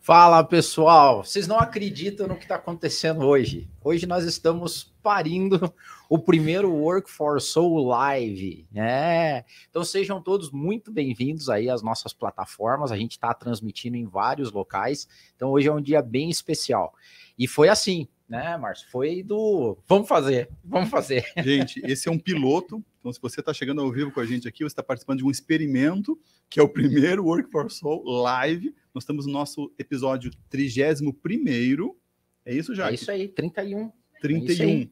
[0.00, 3.68] Fala pessoal, vocês não acreditam no que está acontecendo hoje?
[3.82, 5.72] Hoje nós estamos parindo
[6.08, 9.44] o primeiro Work for Soul Live, né?
[9.68, 12.90] Então sejam todos muito bem-vindos aí às nossas plataformas.
[12.90, 15.06] A gente está transmitindo em vários locais,
[15.36, 16.94] então hoje é um dia bem especial.
[17.38, 18.88] E foi assim, né, Márcio?
[18.90, 21.24] Foi do vamos fazer, vamos fazer.
[21.36, 22.82] Gente, esse é um piloto.
[23.08, 25.24] Então, se você está chegando ao vivo com a gente aqui, você está participando de
[25.24, 26.20] um experimento,
[26.50, 28.74] que é o primeiro Work for Soul Live.
[28.92, 31.96] Nós estamos no nosso episódio 31.
[32.44, 32.90] É isso, já?
[32.90, 33.90] É isso aí, 31.
[34.20, 34.62] 31.
[34.62, 34.90] É aí.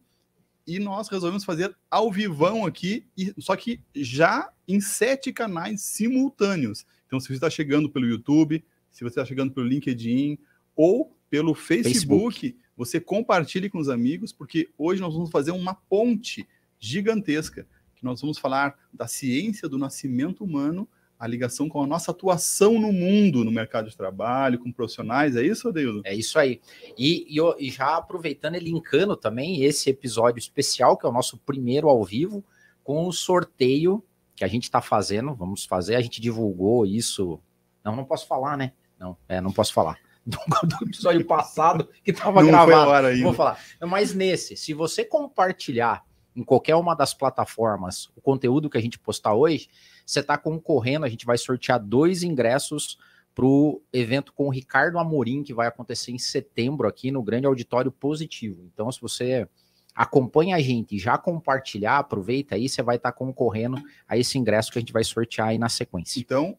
[0.66, 3.06] E nós resolvemos fazer ao vivão aqui,
[3.38, 6.86] só que já em sete canais simultâneos.
[7.06, 10.38] Então, se você está chegando pelo YouTube, se você está chegando pelo LinkedIn
[10.74, 15.74] ou pelo Facebook, Facebook, você compartilhe com os amigos, porque hoje nós vamos fazer uma
[15.74, 21.86] ponte gigantesca, que nós vamos falar da ciência do nascimento humano a ligação com a
[21.86, 26.02] nossa atuação no mundo, no mercado de trabalho, com profissionais, é isso, Adeildo?
[26.04, 26.60] É isso aí.
[26.96, 31.38] E, e, e, já aproveitando e linkando também esse episódio especial, que é o nosso
[31.38, 32.44] primeiro ao vivo,
[32.84, 37.40] com o sorteio que a gente está fazendo, vamos fazer, a gente divulgou isso.
[37.82, 38.72] Não, não posso falar, né?
[38.98, 39.98] Não, é, não posso falar.
[40.26, 43.16] Do, do episódio passado que estava gravado.
[43.22, 43.60] Vou falar.
[43.82, 46.04] Mas nesse, se você compartilhar
[46.36, 49.68] em qualquer uma das plataformas o conteúdo que a gente postar hoje,
[50.04, 51.06] você está concorrendo.
[51.06, 52.98] A gente vai sortear dois ingressos
[53.34, 57.46] para o evento com o Ricardo Amorim, que vai acontecer em setembro aqui no Grande
[57.46, 58.62] Auditório Positivo.
[58.72, 59.48] Então, se você
[59.94, 64.70] acompanha a gente já compartilhar, aproveita aí, você vai estar tá concorrendo a esse ingresso
[64.70, 66.20] que a gente vai sortear aí na sequência.
[66.20, 66.56] Então,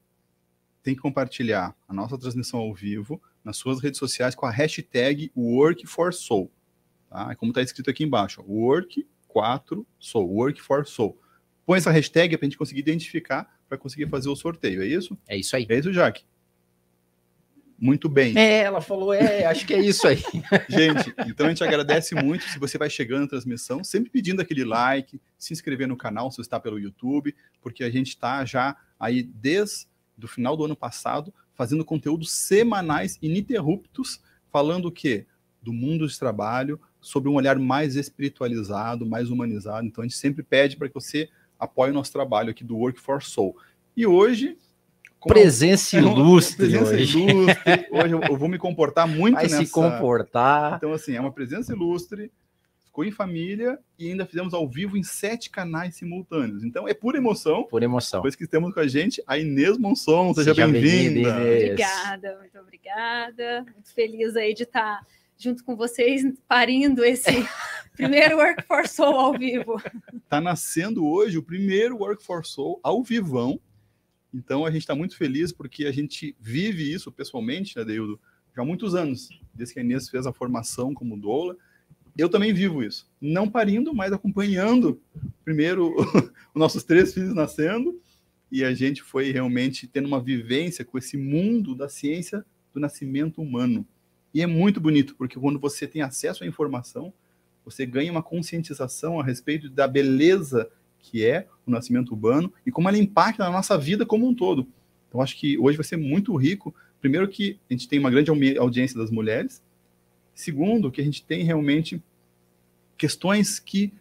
[0.84, 5.32] tem que compartilhar a nossa transmissão ao vivo nas suas redes sociais com a hashtag
[5.38, 6.50] Work4Soul.
[7.10, 7.36] Tá?
[7.36, 9.06] Como está escrito aqui embaixo, Work
[9.38, 11.16] 4 Soul, Work for Soul.
[11.64, 15.16] Põe essa hashtag para a gente conseguir identificar para conseguir fazer o sorteio, é isso?
[15.28, 15.68] É isso aí.
[15.70, 16.24] É isso, Jaque?
[17.78, 18.36] Muito bem.
[18.36, 20.18] É, ela falou, é, acho que é isso aí.
[20.68, 24.66] gente, então a gente agradece muito se você vai chegando na transmissão, sempre pedindo aquele
[24.66, 28.76] like, se inscrever no canal se você está pelo YouTube, porque a gente está já
[29.00, 29.86] aí desde
[30.24, 34.20] o final do ano passado fazendo conteúdos semanais ininterruptos,
[34.52, 35.28] falando o quê?
[35.62, 39.86] Do mundo de trabalho, sobre um olhar mais espiritualizado, mais humanizado.
[39.86, 43.00] Então a gente sempre pede para que você apoie o nosso trabalho aqui do Work
[43.00, 43.56] for Soul.
[43.96, 44.58] E hoje
[45.26, 47.20] presença ilustre presença hoje.
[47.20, 47.88] ilustre.
[47.92, 49.66] Hoje eu, vou me comportar muito Vai nessa...
[49.66, 50.76] se comportar.
[50.78, 52.32] Então assim, é uma presença ilustre,
[52.86, 56.64] ficou em família e ainda fizemos ao vivo em sete canais simultâneos.
[56.64, 57.64] Então é pura emoção.
[57.64, 58.20] Por emoção.
[58.20, 61.34] Depois que estamos com a gente, a Inês Monson, seja, seja bem-vinda.
[61.34, 63.66] Bem obrigada, muito obrigada.
[63.74, 65.02] Muito feliz aí de estar
[65.38, 67.30] junto com vocês, parindo esse
[67.94, 69.82] primeiro Work for Soul ao vivo.
[70.14, 73.60] Está nascendo hoje o primeiro Work for Soul ao vivão.
[74.34, 78.20] Então a gente está muito feliz porque a gente vive isso pessoalmente, né, Deildo,
[78.56, 81.56] já há muitos anos, desde que a Inês fez a formação como doula.
[82.18, 85.00] Eu também vivo isso, não parindo, mas acompanhando
[85.46, 85.96] primeiro
[86.54, 88.02] os nossos três filhos nascendo
[88.52, 92.44] e a gente foi realmente tendo uma vivência com esse mundo da ciência
[92.74, 93.86] do nascimento humano.
[94.38, 97.12] E é muito bonito, porque quando você tem acesso à informação,
[97.66, 102.88] você ganha uma conscientização a respeito da beleza que é o nascimento urbano e como
[102.88, 104.68] ela impacta na nossa vida como um todo.
[105.08, 106.76] Então, acho que hoje vai ser muito rico.
[107.02, 109.60] Primeiro, que a gente tem uma grande audiência das mulheres.
[110.36, 112.00] Segundo, que a gente tem realmente
[112.96, 113.92] questões que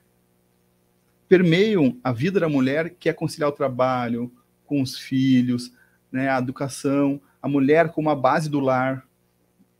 [1.27, 4.31] permeiam a vida da mulher, que é conciliar o trabalho
[4.67, 5.73] com os filhos,
[6.13, 9.07] né, a educação, a mulher como a base do lar,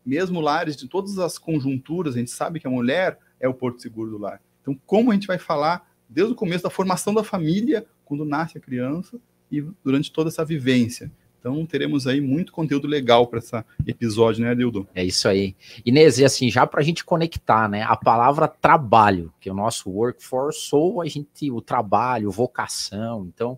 [0.07, 3.83] mesmo lares de todas as conjunturas, a gente sabe que a mulher é o porto
[3.83, 4.41] seguro do lar.
[4.63, 8.57] Então, como a gente vai falar desde o começo da formação da família, quando nasce
[8.57, 9.19] a criança,
[9.51, 11.11] e durante toda essa vivência.
[11.39, 13.53] Então, teremos aí muito conteúdo legal para esse
[13.87, 14.89] episódio, né, Dildo?
[14.93, 15.55] É isso aí.
[15.85, 19.55] Inês, e assim, já para a gente conectar, né, a palavra trabalho, que é o
[19.55, 23.31] nosso workforce, ou a gente, o trabalho, vocação.
[23.33, 23.57] Então,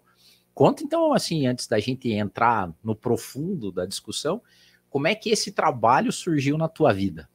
[0.53, 4.43] conta então, assim, antes da gente entrar no profundo da discussão,
[4.91, 7.29] como é que esse trabalho surgiu na tua vida?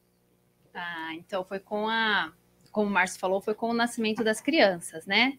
[0.74, 2.33] Ah, então foi com a,
[2.72, 5.38] como o Márcio falou, foi com o nascimento das crianças, né?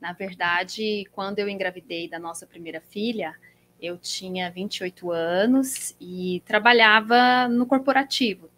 [0.00, 3.34] Na verdade, quando eu engravidei da nossa primeira filha,
[3.80, 8.50] eu tinha 28 anos e trabalhava no corporativo.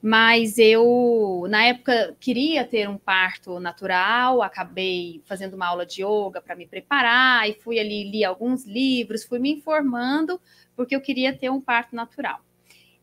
[0.00, 6.40] Mas eu, na época, queria ter um parto natural, acabei fazendo uma aula de yoga
[6.40, 10.40] para me preparar e fui ali, li alguns livros, fui me informando,
[10.78, 12.38] porque eu queria ter um parto natural.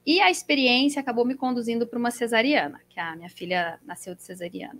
[0.06, 4.24] E a experiência acabou me conduzindo para uma cesariana, que a minha filha nasceu de
[4.24, 4.80] cesariana.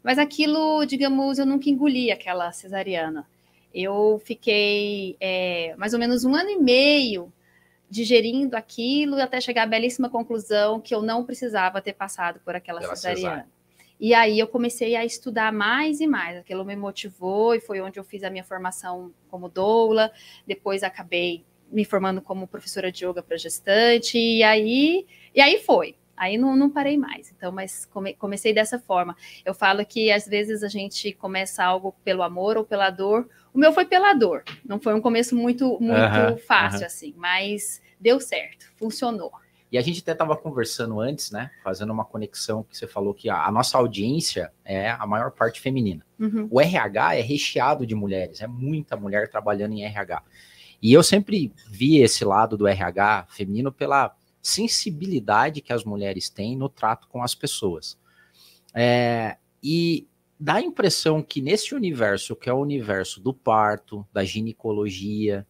[0.00, 3.26] Mas aquilo, digamos, eu nunca engoli aquela cesariana.
[3.74, 7.32] Eu fiquei é, mais ou menos um ano e meio
[7.90, 12.80] digerindo aquilo até chegar à belíssima conclusão que eu não precisava ter passado por aquela
[12.80, 13.16] cesariana.
[13.16, 13.56] Cesárea.
[13.98, 16.36] E aí eu comecei a estudar mais e mais.
[16.36, 20.12] Aquilo me motivou e foi onde eu fiz a minha formação como doula.
[20.46, 24.18] Depois acabei me formando como professora de yoga para gestante.
[24.18, 25.96] E aí, e aí foi.
[26.16, 27.30] Aí não, não parei mais.
[27.36, 29.14] Então, mas come, comecei dessa forma.
[29.44, 33.28] Eu falo que às vezes a gente começa algo pelo amor ou pela dor.
[33.52, 34.42] O meu foi pela dor.
[34.64, 39.32] Não foi um começo muito, muito fácil, assim, mas deu certo, funcionou.
[39.70, 41.50] E a gente até estava conversando antes, né?
[41.62, 45.60] Fazendo uma conexão que você falou que a, a nossa audiência é a maior parte
[45.60, 46.06] feminina.
[46.18, 46.48] Uhum.
[46.50, 50.22] O RH é recheado de mulheres, é muita mulher trabalhando em RH.
[50.82, 56.56] E eu sempre vi esse lado do RH feminino pela sensibilidade que as mulheres têm
[56.56, 57.98] no trato com as pessoas.
[58.74, 60.06] É, e
[60.38, 65.46] dá a impressão que nesse universo, que é o universo do parto, da ginecologia,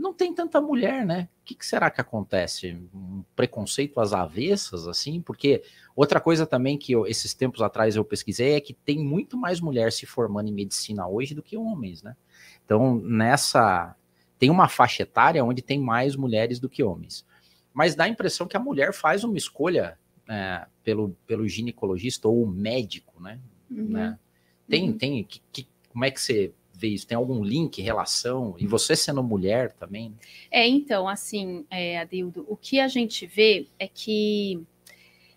[0.00, 1.28] não tem tanta mulher, né?
[1.42, 2.78] O que, que, será que acontece?
[2.94, 5.20] Um preconceito às avessas, assim?
[5.20, 5.62] Porque
[5.94, 9.60] outra coisa também que eu, esses tempos atrás eu pesquisei é que tem muito mais
[9.60, 12.16] mulher se formando em medicina hoje do que homens, né?
[12.64, 13.94] Então, nessa.
[14.40, 17.26] Tem uma faixa etária onde tem mais mulheres do que homens.
[17.74, 22.46] Mas dá a impressão que a mulher faz uma escolha é, pelo, pelo ginecologista ou
[22.46, 23.38] médico, né?
[23.70, 23.90] Uhum.
[23.90, 24.18] né?
[24.66, 24.96] Tem, uhum.
[24.96, 25.24] tem.
[25.24, 27.06] Que, que, como é que você vê isso?
[27.06, 28.54] Tem algum link, relação?
[28.58, 30.16] E você sendo mulher também?
[30.50, 34.64] É, então, assim, é, Adildo, o que a gente vê é que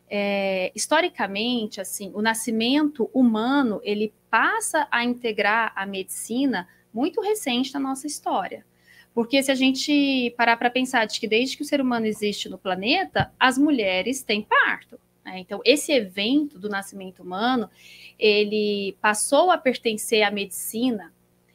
[0.10, 7.82] é, historicamente, assim, o nascimento humano ele passa a integrar a medicina muito recente na
[7.82, 8.66] nossa história.
[9.14, 12.50] Porque se a gente parar para pensar de que desde que o ser humano existe
[12.50, 15.00] no planeta, as mulheres têm parto.
[15.24, 15.40] Né?
[15.40, 17.70] Então, esse evento do nascimento humano,
[18.18, 21.14] ele passou a pertencer à medicina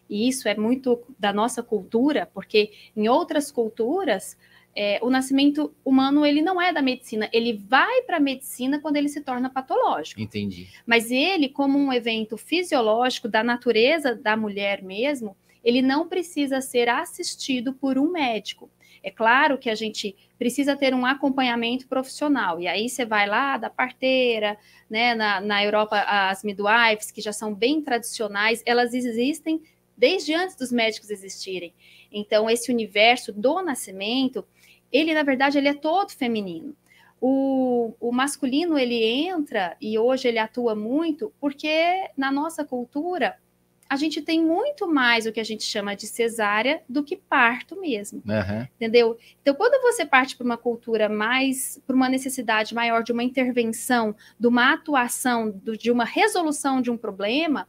[0.09, 4.39] e isso é muito da nossa cultura, porque em outras culturas
[4.75, 8.97] é, o nascimento humano ele não é da medicina, ele vai para a medicina quando
[8.97, 10.21] ele se torna patológico.
[10.21, 10.69] Entendi.
[10.87, 15.37] Mas ele, como um evento fisiológico da natureza da mulher mesmo,
[15.69, 18.71] ele não precisa ser assistido por um médico.
[19.03, 22.59] É claro que a gente precisa ter um acompanhamento profissional.
[22.59, 24.57] E aí você vai lá da parteira,
[24.89, 25.15] né?
[25.15, 29.63] Na, na Europa, as midwives, que já são bem tradicionais, elas existem
[29.95, 31.75] desde antes dos médicos existirem.
[32.11, 34.47] Então, esse universo do nascimento,
[34.91, 36.75] ele, na verdade, ele é todo feminino.
[37.21, 43.37] O, o, masculino, ele entra, e hoje ele atua muito, porque na nossa cultura,
[43.89, 47.81] a gente tem muito mais o que a gente chama de cesárea do que parto
[47.81, 48.23] mesmo.
[48.27, 48.67] Uhum.
[48.77, 49.17] Entendeu?
[49.41, 54.15] Então, quando você parte para uma cultura mais, para uma necessidade maior de uma intervenção,
[54.39, 57.67] de uma atuação, de uma resolução de um problema,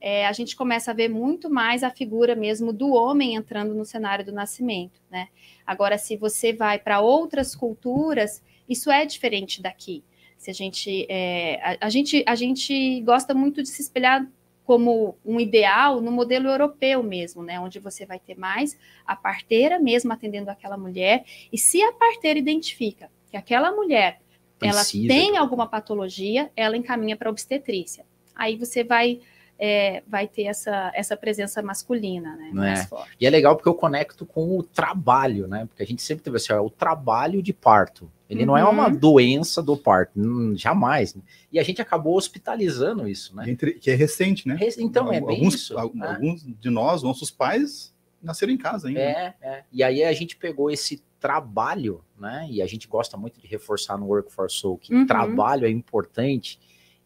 [0.00, 3.84] é, a gente começa a ver muito mais a figura mesmo do homem entrando no
[3.84, 5.28] cenário do nascimento, né?
[5.66, 10.04] Agora, se você vai para outras culturas, isso é diferente daqui.
[10.36, 14.24] Se a gente, é, a, a, gente, a gente gosta muito de se espelhar
[14.66, 17.58] como um ideal no modelo europeu mesmo, né?
[17.60, 18.76] Onde você vai ter mais
[19.06, 24.20] a parteira mesmo atendendo aquela mulher, e se a parteira identifica que aquela mulher
[24.58, 25.06] Precisa.
[25.06, 28.04] ela tem alguma patologia, ela encaminha para obstetrícia.
[28.34, 29.20] Aí você vai
[29.58, 32.50] é, vai ter essa, essa presença masculina, né?
[32.52, 32.86] Mais é.
[32.86, 33.16] forte.
[33.20, 35.66] E é legal porque eu conecto com o trabalho, né?
[35.66, 38.10] Porque a gente sempre teve assim, ó, o trabalho de parto.
[38.28, 38.46] Ele uhum.
[38.46, 38.96] não é uma uhum.
[38.96, 41.14] doença do parto, hum, jamais.
[41.14, 41.22] Né?
[41.52, 43.48] E a gente acabou hospitalizando isso, né?
[43.48, 44.58] Entre, que é recente, né?
[44.78, 45.74] Então, é alguns, isso.
[45.94, 46.08] Né?
[46.08, 49.00] Alguns de nós, nossos pais, nasceram em casa ainda.
[49.00, 49.64] É, é.
[49.72, 52.46] E aí a gente pegou esse trabalho, né?
[52.50, 55.06] E a gente gosta muito de reforçar no Work for Soul que uhum.
[55.06, 56.58] trabalho é importante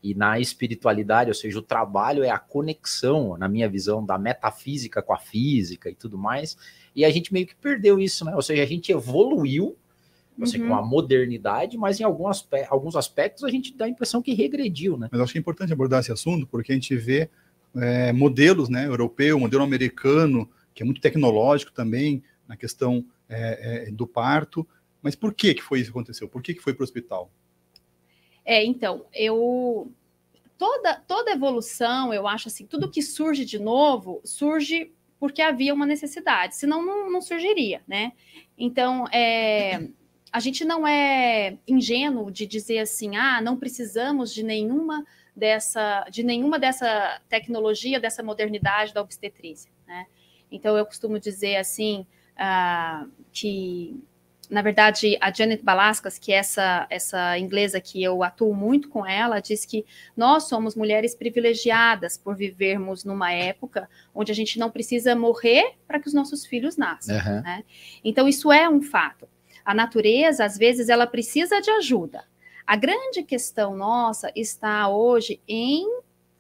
[0.03, 5.03] e na espiritualidade, ou seja, o trabalho é a conexão, na minha visão, da metafísica
[5.03, 6.57] com a física e tudo mais.
[6.97, 8.35] E a gente meio que perdeu isso, né?
[8.35, 9.77] Ou seja, a gente evoluiu
[10.39, 10.69] uhum.
[10.69, 14.33] com a modernidade, mas em algum aspect, alguns aspectos a gente dá a impressão que
[14.33, 15.09] regrediu, né?
[15.13, 17.29] Mas acho que é importante abordar esse assunto, porque a gente vê
[17.77, 18.87] é, modelos, né?
[18.87, 24.67] Europeu, modelo americano, que é muito tecnológico também, na questão é, é, do parto.
[25.03, 26.29] Mas por que, que foi isso que aconteceu?
[26.29, 27.31] Por que, que foi para o hospital?
[28.51, 29.93] É, então, eu
[30.59, 35.87] toda toda evolução, eu acho assim, tudo que surge de novo, surge porque havia uma
[35.87, 38.13] necessidade, senão não, não surgiria, né?
[38.59, 39.89] Então, é,
[40.33, 46.25] a gente não é ingênuo de dizer assim, ah, não precisamos de nenhuma dessa, de
[46.25, 50.07] nenhuma dessa tecnologia, dessa modernidade da obstetrícia, né?
[50.51, 52.05] Então, eu costumo dizer assim,
[52.37, 54.03] ah, que
[54.51, 59.07] na verdade, a Janet Balaskas, que é essa, essa inglesa que eu atuo muito com
[59.07, 64.71] ela, diz que nós somos mulheres privilegiadas por vivermos numa época onde a gente não
[64.71, 67.17] precisa morrer para que os nossos filhos nasçam.
[67.17, 67.43] Uhum.
[67.43, 67.65] Né?
[68.03, 69.29] Então, isso é um fato.
[69.65, 72.25] A natureza, às vezes, ela precisa de ajuda.
[72.67, 75.87] A grande questão nossa está hoje em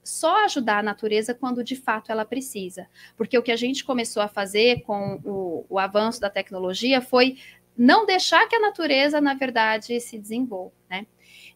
[0.02, 2.86] só ajudar a natureza quando de fato ela precisa.
[3.16, 7.38] Porque o que a gente começou a fazer com o, o avanço da tecnologia foi
[7.82, 10.74] não deixar que a natureza, na verdade, se desenvolva.
[10.90, 11.06] Né?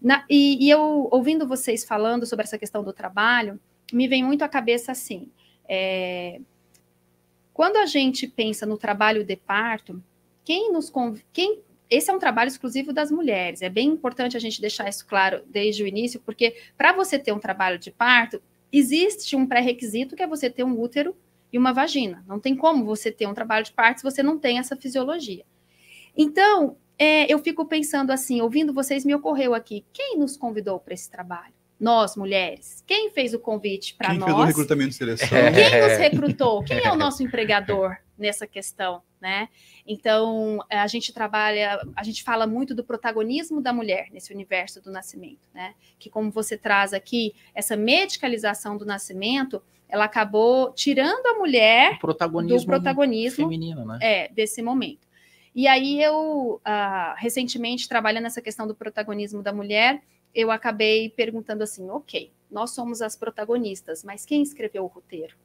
[0.00, 3.60] Na, e, e, eu, ouvindo vocês falando sobre essa questão do trabalho,
[3.92, 5.30] me vem muito à cabeça assim:
[5.68, 6.40] é,
[7.52, 10.02] quando a gente pensa no trabalho de parto,
[10.42, 10.90] quem nos
[11.30, 13.60] quem esse é um trabalho exclusivo das mulheres.
[13.60, 17.32] É bem importante a gente deixar isso claro desde o início, porque para você ter
[17.32, 21.14] um trabalho de parto, existe um pré-requisito que é você ter um útero
[21.52, 22.24] e uma vagina.
[22.26, 25.44] Não tem como você ter um trabalho de parto se você não tem essa fisiologia.
[26.16, 30.94] Então, é, eu fico pensando assim, ouvindo vocês, me ocorreu aqui: quem nos convidou para
[30.94, 31.54] esse trabalho?
[31.78, 32.82] Nós, mulheres.
[32.86, 34.24] Quem fez o convite para nós?
[34.24, 35.28] Quem fez o recrutamento e seleção?
[35.28, 36.62] Quem nos recrutou?
[36.62, 39.02] Quem é o nosso empregador nessa questão?
[39.24, 39.48] né?
[39.86, 44.90] Então, a gente trabalha, a gente fala muito do protagonismo da mulher nesse universo do
[44.90, 45.72] nascimento, né?
[45.98, 52.58] Que como você traz aqui, essa medicalização do nascimento, ela acabou tirando a mulher protagonismo
[52.58, 53.98] do protagonismo feminino, né?
[54.02, 55.08] É, desse momento.
[55.54, 60.02] E aí eu, uh, recentemente, trabalhando nessa questão do protagonismo da mulher,
[60.34, 65.36] eu acabei perguntando assim, ok, nós somos as protagonistas, mas quem escreveu o roteiro?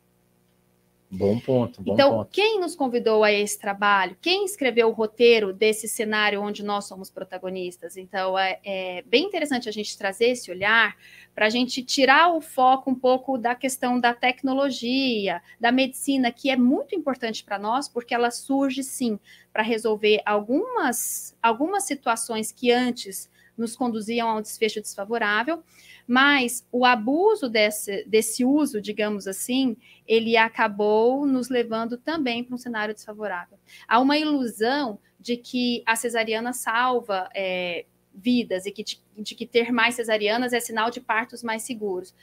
[1.11, 2.29] Bom ponto, bom então, ponto.
[2.31, 4.15] quem nos convidou a esse trabalho?
[4.21, 7.97] Quem escreveu o roteiro desse cenário onde nós somos protagonistas?
[7.97, 10.95] Então, é, é bem interessante a gente trazer esse olhar
[11.33, 16.51] para a gente tirar o foco um pouco da questão da tecnologia, da medicina, que
[16.51, 19.19] é muito importante para nós, porque ela surge, sim,
[19.51, 23.27] para resolver algumas, algumas situações que antes
[23.59, 25.61] nos conduziam a um desfecho desfavorável,
[26.07, 32.57] mas o abuso desse, desse uso, digamos assim, ele acabou nos levando também para um
[32.57, 33.59] cenário desfavorável.
[33.87, 37.85] Há uma ilusão de que a cesariana salva é,
[38.15, 42.13] vidas e que, de, de que ter mais cesarianas é sinal de partos mais seguros.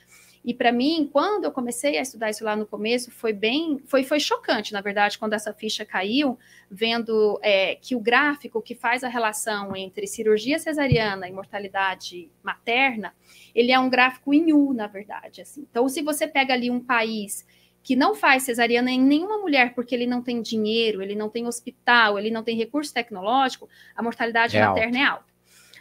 [0.47, 4.05] E para mim, quando eu comecei a estudar isso lá no começo, foi bem, foi,
[4.05, 6.39] foi chocante, na verdade, quando essa ficha caiu,
[6.71, 13.13] vendo é, que o gráfico que faz a relação entre cirurgia cesariana e mortalidade materna,
[13.53, 15.43] ele é um gráfico em U, na verdade.
[15.43, 15.67] Assim.
[15.69, 17.45] Então, se você pega ali um país
[17.83, 21.49] que não faz cesariana em nenhuma mulher porque ele não tem dinheiro, ele não tem
[21.49, 24.99] hospital, ele não tem recurso tecnológico, a mortalidade é materna alta.
[24.99, 25.36] é alta.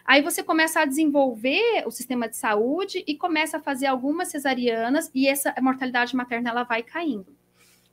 [0.06, 5.10] Aí você começa a desenvolver o sistema de saúde e começa a fazer algumas cesarianas
[5.16, 7.36] e essa mortalidade materna ela vai caindo.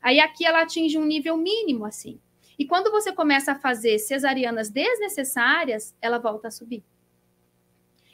[0.00, 2.21] Aí aqui ela atinge um nível mínimo assim.
[2.59, 6.85] E quando você começa a fazer cesarianas desnecessárias, ela volta a subir.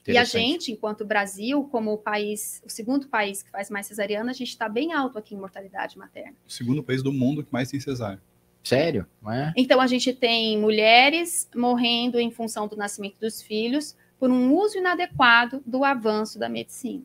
[0.06, 4.30] E a gente, enquanto Brasil, como o país, o segundo país que faz mais cesariana,
[4.30, 6.34] a gente está bem alto aqui em mortalidade materna.
[6.46, 8.22] O segundo país do mundo que mais tem cesárea.
[8.62, 9.06] Sério?
[9.22, 9.52] Não é?
[9.56, 14.78] Então a gente tem mulheres morrendo em função do nascimento dos filhos por um uso
[14.78, 17.02] inadequado do avanço da medicina.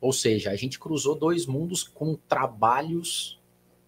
[0.00, 3.40] Ou seja, a gente cruzou dois mundos com trabalhos,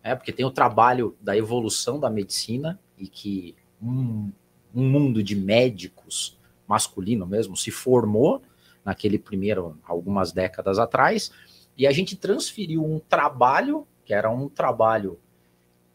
[0.03, 4.33] é, porque tem o trabalho da evolução da medicina e que um,
[4.75, 8.43] um mundo de médicos masculino mesmo se formou
[8.85, 11.31] naquele primeiro algumas décadas atrás
[11.77, 15.19] e a gente transferiu um trabalho que era um trabalho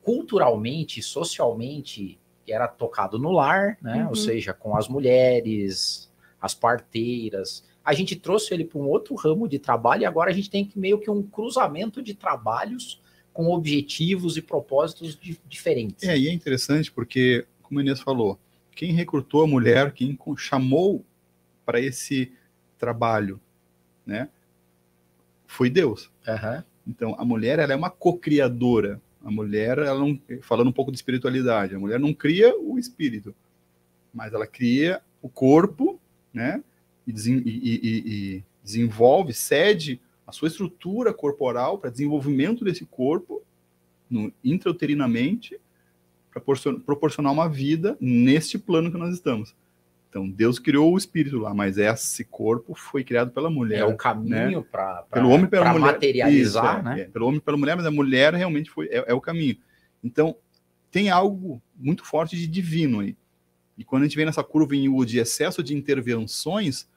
[0.01, 4.03] culturalmente, socialmente, era tocado no lar, né?
[4.03, 4.09] Uhum.
[4.09, 7.63] Ou seja, com as mulheres, as parteiras.
[7.83, 10.69] A gente trouxe ele para um outro ramo de trabalho e agora a gente tem
[10.75, 13.01] meio que um cruzamento de trabalhos
[13.33, 15.17] com objetivos e propósitos
[15.47, 16.07] diferentes.
[16.07, 18.37] É, e é interessante porque, como a Inês falou,
[18.75, 21.05] quem recrutou a mulher, quem chamou
[21.65, 22.31] para esse
[22.77, 23.39] trabalho,
[24.05, 24.27] né,
[25.47, 26.11] foi Deus.
[26.27, 26.63] Uhum.
[26.87, 30.97] Então, a mulher ela é uma co-criadora a mulher, ela não, falando um pouco de
[30.97, 33.35] espiritualidade, a mulher não cria o espírito,
[34.13, 35.99] mas ela cria o corpo,
[36.33, 36.63] né?
[37.07, 38.03] E, e,
[38.35, 43.41] e, desenvolve, cede a sua estrutura corporal para desenvolvimento desse corpo
[44.09, 45.59] no, intrauterinamente
[46.31, 46.41] para
[46.85, 49.53] proporcionar uma vida neste plano que nós estamos.
[50.11, 53.79] Então, Deus criou o espírito lá, mas esse corpo foi criado pela mulher.
[53.79, 54.65] É o caminho né?
[54.69, 57.01] para pelo homem pela mulher materializar, Isso, é, né?
[57.03, 59.55] É, pelo homem pela mulher, mas a mulher realmente foi é, é, o caminho.
[60.03, 60.35] Então,
[60.91, 63.15] tem algo muito forte de divino aí.
[63.77, 66.89] E quando a gente vem nessa curva em U de excesso de intervenções,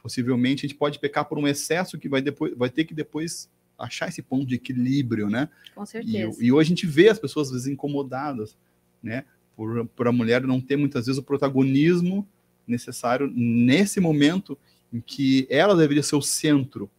[0.00, 3.50] possivelmente a gente pode pecar por um excesso que vai depois vai ter que depois
[3.76, 5.48] achar esse ponto de equilíbrio, né?
[5.74, 6.40] Com certeza.
[6.40, 8.56] E, e hoje a gente vê as pessoas às vezes incomodadas,
[9.02, 9.24] né?
[9.56, 12.24] Por, por a mulher não ter muitas vezes o protagonismo
[12.66, 14.58] necessário nesse momento
[14.92, 16.90] em que ela deveria ser o centro.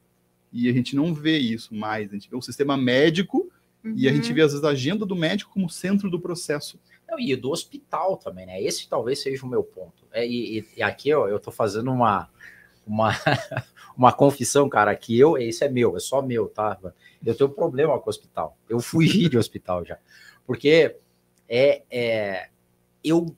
[0.51, 2.09] E a gente não vê isso mais.
[2.09, 3.49] A gente vê o sistema médico
[3.83, 3.93] uhum.
[3.95, 4.35] e a gente uhum.
[4.35, 6.79] vê, às vezes, a agenda do médico como centro do processo.
[7.07, 8.61] Não, e do hospital também, né?
[8.61, 10.05] Esse talvez seja o meu ponto.
[10.11, 12.29] É, e, e, aqui ó, eu tô fazendo uma,
[12.85, 13.11] uma,
[13.95, 16.77] uma confissão, cara, que eu, esse é meu, é só meu, tá?
[17.23, 18.57] Eu tenho problema com o hospital.
[18.67, 19.97] Eu fugi de hospital já.
[20.45, 20.95] Porque
[21.47, 22.49] é, é
[23.03, 23.35] eu,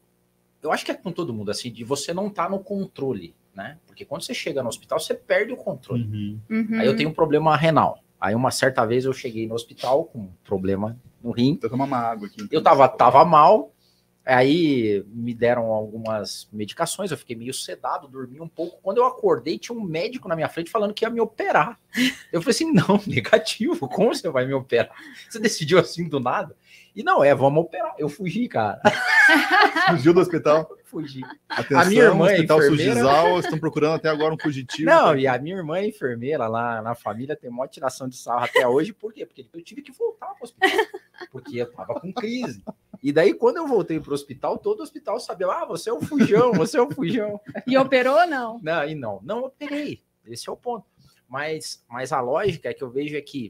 [0.62, 3.78] eu acho que é com todo mundo, assim, de você não tá no controle, né?
[3.86, 6.04] Porque quando você chega no hospital, você perde o controle.
[6.04, 6.40] Uhum.
[6.50, 6.80] Uhum.
[6.80, 8.00] Aí eu tenho um problema renal.
[8.20, 11.60] Aí uma certa vez eu cheguei no hospital com um problema no rim.
[11.62, 12.48] Eu tomar uma água aqui.
[12.52, 13.72] Eu tava, tava mal,
[14.30, 18.78] Aí me deram algumas medicações, eu fiquei meio sedado, dormi um pouco.
[18.84, 21.80] Quando eu acordei, tinha um médico na minha frente falando que ia me operar.
[22.30, 24.92] Eu falei assim: não, negativo, como você vai me operar?
[25.30, 26.54] Você decidiu assim do nada?
[26.94, 27.96] E não, é, vamos operar.
[27.98, 28.82] Eu fugi, cara.
[29.92, 30.68] Fugiu do hospital?
[30.84, 31.22] Fugi.
[31.48, 32.94] Atenção, a minha irmã é hospital enfermeira...
[32.94, 34.90] Sujizal, estão procurando até agora um fugitivo.
[34.90, 38.44] Não, e a minha irmã é enfermeira lá na família, tem uma tiração de sarro
[38.44, 38.92] até hoje.
[38.94, 39.26] Por quê?
[39.26, 40.86] Porque eu tive que voltar para o hospital.
[41.32, 42.64] Porque eu tava com crise.
[43.08, 45.94] E daí, quando eu voltei para o hospital, todo o hospital sabia: ah, você é
[45.94, 47.40] o fujão, você é o fujão.
[47.66, 48.60] E operou ou não?
[48.62, 50.04] Não, e não, não operei.
[50.26, 50.86] Esse é o ponto.
[51.26, 53.50] Mas, mas a lógica é que eu vejo é que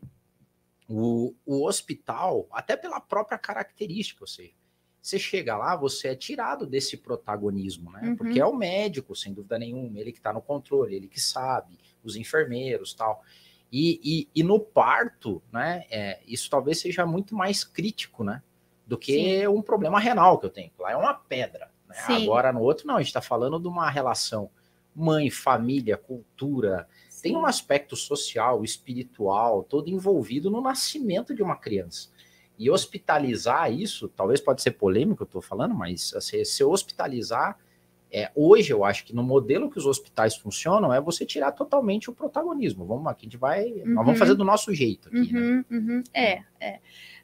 [0.88, 4.54] o, o hospital, até pela própria característica, ou seja,
[5.02, 8.10] você chega lá, você é tirado desse protagonismo, né?
[8.10, 8.16] Uhum.
[8.16, 11.80] Porque é o médico, sem dúvida nenhuma, ele que está no controle, ele que sabe,
[12.04, 13.24] os enfermeiros tal.
[13.72, 15.84] E, e, e no parto, né?
[15.90, 18.44] É, isso talvez seja muito mais crítico, né?
[18.88, 19.48] Do que Sim.
[19.48, 20.72] um problema renal que eu tenho.
[20.80, 21.70] Lá é uma pedra.
[21.88, 21.96] Né?
[22.08, 24.50] Agora no outro, não, a gente está falando de uma relação
[24.96, 26.88] mãe, família, cultura.
[27.10, 27.22] Sim.
[27.22, 32.10] Tem um aspecto social, espiritual, todo envolvido no nascimento de uma criança.
[32.58, 37.60] E hospitalizar isso, talvez pode ser polêmico, eu estou falando, mas assim, se hospitalizar,
[38.12, 42.10] é, hoje eu acho que no modelo que os hospitais funcionam é você tirar totalmente
[42.10, 42.86] o protagonismo.
[42.86, 43.66] Vamos aqui, a gente vai.
[43.66, 43.86] Uhum.
[43.86, 44.16] Nós vamos uhum.
[44.16, 45.40] fazer do nosso jeito aqui, né?
[45.40, 45.66] uhum, né?
[45.70, 46.04] Uhum.
[46.14, 46.80] É, é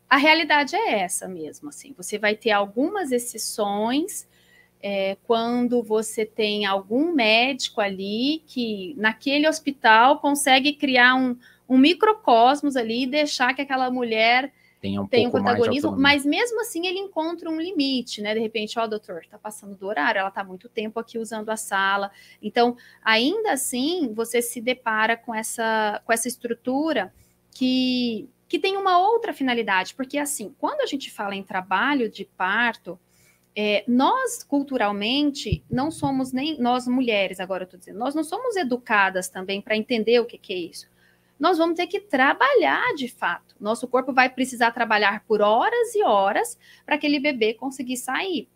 [0.10, 1.94] a realidade é essa mesmo, assim.
[1.98, 4.28] Você vai ter algumas exceções
[4.82, 11.38] é, quando você tem algum médico ali que naquele hospital consegue criar um,
[11.70, 16.86] um microcosmos ali e deixar que aquela mulher tenha um, um protagonismo, mas mesmo assim
[16.88, 18.34] ele encontra um limite, né?
[18.34, 21.50] De repente, ó, oh, doutor, tá passando do horário, ela tá muito tempo aqui usando
[21.50, 22.12] a sala.
[22.42, 27.14] Então, ainda assim, você se depara com essa, com essa estrutura
[27.52, 32.24] que que tem uma outra finalidade, porque assim, quando a gente fala em trabalho de
[32.24, 33.00] parto,
[33.56, 38.56] é, nós culturalmente não somos nem nós mulheres, agora eu estou dizendo, nós não somos
[38.56, 40.88] educadas também para entender o que, que é isso.
[41.40, 43.56] Nós vamos ter que trabalhar de fato.
[43.60, 48.48] Nosso corpo vai precisar trabalhar por horas e horas para aquele bebê conseguir sair.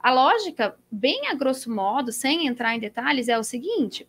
[0.00, 4.08] A lógica, bem a grosso modo, sem entrar em detalhes, é o seguinte: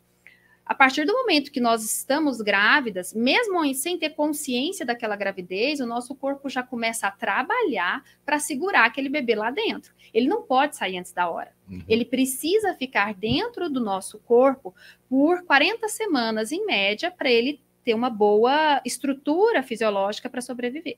[0.68, 5.86] a partir do momento que nós estamos grávidas, mesmo sem ter consciência daquela gravidez, o
[5.86, 9.94] nosso corpo já começa a trabalhar para segurar aquele bebê lá dentro.
[10.14, 11.54] Ele não pode sair antes da hora.
[11.70, 11.82] Uhum.
[11.88, 14.76] Ele precisa ficar dentro do nosso corpo
[15.10, 20.98] por 40 semanas, em média, para ele ter uma boa estrutura fisiológica para sobreviver.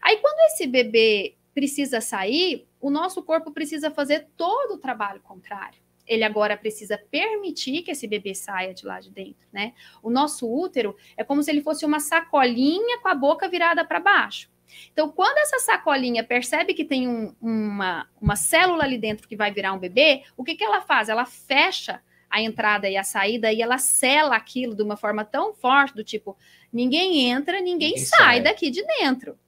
[0.00, 5.78] Aí, quando esse bebê precisa sair, o nosso corpo precisa fazer todo o trabalho contrário
[6.06, 9.72] ele agora precisa permitir que esse bebê saia de lá de dentro, né?
[10.02, 14.00] O nosso útero é como se ele fosse uma sacolinha com a boca virada para
[14.00, 14.50] baixo.
[14.92, 19.52] Então, quando essa sacolinha percebe que tem um, uma, uma célula ali dentro que vai
[19.52, 21.08] virar um bebê, o que, que ela faz?
[21.08, 25.52] Ela fecha a entrada e a saída e ela sela aquilo de uma forma tão
[25.52, 26.36] forte, do tipo,
[26.72, 29.38] ninguém entra, ninguém, sai, sai daqui de dentro.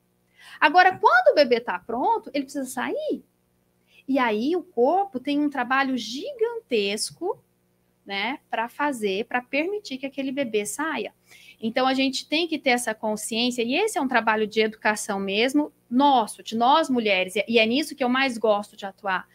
[0.61, 3.25] Agora, quando o bebê está pronto, ele precisa sair.
[4.07, 7.43] E aí o corpo tem um trabalho gigantesco,
[8.05, 11.15] né, para fazer, para permitir que aquele bebê saia.
[11.61, 15.19] Então a gente tem que ter essa consciência, e esse é um trabalho de educação
[15.19, 19.27] mesmo, nosso, de nós mulheres, e é nisso que eu mais gosto de atuar.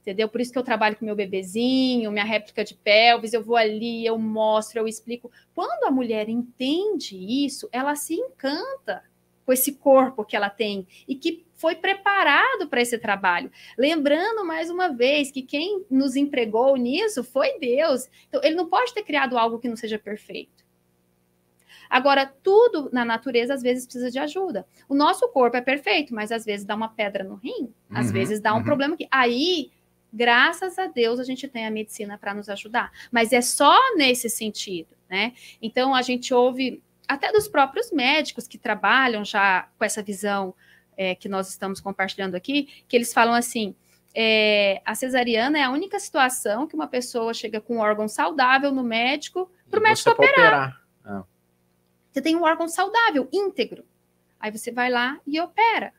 [0.00, 0.28] Entendeu?
[0.28, 4.04] Por isso que eu trabalho com meu bebezinho, minha réplica de pelvis, eu vou ali,
[4.04, 5.30] eu mostro, eu explico.
[5.54, 9.04] Quando a mulher entende isso, ela se encanta
[9.46, 13.48] com esse corpo que ela tem e que foi preparado para esse trabalho.
[13.78, 18.10] Lembrando mais uma vez que quem nos empregou nisso foi Deus.
[18.28, 20.64] Então, ele não pode ter criado algo que não seja perfeito.
[21.88, 24.66] Agora, tudo na natureza às vezes precisa de ajuda.
[24.88, 28.12] O nosso corpo é perfeito, mas às vezes dá uma pedra no rim, às uhum,
[28.12, 28.64] vezes dá um uhum.
[28.64, 29.06] problema aqui.
[29.08, 29.70] Aí,
[30.12, 32.90] graças a Deus, a gente tem a medicina para nos ajudar.
[33.12, 35.32] Mas é só nesse sentido, né?
[35.60, 40.52] Então, a gente ouve até dos próprios médicos que trabalham já com essa visão
[40.96, 43.74] é, que nós estamos compartilhando aqui, que eles falam assim:
[44.14, 48.70] é, a cesariana é a única situação que uma pessoa chega com um órgão saudável
[48.70, 50.34] no médico para o médico operar.
[50.34, 50.82] operar.
[51.04, 51.24] Ah.
[52.10, 53.84] Você tem um órgão saudável, íntegro.
[54.38, 55.94] Aí você vai lá e opera.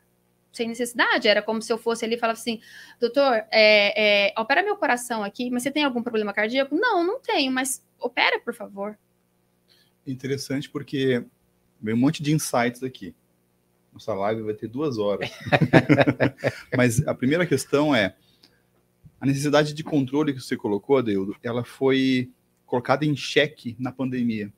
[0.52, 1.26] sem necessidade.
[1.26, 2.60] Era como se eu fosse ali e falasse assim,
[3.00, 6.76] doutor, é, é, opera meu coração aqui, mas você tem algum problema cardíaco?
[6.76, 8.96] Não, não tenho, mas opera, por favor.
[10.06, 11.24] Interessante porque
[11.80, 13.14] veio um monte de insights aqui.
[13.94, 15.30] Nossa live vai ter duas horas.
[16.76, 18.16] mas a primeira questão é
[19.20, 22.30] a necessidade de controle que você colocou, Adeudo, ela foi
[22.66, 24.52] colocada em xeque na pandemia,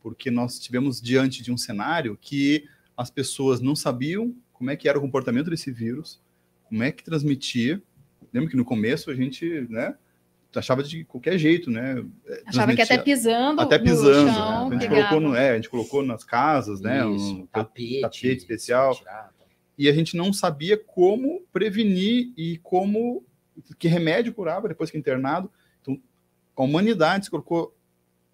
[0.00, 4.88] porque nós tivemos diante de um cenário que as pessoas não sabiam como é que
[4.88, 6.20] era o comportamento desse vírus,
[6.64, 7.82] como é que transmitia.
[8.32, 9.96] Lembra que no começo a gente, né,
[10.58, 12.04] achava de qualquer jeito, né?
[12.46, 14.32] Achava que até pisando, até pisando.
[14.32, 14.76] Chão, né?
[14.76, 17.08] a, gente colocou no, é, a gente colocou nas casas, né?
[17.10, 18.98] Isso, um tapete, tapete especial.
[19.76, 23.24] E a gente não sabia como prevenir e como
[23.78, 25.50] que remédio curava depois que internado.
[25.82, 26.00] Então,
[26.56, 27.76] a humanidade se colocou,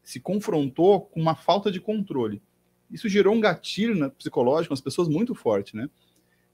[0.02, 2.42] se confrontou com uma falta de controle.
[2.90, 5.88] Isso gerou um gatilho né, psicológico nas pessoas muito forte, né?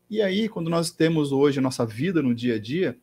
[0.08, 2.96] E aí, quando nós temos hoje a nossa vida no dia a dia,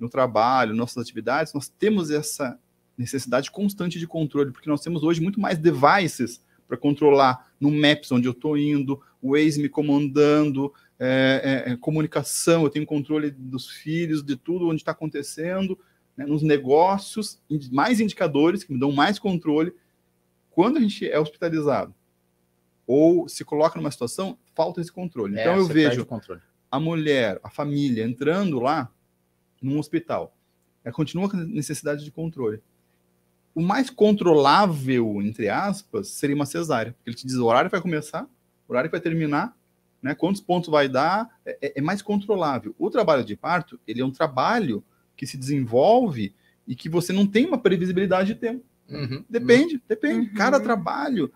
[0.00, 2.58] no trabalho, nossas atividades, nós temos essa
[2.96, 8.10] necessidade constante de controle, porque nós temos hoje muito mais devices para controlar no Maps
[8.10, 13.30] onde eu estou indo, o Waze me comandando, é, é, é, comunicação, eu tenho controle
[13.30, 15.78] dos filhos, de tudo onde está acontecendo,
[16.16, 19.72] né, nos negócios, mais indicadores que me dão mais controle.
[20.50, 21.94] Quando a gente é hospitalizado
[22.86, 25.36] ou se coloca numa situação, falta esse controle.
[25.38, 26.06] É, então eu vejo
[26.70, 28.90] a mulher, a família entrando lá
[29.60, 30.34] num hospital,
[30.84, 32.60] ela continua com necessidade de controle.
[33.54, 36.94] O mais controlável, entre aspas, seria uma cesárea.
[37.04, 38.24] Ele te diz o horário vai começar,
[38.68, 39.56] o horário vai terminar,
[40.02, 40.14] né?
[40.14, 41.28] Quantos pontos vai dar?
[41.44, 42.74] É, é, é, mais controlável.
[42.78, 44.82] O trabalho de parto, ele é um trabalho
[45.16, 46.34] que se desenvolve
[46.66, 48.64] e que você não tem uma previsibilidade de tempo.
[48.88, 49.80] Uhum, depende, uhum.
[49.86, 50.28] depende.
[50.30, 50.34] Uhum.
[50.34, 51.30] Cada trabalho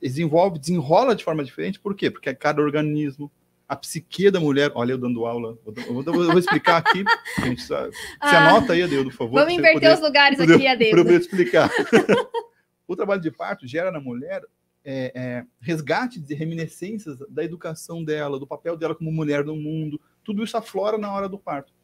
[0.00, 1.80] desenvolve, desenrola de forma diferente.
[1.80, 2.10] Por quê?
[2.10, 3.30] Porque é cada organismo,
[3.68, 4.72] a psique da mulher.
[4.74, 5.58] Olha, eu dando aula.
[5.66, 7.04] Eu vou, explicar aqui.
[7.42, 7.74] Gente, você
[8.18, 9.40] ah, anota aí, Adeudo, por favor.
[9.40, 11.04] Vamos inverter poder, os lugares aqui, Adeudo.
[11.04, 11.70] Para eu explicar.
[12.88, 14.42] o trabalho de parto gera na mulher
[14.84, 20.00] é, é, resgate de reminiscências da educação dela, do papel dela como mulher no mundo,
[20.24, 21.74] tudo isso aflora na hora do parto.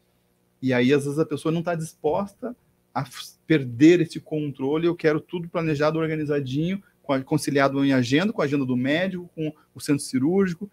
[0.59, 2.55] E aí, às vezes, a pessoa não está disposta
[2.91, 3.05] a
[3.45, 4.87] perder esse controle.
[4.87, 6.81] Eu quero tudo planejado, organizadinho,
[7.25, 10.71] conciliado em agenda, com a agenda do médico, com o centro cirúrgico.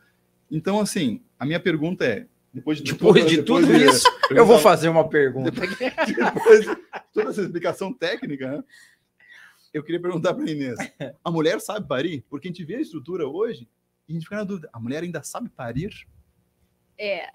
[0.53, 4.45] Então, assim, a minha pergunta é: depois de, depois de depois tudo de, isso, eu
[4.45, 5.51] vou fazer uma pergunta.
[5.51, 6.77] Depois, depois de
[7.11, 8.65] toda essa explicação técnica, né?
[9.73, 10.79] eu queria perguntar para a Inês:
[11.25, 12.23] a mulher sabe parir?
[12.29, 13.67] Porque a gente vê a estrutura hoje
[14.07, 15.91] e a gente fica na dúvida: a mulher ainda sabe parir?
[16.99, 17.31] É,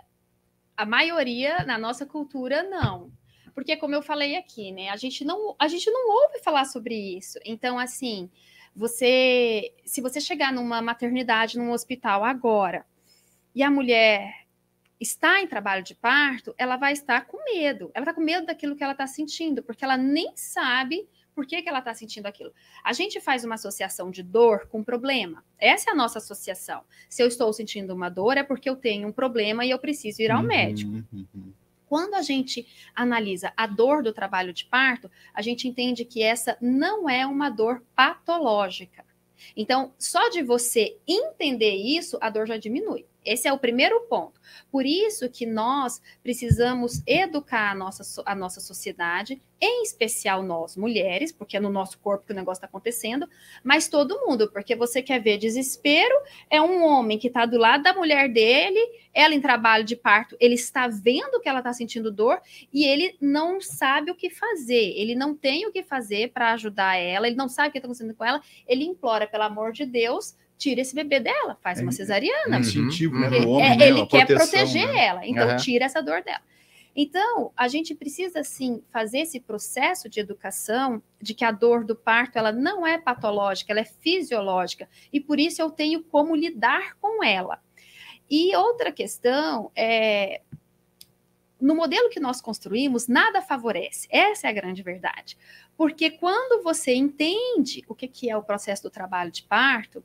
[0.78, 3.12] a maioria na nossa cultura não.
[3.56, 6.94] Porque, como eu falei aqui, né, a gente não, a gente não ouve falar sobre
[6.94, 7.40] isso.
[7.44, 8.30] Então, assim,
[8.76, 12.86] você, se você chegar numa maternidade, num hospital agora,
[13.58, 14.46] e a mulher
[15.00, 17.90] está em trabalho de parto, ela vai estar com medo.
[17.92, 21.64] Ela está com medo daquilo que ela está sentindo, porque ela nem sabe por que,
[21.64, 22.54] que ela está sentindo aquilo.
[22.84, 25.44] A gente faz uma associação de dor com problema.
[25.58, 26.84] Essa é a nossa associação.
[27.10, 30.22] Se eu estou sentindo uma dor, é porque eu tenho um problema e eu preciso
[30.22, 31.04] ir ao uhum, médico.
[31.12, 31.52] Uhum.
[31.88, 36.56] Quando a gente analisa a dor do trabalho de parto, a gente entende que essa
[36.62, 39.04] não é uma dor patológica.
[39.56, 43.06] Então, só de você entender isso, a dor já diminui.
[43.28, 44.40] Esse é o primeiro ponto.
[44.72, 51.32] Por isso que nós precisamos educar a nossa, a nossa sociedade, em especial nós, mulheres,
[51.32, 53.28] porque é no nosso corpo que o negócio está acontecendo,
[53.64, 56.14] mas todo mundo, porque você quer ver desespero,
[56.50, 58.80] é um homem que está do lado da mulher dele,
[59.14, 62.40] ela em trabalho de parto, ele está vendo que ela está sentindo dor
[62.72, 66.96] e ele não sabe o que fazer, ele não tem o que fazer para ajudar
[66.96, 69.86] ela, ele não sabe o que está acontecendo com ela, ele implora, pelo amor de
[69.86, 72.58] Deus, tira esse bebê dela, faz uma é, cesariana.
[72.58, 73.30] É instintivo, né?
[73.30, 73.88] Do homem, é, né?
[73.90, 75.06] Ele quer proteger né?
[75.06, 75.58] ela, então uhum.
[75.58, 76.42] tira essa dor dela.
[77.00, 81.96] Então, a gente precisa, sim, fazer esse processo de educação de que a dor do
[81.96, 86.96] parto, ela não é patológica, ela é fisiológica, e por isso eu tenho como lidar
[87.00, 87.62] com ela.
[88.28, 90.42] E outra questão é,
[91.60, 94.08] no modelo que nós construímos, nada favorece.
[94.12, 95.38] Essa é a grande verdade.
[95.76, 100.04] Porque quando você entende o que, que é o processo do trabalho de parto,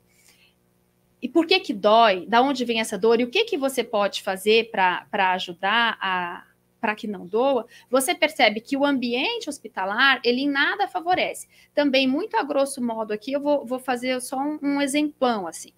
[1.23, 2.25] e por que que dói?
[2.27, 3.21] Da onde vem essa dor?
[3.21, 6.45] E o que que você pode fazer para ajudar a
[6.81, 11.47] para que não doa, você percebe que o ambiente hospitalar, ele em nada favorece.
[11.73, 15.71] Também, muito a grosso modo aqui, eu vou, vou fazer só um, um exemplão, assim.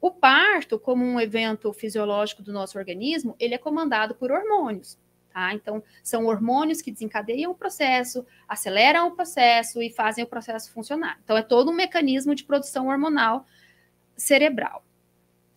[0.00, 4.96] O parto, como um evento fisiológico do nosso organismo, ele é comandado por hormônios.
[5.32, 5.52] Tá?
[5.52, 11.18] Então, são hormônios que desencadeiam o processo, aceleram o processo e fazem o processo funcionar.
[11.24, 13.44] Então, é todo um mecanismo de produção hormonal
[14.16, 14.84] cerebral.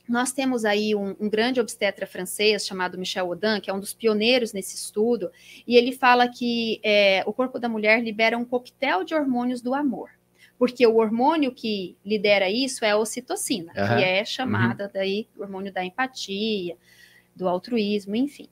[0.07, 3.93] nós temos aí um, um, grande obstetra francês chamado Michel Audin, que é um dos
[3.93, 5.31] pioneiros nesse estudo,
[5.67, 9.73] e ele fala que é, o corpo da mulher libera um coquetel de hormônios do
[9.73, 10.09] amor.
[10.57, 13.87] Porque o hormônio que lidera isso é a ocitocina, uhum.
[13.97, 14.91] que é chamada uhum.
[14.93, 16.75] daí hormônio da empatia,
[17.35, 18.49] do altruísmo, enfim.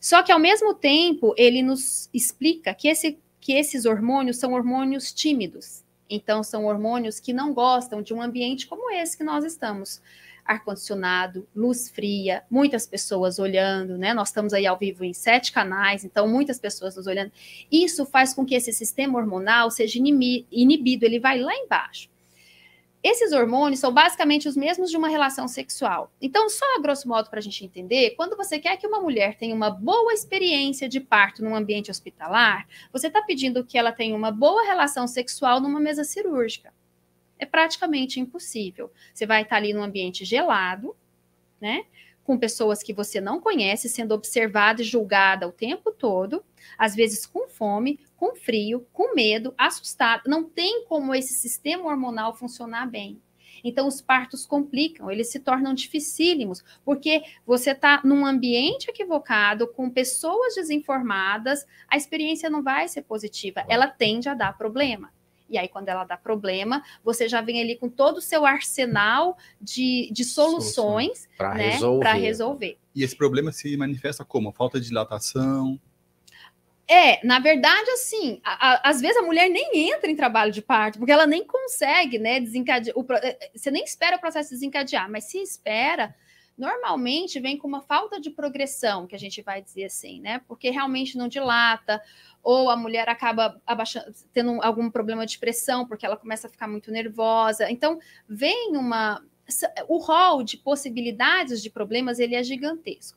[0.00, 5.12] Só que ao mesmo tempo ele nos explica que, esse, que esses hormônios são hormônios
[5.12, 5.84] tímidos.
[6.08, 10.00] Então são hormônios que não gostam de um ambiente como esse que nós estamos
[10.46, 14.14] ar-condicionado, luz fria, muitas pessoas olhando, né?
[14.14, 17.32] Nós estamos aí ao vivo em sete canais, então muitas pessoas nos olhando.
[17.70, 22.08] Isso faz com que esse sistema hormonal seja inibido, ele vai lá embaixo.
[23.08, 26.10] Esses hormônios são basicamente os mesmos de uma relação sexual.
[26.20, 29.36] Então, só a grosso modo para a gente entender, quando você quer que uma mulher
[29.36, 34.16] tenha uma boa experiência de parto num ambiente hospitalar, você está pedindo que ela tenha
[34.16, 36.72] uma boa relação sexual numa mesa cirúrgica
[37.38, 38.90] é praticamente impossível.
[39.12, 40.96] Você vai estar ali num ambiente gelado,
[41.60, 41.84] né?
[42.24, 46.44] Com pessoas que você não conhece, sendo observada e julgada o tempo todo,
[46.76, 50.22] às vezes com fome, com frio, com medo, assustado.
[50.26, 53.20] Não tem como esse sistema hormonal funcionar bem.
[53.64, 59.90] Então, os partos complicam, eles se tornam dificílimos, porque você está num ambiente equivocado, com
[59.90, 65.10] pessoas desinformadas, a experiência não vai ser positiva, ela tende a dar problema.
[65.48, 69.36] E aí, quando ela dá problema, você já vem ali com todo o seu arsenal
[69.60, 72.12] de, de soluções para né, resolver.
[72.12, 72.78] resolver.
[72.94, 74.52] E esse problema se manifesta como?
[74.52, 75.80] Falta de dilatação?
[76.88, 80.62] É, na verdade, assim, a, a, às vezes a mulher nem entra em trabalho de
[80.62, 82.96] parto, porque ela nem consegue, né, desencadear.
[82.96, 86.14] O, é, você nem espera o processo desencadear, mas se espera,
[86.56, 90.40] normalmente vem com uma falta de progressão, que a gente vai dizer assim, né?
[90.46, 92.00] Porque realmente não dilata,
[92.40, 96.68] ou a mulher acaba abaixando, tendo algum problema de pressão, porque ela começa a ficar
[96.68, 97.68] muito nervosa.
[97.70, 99.20] Então, vem uma.
[99.88, 103.15] O rol de possibilidades de problemas ele é gigantesco.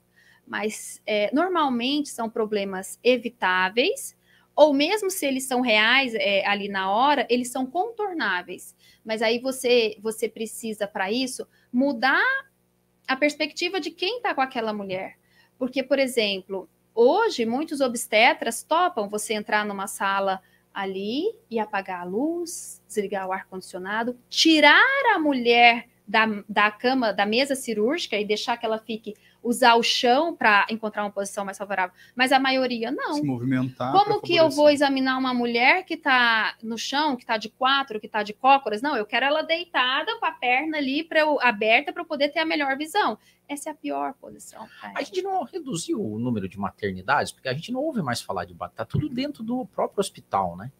[0.49, 4.17] Mas é, normalmente são problemas evitáveis,
[4.53, 8.75] ou mesmo se eles são reais é, ali na hora, eles são contornáveis.
[9.05, 12.49] Mas aí você, você precisa, para isso, mudar
[13.07, 15.17] a perspectiva de quem está com aquela mulher.
[15.57, 16.67] Porque, por exemplo,
[17.01, 20.41] Hoje, muitos obstetras topam você entrar numa sala
[20.73, 27.25] ali e apagar a luz, desligar o ar-condicionado, tirar a mulher da, da cama, da
[27.25, 31.57] mesa cirúrgica e deixar que ela fique usar o chão para encontrar uma posição mais
[31.57, 33.13] favorável, mas a maioria não.
[33.15, 33.91] Se movimentar.
[33.91, 37.99] Como que eu vou examinar uma mulher que está no chão, que está de quatro,
[37.99, 38.81] que está de cócoras?
[38.81, 42.39] Não, eu quero ela deitada com a perna ali pra eu, aberta para poder ter
[42.39, 43.17] a melhor visão.
[43.47, 44.67] Essa é a pior posição.
[44.95, 48.45] A gente não reduziu o número de maternidades, porque a gente não ouve mais falar
[48.45, 50.71] de tá tudo dentro do próprio hospital, né?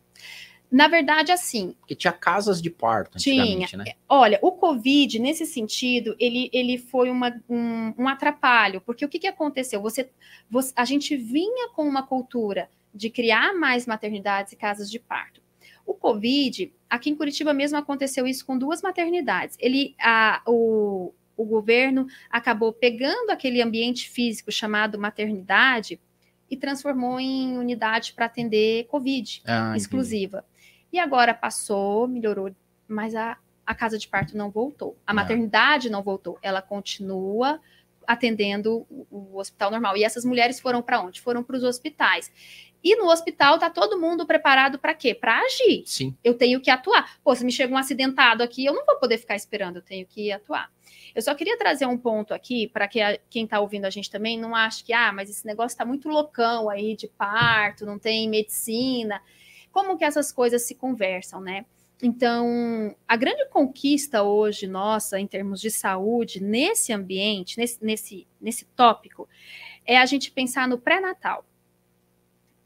[0.72, 1.76] Na verdade, assim.
[1.80, 3.68] Porque tinha casas de parto tinha.
[3.76, 3.94] né?
[4.08, 9.20] Olha, o Covid, nesse sentido, ele, ele foi uma, um, um atrapalho, porque o que,
[9.20, 9.82] que aconteceu?
[9.82, 10.10] Você,
[10.50, 15.42] você, a gente vinha com uma cultura de criar mais maternidades e casas de parto.
[15.86, 19.58] O Covid, aqui em Curitiba mesmo aconteceu isso com duas maternidades.
[19.60, 26.00] Ele, a, o, o governo acabou pegando aquele ambiente físico chamado maternidade
[26.50, 30.40] e transformou em unidade para atender Covid ah, exclusiva.
[30.40, 30.59] Entendi.
[30.92, 32.54] E agora passou, melhorou,
[32.88, 34.98] mas a, a casa de parto não voltou.
[35.06, 35.16] A é.
[35.16, 36.38] maternidade não voltou.
[36.42, 37.60] Ela continua
[38.08, 39.96] atendendo o, o hospital normal.
[39.96, 41.22] E essas mulheres foram para onde?
[41.22, 42.32] Foram para os hospitais.
[42.84, 45.14] E no hospital tá todo mundo preparado para quê?
[45.14, 45.84] Para agir.
[45.86, 46.16] Sim.
[46.24, 47.18] Eu tenho que atuar.
[47.24, 50.08] Pô, se me chega um acidentado aqui, eu não vou poder ficar esperando, eu tenho
[50.08, 50.72] que atuar.
[51.14, 54.10] Eu só queria trazer um ponto aqui para que a, quem está ouvindo a gente
[54.10, 58.00] também não ache que, ah, mas esse negócio está muito loucão aí de parto, não
[58.00, 59.22] tem medicina
[59.72, 61.66] como que essas coisas se conversam, né?
[62.02, 68.66] Então, a grande conquista hoje nossa, em termos de saúde, nesse ambiente, nesse, nesse, nesse
[68.68, 69.28] tópico,
[69.86, 71.46] é a gente pensar no pré-natal.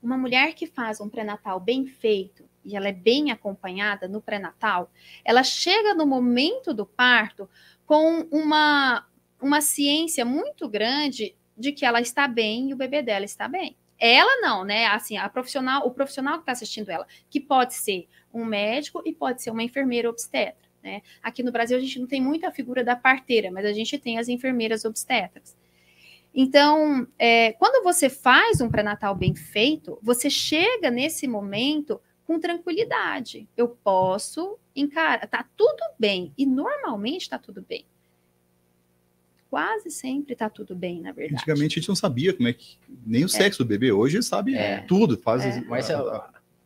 [0.02, 4.92] Uma mulher que faz um pré-natal bem feito e ela é bem acompanhada no pré-natal,
[5.26, 7.50] ela chega no momento do parto
[7.86, 9.06] com uma,
[9.42, 13.76] uma ciência muito grande de que ela está bem e o bebê dela está bem.
[14.06, 14.88] Ela não, né?
[14.88, 19.14] Assim, a profissional, o profissional que está assistindo ela, que pode ser um médico e
[19.14, 21.02] pode ser uma enfermeira obstetra, né?
[21.22, 24.20] Aqui no Brasil a gente não tem muita figura da parteira, mas a gente tem
[24.20, 25.56] as enfermeiras obstetras.
[26.36, 33.48] Então, é, quando você faz um pré-natal bem feito, você chega nesse momento com tranquilidade.
[33.56, 36.34] Eu posso encarar, tá tudo bem.
[36.38, 37.86] E normalmente tá tudo bem
[39.54, 41.36] quase sempre está tudo bem, na verdade.
[41.36, 42.76] Antigamente a gente não sabia como é que.
[43.06, 43.30] Nem o é.
[43.30, 44.80] sexo do bebê, hoje sabe é.
[44.80, 45.16] tudo.
[45.16, 45.62] Faz é.
[45.62, 45.90] Mas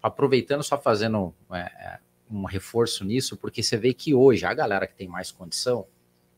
[0.01, 1.99] aproveitando, só fazendo é,
[2.31, 5.85] um reforço nisso, porque você vê que hoje a galera que tem mais condição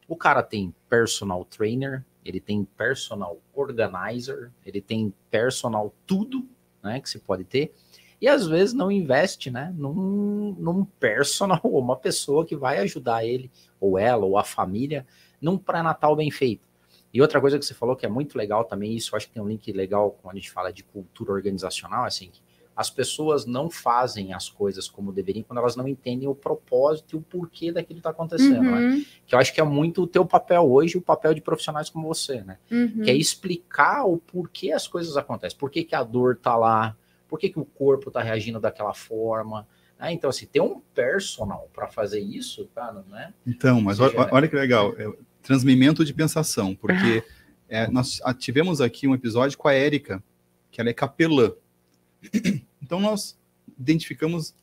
[0.08, 6.50] O cara tem personal trainer, ele tem personal organizer, ele tem personal tudo,
[6.82, 7.76] né, que se pode ter.
[8.20, 13.52] E às vezes não investe, né, num, num personal, uma pessoa que vai ajudar ele,
[13.80, 15.06] ou ela, ou a família,
[15.42, 16.68] num pré-natal bem feito.
[17.14, 19.42] E outra coisa que você falou que é muito legal também, isso acho que tem
[19.42, 22.32] um link legal quando a gente fala de cultura organizacional, assim,
[22.80, 27.18] as pessoas não fazem as coisas como deveriam quando elas não entendem o propósito e
[27.18, 28.72] o porquê daquilo que está acontecendo, né?
[28.72, 28.98] uhum.
[29.00, 29.06] né?
[29.28, 32.08] Que eu acho que é muito o teu papel hoje, o papel de profissionais como
[32.08, 32.58] você, né?
[32.72, 33.02] Uhum.
[33.04, 36.96] Que é explicar o porquê as coisas acontecem, por que, que a dor está lá,
[37.28, 39.68] por que, que o corpo está reagindo daquela forma.
[40.00, 40.14] Né?
[40.14, 43.34] Então, assim, ter um personal para fazer isso, cara, né?
[43.46, 47.24] Então, mas olha, olha que legal, é, transmimento de pensação, porque
[47.68, 50.24] é, nós tivemos aqui um episódio com a Érica,
[50.72, 51.52] que ela é capelã.
[52.82, 53.38] Então, nós
[53.80, 54.56] identificamos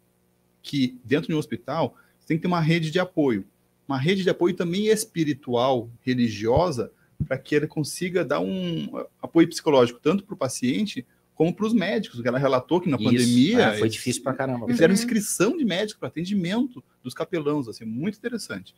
[0.61, 1.95] que dentro de um hospital
[2.27, 3.45] tem que ter uma rede de apoio.
[3.87, 6.91] Uma rede de apoio também espiritual, religiosa,
[7.29, 8.89] para que ele consiga dar um
[9.23, 12.97] apoio psicológico tanto para o paciente como para os médicos, que ela relatou que na
[12.97, 14.67] Isso, pandemia é, foi difícil para caramba.
[14.67, 14.99] Fizeram uhum.
[14.99, 18.75] inscrição de médicos para atendimento dos capelãos, assim, muito interessante.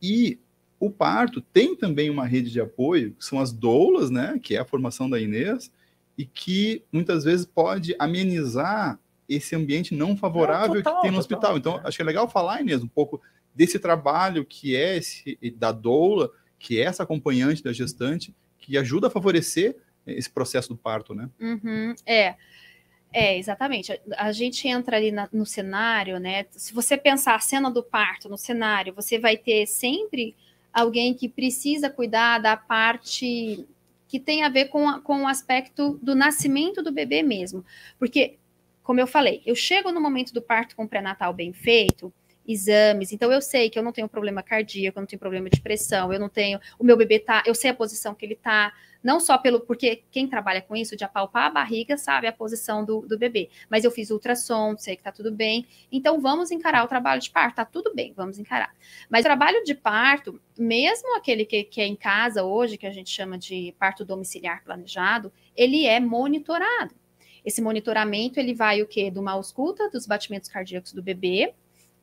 [0.00, 0.38] E
[0.82, 4.58] o parto tem também uma rede de apoio, que são as doulas, né, que é
[4.58, 5.70] a formação da Inês,
[6.18, 11.54] e que muitas vezes pode amenizar esse ambiente não favorável total, que tem no total,
[11.54, 11.56] hospital.
[11.56, 11.86] Então, é.
[11.86, 13.22] acho que é legal falar, Inês, um pouco
[13.54, 19.06] desse trabalho que é esse da doula, que é essa acompanhante da gestante, que ajuda
[19.06, 21.30] a favorecer esse processo do parto, né?
[21.40, 22.34] Uhum, é.
[23.12, 23.92] É, exatamente.
[23.92, 26.46] A, a gente entra ali na, no cenário, né?
[26.50, 30.34] Se você pensar a cena do parto no cenário, você vai ter sempre
[30.72, 33.66] alguém que precisa cuidar da parte
[34.08, 37.64] que tem a ver com, a, com o aspecto do nascimento do bebê mesmo.
[37.98, 38.36] Porque,
[38.82, 42.12] como eu falei, eu chego no momento do parto com pré-natal bem feito,
[42.46, 45.60] exames, então eu sei que eu não tenho problema cardíaco, eu não tenho problema de
[45.60, 48.72] pressão, eu não tenho, o meu bebê tá, eu sei a posição que ele tá,
[49.02, 52.84] não só pelo, porque quem trabalha com isso, de apalpar a barriga, sabe a posição
[52.84, 53.50] do, do bebê.
[53.68, 55.66] Mas eu fiz ultrassom, sei que tá tudo bem.
[55.90, 58.74] Então vamos encarar o trabalho de parto, tá tudo bem, vamos encarar.
[59.10, 62.92] Mas o trabalho de parto, mesmo aquele que, que é em casa hoje, que a
[62.92, 66.94] gente chama de parto domiciliar planejado, ele é monitorado.
[67.44, 69.10] Esse monitoramento, ele vai o quê?
[69.10, 71.52] De uma ausculta dos batimentos cardíacos do bebê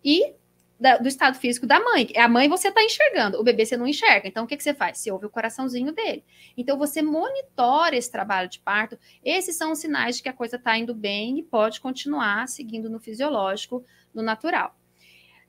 [0.04, 0.34] e
[0.80, 2.10] da, do estado físico da mãe.
[2.16, 4.28] A mãe você está enxergando, o bebê você não enxerga.
[4.28, 4.98] Então, o que, que você faz?
[4.98, 6.24] Você ouve o coraçãozinho dele.
[6.56, 8.98] Então, você monitora esse trabalho de parto.
[9.24, 12.90] Esses são os sinais de que a coisa está indo bem e pode continuar seguindo
[12.90, 14.76] no fisiológico, no natural.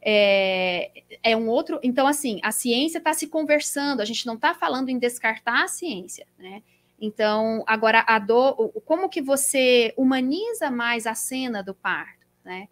[0.03, 0.90] É,
[1.23, 1.79] é um outro.
[1.83, 5.69] Então, assim, a ciência está se conversando, a gente não está falando em descartar a
[5.69, 6.62] ciência, né?
[7.01, 12.69] Então, agora a dor, como que você humaniza mais a cena do parto, né?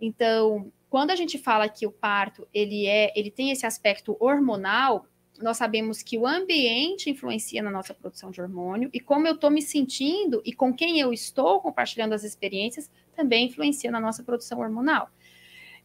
[0.00, 5.06] Então, quando a gente fala que o parto ele é, ele tem esse aspecto hormonal,
[5.40, 9.50] nós sabemos que o ambiente influencia na nossa produção de hormônio e como eu estou
[9.50, 14.60] me sentindo e com quem eu estou compartilhando as experiências também influencia na nossa produção
[14.60, 15.10] hormonal.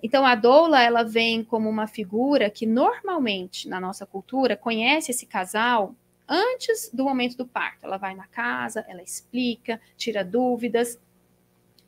[0.02, 5.26] Então a doula ela vem como uma figura que normalmente na nossa cultura conhece esse
[5.26, 5.96] casal
[6.28, 7.86] antes do momento do parto.
[7.86, 11.00] Ela vai na casa, ela explica, tira dúvidas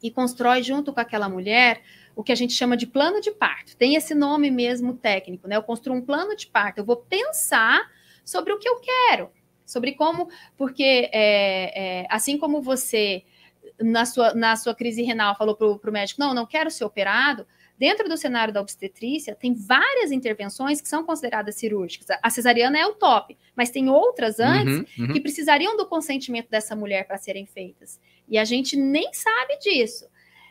[0.01, 1.81] e constrói junto com aquela mulher
[2.15, 3.75] o que a gente chama de plano de parto.
[3.75, 5.57] Tem esse nome mesmo técnico, né?
[5.57, 6.79] Eu construo um plano de parto.
[6.79, 7.91] Eu vou pensar
[8.23, 9.29] sobre o que eu quero,
[9.65, 13.23] sobre como, porque é, é, assim como você
[13.81, 17.45] na sua, na sua crise renal falou para o médico, não, não quero ser operado.
[17.77, 22.07] Dentro do cenário da obstetrícia, tem várias intervenções que são consideradas cirúrgicas.
[22.23, 25.13] A cesariana é o top, mas tem outras antes uhum, uhum.
[25.13, 27.99] que precisariam do consentimento dessa mulher para serem feitas.
[28.29, 30.07] E a gente nem sabe disso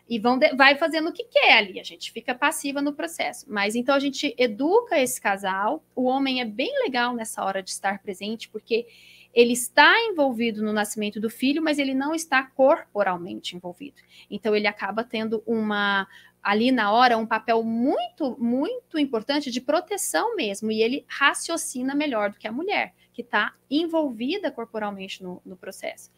[0.08, 3.46] e vão de, vai fazendo o que quer ali, a gente fica passiva no processo.
[3.48, 7.70] Mas então a gente educa esse casal, o homem é bem legal nessa hora de
[7.70, 8.86] estar presente, porque
[9.32, 14.00] ele está envolvido no nascimento do filho, mas ele não está corporalmente envolvido.
[14.30, 16.06] Então ele acaba tendo uma
[16.42, 22.30] ali na hora um papel muito, muito importante de proteção mesmo, e ele raciocina melhor
[22.30, 26.10] do que a mulher, que está envolvida corporalmente no, no processo.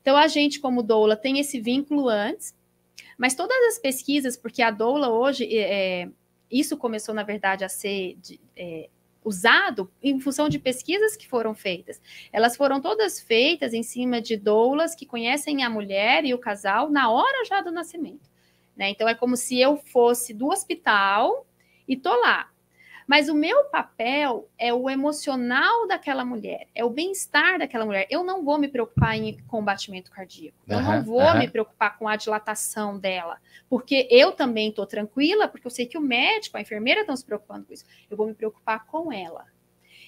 [0.00, 2.54] Então a gente, como doula, tem esse vínculo antes,
[3.18, 6.08] mas todas as pesquisas, porque a doula hoje, é, é,
[6.50, 8.88] isso começou, na verdade, a ser de, é,
[9.24, 12.00] usado em função de pesquisas que foram feitas.
[12.32, 16.90] Elas foram todas feitas em cima de doulas que conhecem a mulher e o casal
[16.90, 18.30] na hora já do nascimento.
[18.76, 18.90] Né?
[18.90, 21.46] Então, é como se eu fosse do hospital
[21.88, 22.50] e tô lá.
[23.06, 28.06] Mas o meu papel é o emocional daquela mulher, é o bem-estar daquela mulher.
[28.10, 30.56] Eu não vou me preocupar em combatimento cardíaco.
[30.66, 31.38] Eu uhum, não vou uhum.
[31.38, 33.38] me preocupar com a dilatação dela,
[33.68, 37.24] porque eu também estou tranquila, porque eu sei que o médico, a enfermeira estão se
[37.24, 37.84] preocupando com isso.
[38.10, 39.46] Eu vou me preocupar com ela.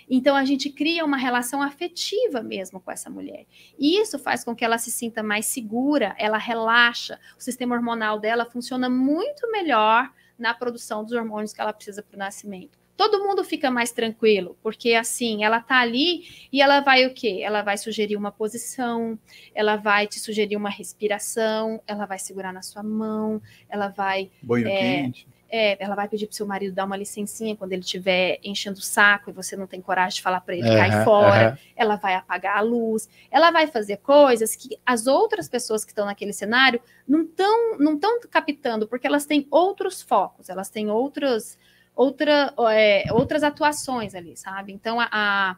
[0.08, 3.44] Então a gente cria uma relação afetiva mesmo com essa mulher.
[3.78, 8.18] E isso faz com que ela se sinta mais segura, ela relaxa, o sistema hormonal
[8.18, 12.78] dela funciona muito melhor na produção dos hormônios que ela precisa para o nascimento.
[12.96, 17.40] Todo mundo fica mais tranquilo, porque assim, ela tá ali e ela vai o quê?
[17.42, 19.18] Ela vai sugerir uma posição,
[19.54, 24.30] ela vai te sugerir uma respiração, ela vai segurar na sua mão, ela vai.
[24.42, 27.72] Banho é, quente é, ela vai pedir para o seu marido dar uma licencinha quando
[27.72, 30.76] ele estiver enchendo o saco e você não tem coragem de falar para ele uhum,
[30.76, 31.50] cair fora.
[31.50, 31.56] Uhum.
[31.76, 33.08] Ela vai apagar a luz.
[33.30, 37.98] Ela vai fazer coisas que as outras pessoas que estão naquele cenário não estão não
[37.98, 41.56] tão captando, porque elas têm outros focos, elas têm outros,
[41.96, 44.72] outra, é, outras atuações ali, sabe?
[44.72, 45.56] Então, a, a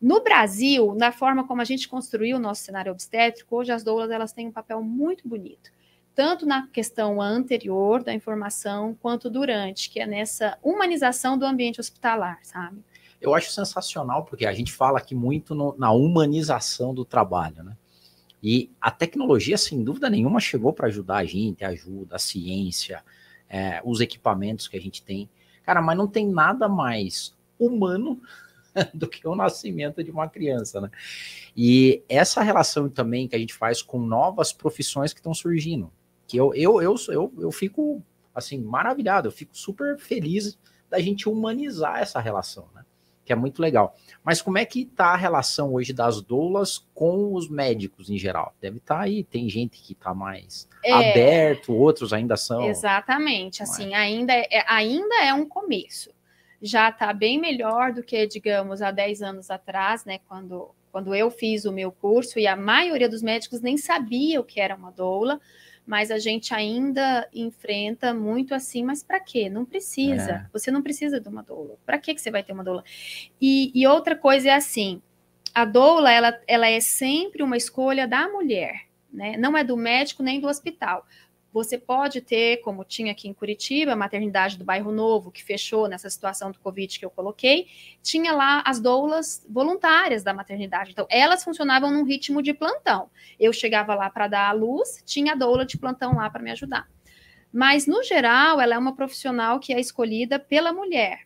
[0.00, 4.10] no Brasil, na forma como a gente construiu o nosso cenário obstétrico, hoje as doulas
[4.10, 5.70] elas têm um papel muito bonito
[6.14, 12.38] tanto na questão anterior da informação quanto durante, que é nessa humanização do ambiente hospitalar,
[12.42, 12.78] sabe?
[13.20, 17.76] Eu acho sensacional, porque a gente fala aqui muito no, na humanização do trabalho, né?
[18.42, 23.02] E a tecnologia, sem dúvida nenhuma, chegou para ajudar a gente, ajuda a ciência,
[23.48, 25.28] é, os equipamentos que a gente tem.
[25.64, 28.20] Cara, mas não tem nada mais humano
[28.92, 30.90] do que o nascimento de uma criança, né?
[31.56, 35.90] E essa relação também que a gente faz com novas profissões que estão surgindo
[36.26, 38.02] que eu, eu, eu, eu, eu fico
[38.34, 40.58] assim maravilhado, eu fico super feliz
[40.90, 42.84] da gente humanizar essa relação, né?
[43.24, 43.96] Que é muito legal.
[44.22, 48.54] Mas como é que tá a relação hoje das doulas com os médicos em geral?
[48.60, 52.62] Deve estar tá aí, tem gente que está mais é, aberto, outros ainda são.
[52.68, 53.96] Exatamente, assim, é?
[53.96, 56.10] ainda, é, ainda é um começo.
[56.60, 60.20] Já está bem melhor do que, digamos, há 10 anos atrás, né?
[60.28, 64.44] Quando, quando eu fiz o meu curso, e a maioria dos médicos nem sabia o
[64.44, 65.40] que era uma doula
[65.86, 69.50] mas a gente ainda enfrenta muito assim, mas para quê?
[69.50, 70.32] Não precisa.
[70.32, 70.46] É.
[70.52, 71.76] Você não precisa de uma doula.
[71.84, 72.82] Para que você vai ter uma doula?
[73.40, 75.02] E, e, outra coisa é assim,
[75.54, 79.36] a doula, ela, ela é sempre uma escolha da mulher, né?
[79.36, 81.06] Não é do médico nem do hospital.
[81.54, 85.86] Você pode ter, como tinha aqui em Curitiba, a maternidade do bairro Novo, que fechou
[85.86, 87.68] nessa situação do Covid que eu coloquei,
[88.02, 90.90] tinha lá as doulas voluntárias da maternidade.
[90.90, 93.08] Então, elas funcionavam num ritmo de plantão.
[93.38, 96.50] Eu chegava lá para dar a luz, tinha a doula de plantão lá para me
[96.50, 96.88] ajudar.
[97.52, 101.20] Mas, no geral, ela é uma profissional que é escolhida pela mulher.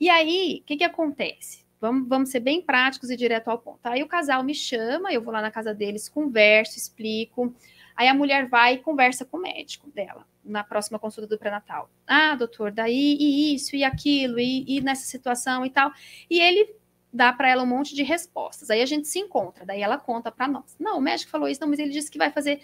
[0.00, 1.66] E aí, o que, que acontece?
[1.78, 3.80] Vamos, vamos ser bem práticos e direto ao ponto.
[3.84, 7.54] Aí o casal me chama, eu vou lá na casa deles, converso, explico.
[7.96, 11.90] Aí a mulher vai e conversa com o médico dela na próxima consulta do pré-natal.
[12.06, 15.92] Ah, doutor, daí e isso e aquilo e, e nessa situação e tal.
[16.28, 16.74] E ele
[17.12, 18.70] dá para ela um monte de respostas.
[18.70, 20.76] Aí a gente se encontra, daí ela conta para nós.
[20.78, 22.60] Não, o médico falou isso, não, mas ele disse que vai fazer.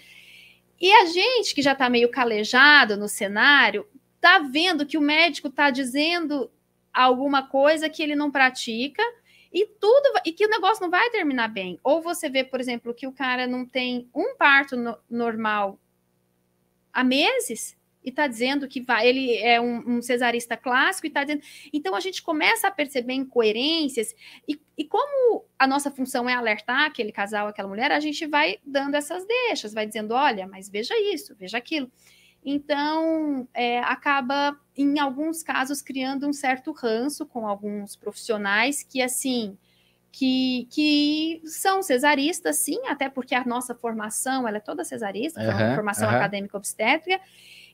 [0.81, 3.87] E a gente que já está meio calejado no cenário,
[4.21, 6.51] tá vendo que o médico está dizendo
[6.93, 9.03] alguma coisa que ele não pratica
[9.53, 11.79] e tudo e que o negócio não vai terminar bem.
[11.83, 15.79] Ou você vê, por exemplo, que o cara não tem um parto no, normal
[16.93, 21.23] há meses e está dizendo que vai, ele é um, um cesarista clássico e está
[21.23, 21.43] dizendo.
[21.73, 24.15] Então a gente começa a perceber incoerências,
[24.49, 28.59] e, e como a nossa função é alertar aquele casal, aquela mulher, a gente vai
[28.65, 31.91] dando essas deixas, vai dizendo: olha, mas veja isso, veja aquilo.
[32.45, 39.59] Então, é, acaba, em alguns casos, criando um certo ranço com alguns profissionais que, assim,
[40.11, 45.51] que, que são cesaristas, sim, até porque a nossa formação ela é toda cesarista, uhum,
[45.51, 46.17] é uma formação uhum.
[46.17, 47.21] acadêmica obstétrica,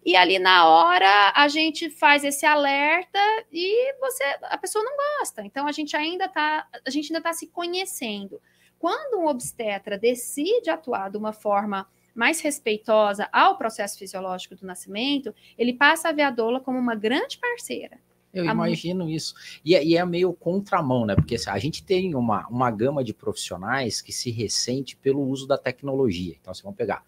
[0.05, 3.19] e ali na hora a gente faz esse alerta
[3.51, 5.45] e você a pessoa não gosta.
[5.45, 8.41] Então a gente ainda está a gente ainda está se conhecendo.
[8.79, 15.35] Quando um obstetra decide atuar de uma forma mais respeitosa ao processo fisiológico do nascimento,
[15.57, 17.99] ele passa a ver a doula como uma grande parceira.
[18.33, 19.35] Eu a imagino isso.
[19.65, 21.15] E, é, e, é meio contramão, né?
[21.15, 25.47] Porque assim, a gente tem uma, uma gama de profissionais que se ressente pelo uso
[25.47, 26.35] da tecnologia.
[26.39, 27.03] Então, vocês vão pegar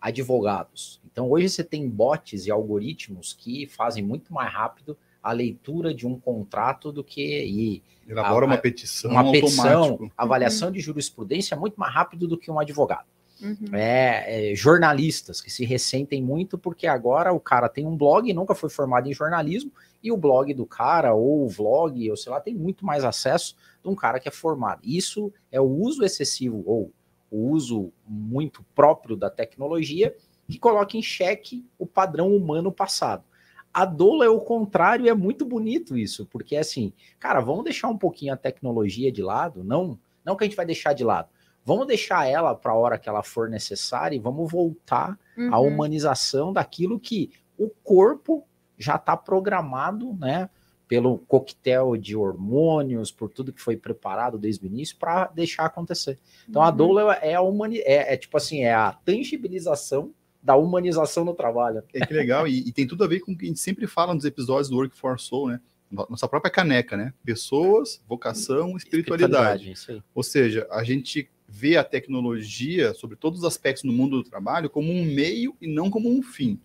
[0.00, 1.00] advogados.
[1.04, 6.06] Então, hoje você tem bots e algoritmos que fazem muito mais rápido a leitura de
[6.06, 10.74] um contrato do que e elabora a, uma petição, uma petição, avaliação uhum.
[10.74, 13.06] de jurisprudência muito mais rápido do que um advogado.
[13.42, 13.74] Uhum.
[13.74, 18.54] É, é, jornalistas que se ressentem muito porque agora o cara tem um blog, nunca
[18.54, 19.72] foi formado em jornalismo,
[20.02, 23.56] e o blog do cara, ou o vlog, ou sei lá, tem muito mais acesso
[23.82, 24.80] de um cara que é formado.
[24.84, 26.92] Isso é o uso excessivo, ou
[27.30, 30.14] o uso muito próprio da tecnologia,
[30.48, 33.24] que coloca em xeque o padrão humano passado.
[33.72, 37.96] A doula é o contrário, é muito bonito isso, porque assim, cara, vamos deixar um
[37.96, 41.28] pouquinho a tecnologia de lado, não, não que a gente vai deixar de lado,
[41.64, 45.54] Vamos deixar ela para a hora que ela for necessária e vamos voltar uhum.
[45.54, 48.44] à humanização daquilo que o corpo
[48.78, 50.48] já está programado, né?
[50.88, 56.18] pelo coquetel de hormônios, por tudo que foi preparado desde o início para deixar acontecer.
[56.48, 56.76] Então, a Uhum.
[56.76, 61.80] doula é a humani é, é tipo assim, é a tangibilização da humanização no trabalho.
[61.94, 63.86] É que legal, e, e tem tudo a ver com o que a gente sempre
[63.86, 65.60] fala nos episódios do Work for Soul, né?
[65.88, 67.14] No- Nossa própria caneca, né?
[67.24, 69.70] Pessoas, vocação, espiritualidade.
[69.70, 70.02] Isso aí.
[70.12, 74.70] Ou seja, a gente vê a tecnologia sobre todos os aspectos no mundo do trabalho
[74.70, 76.60] como um meio e não como um fim.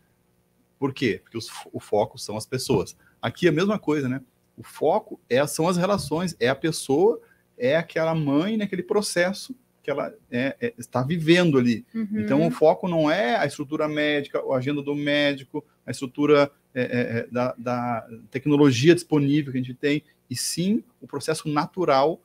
[0.77, 1.19] Por quê?
[1.23, 2.95] Porque os o foco são as pessoas.
[3.19, 4.21] Aqui é a mesma coisa, né?
[4.55, 7.19] O foco é, são as relações, é a pessoa,
[7.57, 11.85] é aquela mãe naquele processo que ela é- é- está vivendo ali.
[11.93, 12.07] Uhum.
[12.19, 16.81] Então, o foco não é a estrutura médica, a agenda do médico, a estrutura é,
[16.81, 22.21] é, é, da, da tecnologia disponível que a gente tem, e sim o processo natural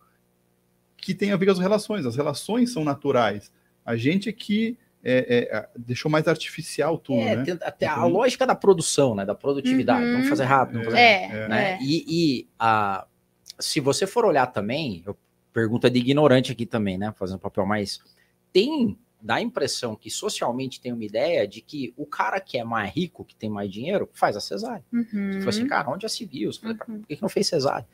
[1.01, 2.07] que tem a ver com as relações.
[2.07, 3.51] As relações são naturais.
[3.85, 7.45] A gente é que é, é, deixou mais artificial tudo, É, né?
[7.45, 9.25] tem até a lógica da produção, né?
[9.25, 10.05] Da produtividade.
[10.05, 10.13] Uhum.
[10.13, 11.73] Vamos fazer rápido, vamos fazer É, né?
[11.73, 11.79] é.
[11.83, 13.07] E, e a,
[13.59, 15.17] se você for olhar também, eu,
[15.53, 17.13] pergunta de ignorante aqui também, né?
[17.17, 17.99] Fazendo um papel mais.
[18.53, 22.65] Tem, dá a impressão que socialmente tem uma ideia de que o cara que é
[22.65, 24.85] mais rico, que tem mais dinheiro, faz a cesárea.
[24.93, 25.33] Uhum.
[25.33, 26.53] Você fala assim, cara, onde já se viu?
[26.53, 26.99] Você fala, Uhum.
[26.99, 27.87] Por que, que não fez cesárea?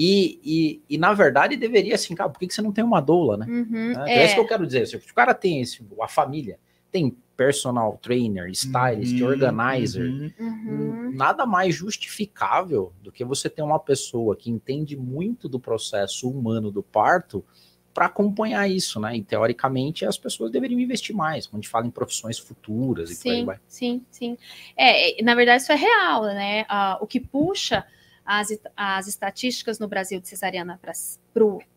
[0.00, 3.00] E, e, e, na verdade, deveria assim, cara, por que, que você não tem uma
[3.00, 3.46] doula, né?
[3.48, 3.66] Uhum.
[3.68, 3.90] Né?
[3.90, 4.18] Então, É.
[4.18, 4.86] É isso que eu quero dizer.
[4.86, 6.56] Se o cara tem esse, a família,
[6.92, 10.32] tem personal trainer, stylist, Uhum, organizer, uhum.
[10.38, 11.12] Uhum.
[11.16, 16.70] nada mais justificável do que você ter uma pessoa que entende muito do processo humano
[16.70, 17.44] do parto
[17.92, 19.16] para acompanhar isso, né?
[19.16, 23.20] E teoricamente as pessoas deveriam investir mais, quando a gente fala em profissões futuras e
[23.20, 23.60] por aí Sim, vai.
[23.66, 24.38] sim, sim.
[24.76, 26.64] É, é, na verdade, isso é real, né?
[26.68, 27.84] Ah, o que puxa
[28.28, 30.78] as, as estatísticas no Brasil de cesariana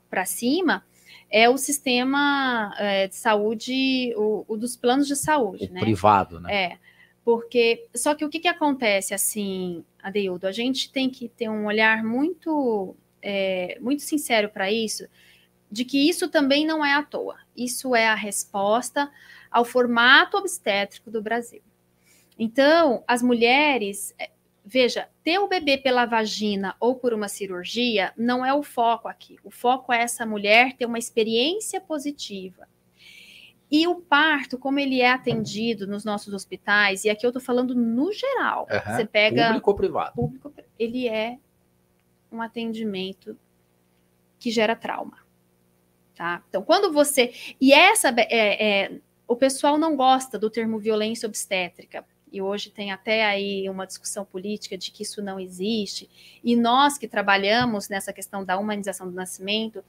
[0.10, 0.84] para cima
[1.30, 5.80] é o sistema é, de saúde, o, o dos planos de saúde, O né?
[5.80, 6.54] privado, né?
[6.54, 6.78] É,
[7.24, 10.46] porque só que o que, que acontece assim, Adeildo?
[10.46, 15.08] A gente tem que ter um olhar muito, é, muito sincero para isso,
[15.72, 17.38] de que isso também não é à toa.
[17.56, 19.10] Isso é a resposta
[19.50, 21.62] ao formato obstétrico do Brasil.
[22.38, 24.30] Então, as mulheres, é,
[24.64, 29.38] veja, ter o bebê pela vagina ou por uma cirurgia não é o foco aqui.
[29.44, 32.68] O foco é essa mulher ter uma experiência positiva.
[33.70, 37.74] E o parto, como ele é atendido nos nossos hospitais, e aqui eu estou falando
[37.74, 38.98] no geral, Aham.
[38.98, 40.14] você pega Público ou privado?
[40.14, 41.38] público, ele é
[42.30, 43.38] um atendimento
[44.38, 45.18] que gera trauma,
[46.16, 46.44] tá?
[46.50, 52.06] Então, quando você e essa é, é, o pessoal não gosta do termo violência obstétrica
[52.32, 56.10] e hoje tem até aí uma discussão política de que isso não existe
[56.44, 59.84] e nós que trabalhamos nessa questão da humanização do nascimento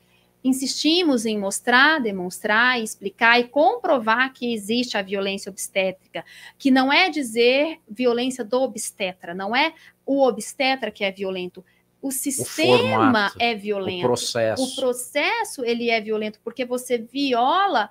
[0.45, 6.25] insistimos em mostrar, demonstrar, explicar e comprovar que existe a violência obstétrica,
[6.59, 9.73] que não é dizer violência do obstetra, não é
[10.05, 11.65] o obstetra que é violento,
[12.01, 14.03] o sistema formato, é O violento.
[14.03, 14.65] processo.
[14.65, 17.89] O processo ele é violento porque você viola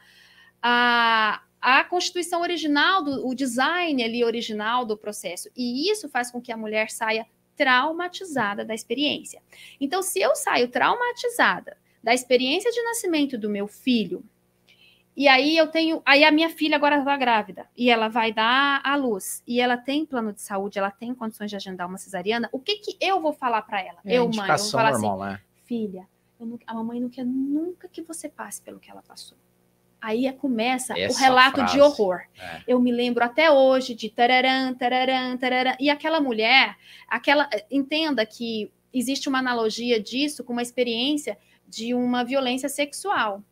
[0.61, 5.49] a, a constituição original, do, o design ali original do processo.
[5.55, 9.41] E isso faz com que a mulher saia traumatizada da experiência.
[9.79, 14.23] Então, se eu saio traumatizada da experiência de nascimento do meu filho,
[15.15, 16.01] e aí eu tenho.
[16.05, 19.43] Aí a minha filha agora está grávida e ela vai dar à luz.
[19.45, 22.49] E ela tem plano de saúde, ela tem condições de agendar uma cesariana.
[22.51, 23.99] O que, que eu vou falar para ela?
[24.05, 25.41] É eu, mãe, eu vou falar assim: normal, né?
[25.65, 26.07] filha,
[26.39, 29.37] não- a mamãe não quer nunca que você passe pelo que ela passou.
[30.01, 31.73] Aí é- começa o Essa relato frase.
[31.73, 32.21] de horror.
[32.39, 32.61] É.
[32.67, 35.75] Eu me lembro até hoje de tararam, tararam, tararam.
[35.79, 36.75] E aquela mulher,
[37.07, 41.37] aquela entenda que existe uma analogia disso com uma experiência
[41.67, 43.43] de uma violência sexual.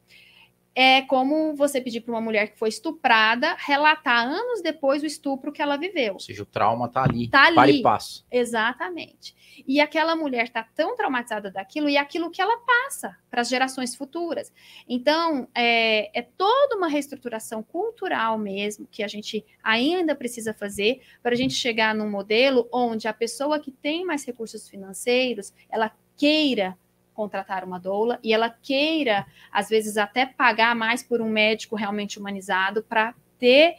[0.82, 5.51] É como você pedir para uma mulher que foi estuprada relatar anos depois o estupro
[5.51, 6.13] que ela viveu.
[6.13, 7.27] Ou seja, o trauma tá ali.
[7.27, 7.55] Tá ali.
[7.55, 8.25] Para e passo.
[8.32, 9.36] Exatamente.
[9.67, 13.93] E aquela mulher está tão traumatizada daquilo e aquilo que ela passa para as gerações
[13.93, 14.53] futuras.
[14.88, 21.34] Então, é, é toda uma reestruturação cultural mesmo que a gente ainda precisa fazer para
[21.34, 26.77] a gente chegar num modelo onde a pessoa que tem mais recursos financeiros, ela queira
[27.20, 32.17] contratar uma doula e ela queira, às vezes, até pagar mais por um médico realmente
[32.17, 33.76] humanizado para ter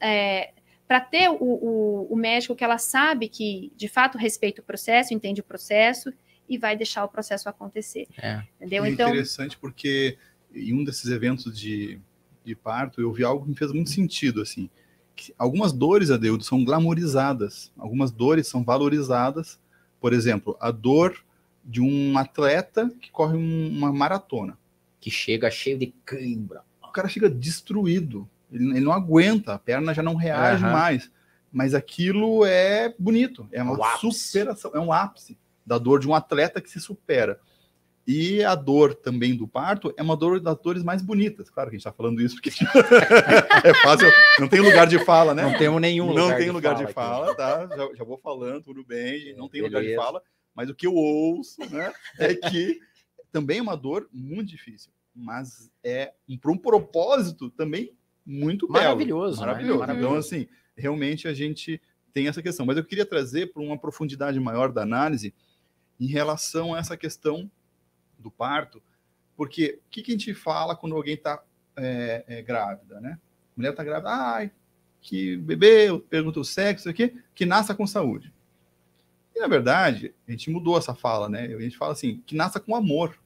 [0.00, 0.52] é,
[0.88, 5.12] para ter o, o, o médico que ela sabe que de fato respeita o processo,
[5.12, 6.10] entende o processo
[6.48, 8.08] e vai deixar o processo acontecer.
[8.16, 8.42] É.
[8.56, 8.84] Entendeu?
[8.86, 10.16] É Então, interessante porque
[10.54, 12.00] em um desses eventos de,
[12.42, 14.70] de parto eu vi algo que me fez muito sentido assim.
[15.14, 19.60] que algumas dores, Adeudo, são glamorizadas, algumas dores são valorizadas.
[20.00, 21.22] Por exemplo, a dor
[21.64, 24.58] de um atleta que corre um- uma maratona.
[25.00, 26.62] Que chega cheio de cãibra.
[26.82, 30.72] O cara chega destruído, ele, ele não aguenta, a perna já não reage Aham.
[30.72, 31.10] mais.
[31.52, 34.12] Mas aquilo é bonito, é o uma ápice.
[34.12, 35.36] superação, é um ápice
[35.66, 37.40] da dor de um atleta que se supera.
[38.06, 41.48] E a dor também do parto é uma dor das dores mais bonitas.
[41.50, 42.50] Claro que a gente está falando isso porque
[43.64, 45.42] é fácil, não tem lugar de fala, né?
[45.42, 47.68] Não temos nenhum não lugar tem de lugar fala de fala, tá?
[47.76, 49.78] Já, já, vou falando, tudo bem, não tem Beleza.
[49.78, 50.22] lugar de fala,
[50.54, 52.80] mas o que eu ouço, né, é que
[53.32, 57.92] também é uma dor muito difícil, mas é para um propósito também
[58.24, 58.84] muito belo.
[58.84, 59.46] Maravilhoso, né?
[59.46, 59.78] Maravilhoso.
[59.80, 60.08] Maravilhoso.
[60.08, 61.80] Então, assim, realmente a gente
[62.12, 62.66] tem essa questão.
[62.66, 65.34] Mas eu queria trazer para uma profundidade maior da análise
[65.98, 67.50] em relação a essa questão
[68.18, 68.82] do parto,
[69.36, 71.42] porque o que, que a gente fala quando alguém está
[71.76, 73.18] é, é, grávida, né?
[73.20, 74.50] A mulher está grávida, ai,
[75.00, 78.32] que bebê, pergunta o sexo, aqui, que nasça com saúde.
[79.34, 81.44] E na verdade, a gente mudou essa fala, né?
[81.54, 83.18] A gente fala assim, que nasça com amor.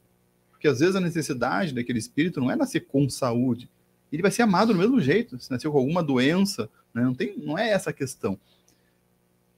[0.50, 3.70] Porque às vezes a necessidade daquele espírito não é nascer com saúde.
[4.12, 7.02] Ele vai ser amado do mesmo jeito, se nasceu com alguma doença, né?
[7.02, 8.38] não, tem, não é essa a questão.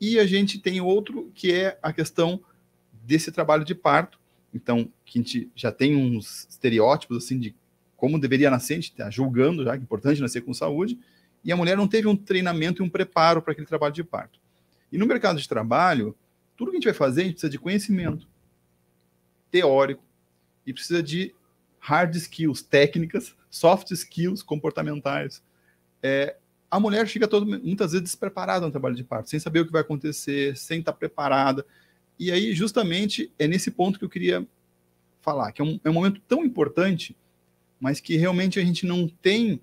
[0.00, 2.40] E a gente tem outro que é a questão
[2.92, 4.18] desse trabalho de parto.
[4.52, 7.54] Então, que a gente já tem uns estereótipos assim de
[7.96, 10.98] como deveria nascer, a gente está julgando já que é importante nascer com saúde,
[11.42, 14.38] e a mulher não teve um treinamento e um preparo para aquele trabalho de parto.
[14.90, 16.16] E no mercado de trabalho,
[16.56, 18.28] tudo que a gente vai fazer, a gente precisa de conhecimento
[19.50, 20.02] teórico
[20.66, 21.34] e precisa de
[21.78, 25.42] hard skills, técnicas, soft skills comportamentais.
[26.02, 26.36] É,
[26.70, 29.72] a mulher chega todo, muitas vezes despreparada no trabalho de parto, sem saber o que
[29.72, 31.64] vai acontecer, sem estar preparada.
[32.18, 34.46] E aí, justamente, é nesse ponto que eu queria
[35.20, 37.16] falar, que é um, é um momento tão importante,
[37.78, 39.60] mas que realmente a gente não tem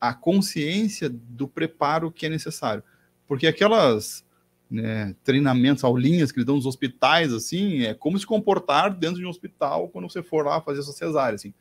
[0.00, 2.82] a consciência do preparo que é necessário.
[3.26, 4.24] Porque aquelas
[4.72, 9.26] né, treinamentos, aulinhas que eles dão nos hospitais, assim, é como se comportar dentro de
[9.26, 11.52] um hospital quando você for lá fazer sua cesárea, assim.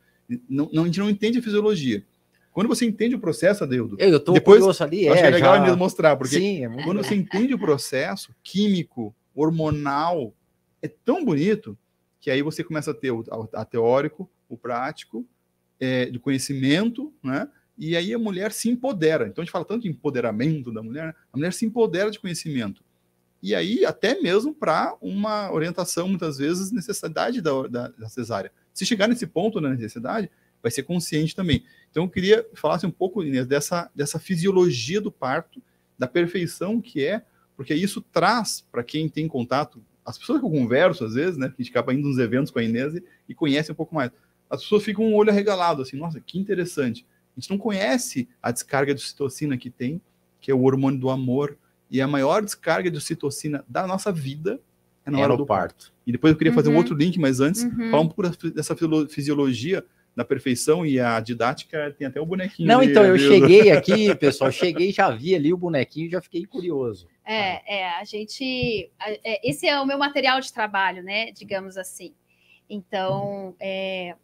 [0.50, 2.06] Não, não, a gente não entende a fisiologia.
[2.54, 5.24] Quando você entende o processo, Adeudo, Eu, eu tô Depois, curioso ali, eu acho é,
[5.24, 5.62] que é legal já...
[5.62, 10.34] mesmo mostrar, porque Sim, é muito quando você entende o processo químico, hormonal,
[10.82, 11.78] é tão bonito
[12.20, 15.26] que aí você começa a ter o a, teórico, o prático,
[15.80, 17.50] é, de conhecimento, né?
[17.78, 19.28] E aí a mulher se empodera.
[19.28, 21.14] Então a gente fala tanto de empoderamento da mulher, né?
[21.34, 22.84] a mulher se empodera de conhecimento.
[23.42, 28.52] E aí, até mesmo para uma orientação, muitas vezes, necessidade da, da, da cesárea.
[28.74, 30.30] Se chegar nesse ponto da necessidade,
[30.62, 31.64] vai ser consciente também.
[31.90, 35.62] Então, eu queria falar um pouco, Inês, dessa, dessa fisiologia do parto,
[35.98, 37.24] da perfeição que é,
[37.56, 41.48] porque isso traz, para quem tem contato, as pessoas que eu converso, às vezes, né,
[41.48, 43.94] que a gente acaba indo nos eventos com a Inês e, e conhece um pouco
[43.94, 44.12] mais,
[44.50, 47.06] as pessoas ficam um olho arregalado, assim, nossa, que interessante.
[47.36, 50.02] A gente não conhece a descarga de citocina que tem,
[50.40, 51.58] que é o hormônio do amor,
[51.92, 54.60] e a maior descarga de citocina da nossa vida
[55.06, 55.76] é na é hora do parto.
[55.76, 55.94] parto.
[56.08, 56.78] E depois eu queria fazer um Uhum.
[56.78, 57.92] outro link, mas antes, Uhum.
[57.92, 58.76] falar um pouco dessa
[59.10, 59.86] fisiologia
[60.16, 62.68] da perfeição e a didática tem até o bonequinho.
[62.68, 63.34] Não, ali, então, eu Adildo.
[63.48, 67.08] cheguei aqui, pessoal, cheguei, já vi ali o bonequinho, já fiquei curioso.
[67.26, 68.92] É, é, a gente.
[69.00, 71.32] a- é, esse é o meu material de trabalho, né?
[71.32, 72.14] Digamos assim.
[72.70, 74.16] Então, é,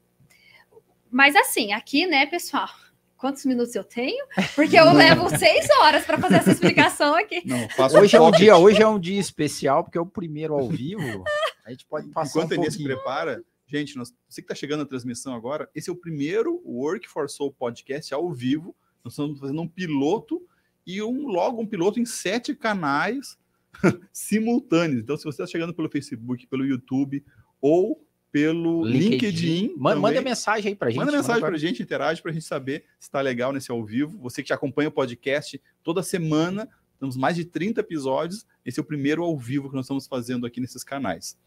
[1.09, 2.69] mas assim, aqui, né, pessoal?
[3.17, 4.25] Quantos minutos eu tenho?
[4.55, 7.41] Porque eu levo seis horas para fazer essa explicação aqui.
[7.45, 7.57] Não,
[7.99, 11.23] Hoje é um dia, hoje é um dia especial, porque é o primeiro ao vivo.
[11.65, 14.81] A gente pode passar Enquanto um Inês se prepara, gente, nós, você que está chegando
[14.81, 18.75] na transmissão agora, esse é o primeiro Work for Soul podcast ao vivo.
[19.03, 20.41] Nós estamos fazendo um piloto
[20.85, 23.37] e um logo um piloto em sete canais
[24.13, 25.01] simultâneos.
[25.01, 27.25] Então, se você está chegando pelo Facebook, pelo YouTube
[27.59, 30.99] ou pelo LinkedIn, também, Manda mensagem aí pra gente.
[30.99, 33.71] Manda mensagem pra- para a gente, interage para a gente saber se está legal nesse
[33.71, 34.17] ao vivo.
[34.19, 36.69] Você que acompanha o podcast toda semana,
[36.99, 38.45] temos mais de 30 episódios.
[38.65, 41.37] Esse é o primeiro ao vivo que nós estamos fazendo aqui nesses canais.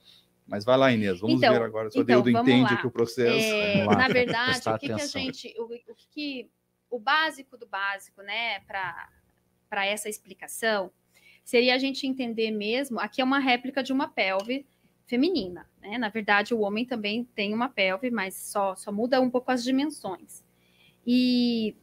[0.47, 2.79] Mas vai lá, Inês, vamos Então, ver agora se o então, Adeudo vamos entende lá.
[2.79, 3.47] aqui o processo.
[3.47, 5.55] É, Vamos lá, na verdade, o que, que a gente.
[5.59, 6.51] O, o que, que-
[6.91, 10.91] o básico do básico, né, para essa explicação,
[11.45, 12.99] seria a gente entender mesmo.
[12.99, 14.67] Aqui é uma réplica de uma pelve
[15.11, 15.99] feminina, né?
[15.99, 19.65] Na verdade, o homem também tem uma pelve, mas só, só muda um pouco as
[19.65, 20.45] dimensões.
[21.05, 21.75] E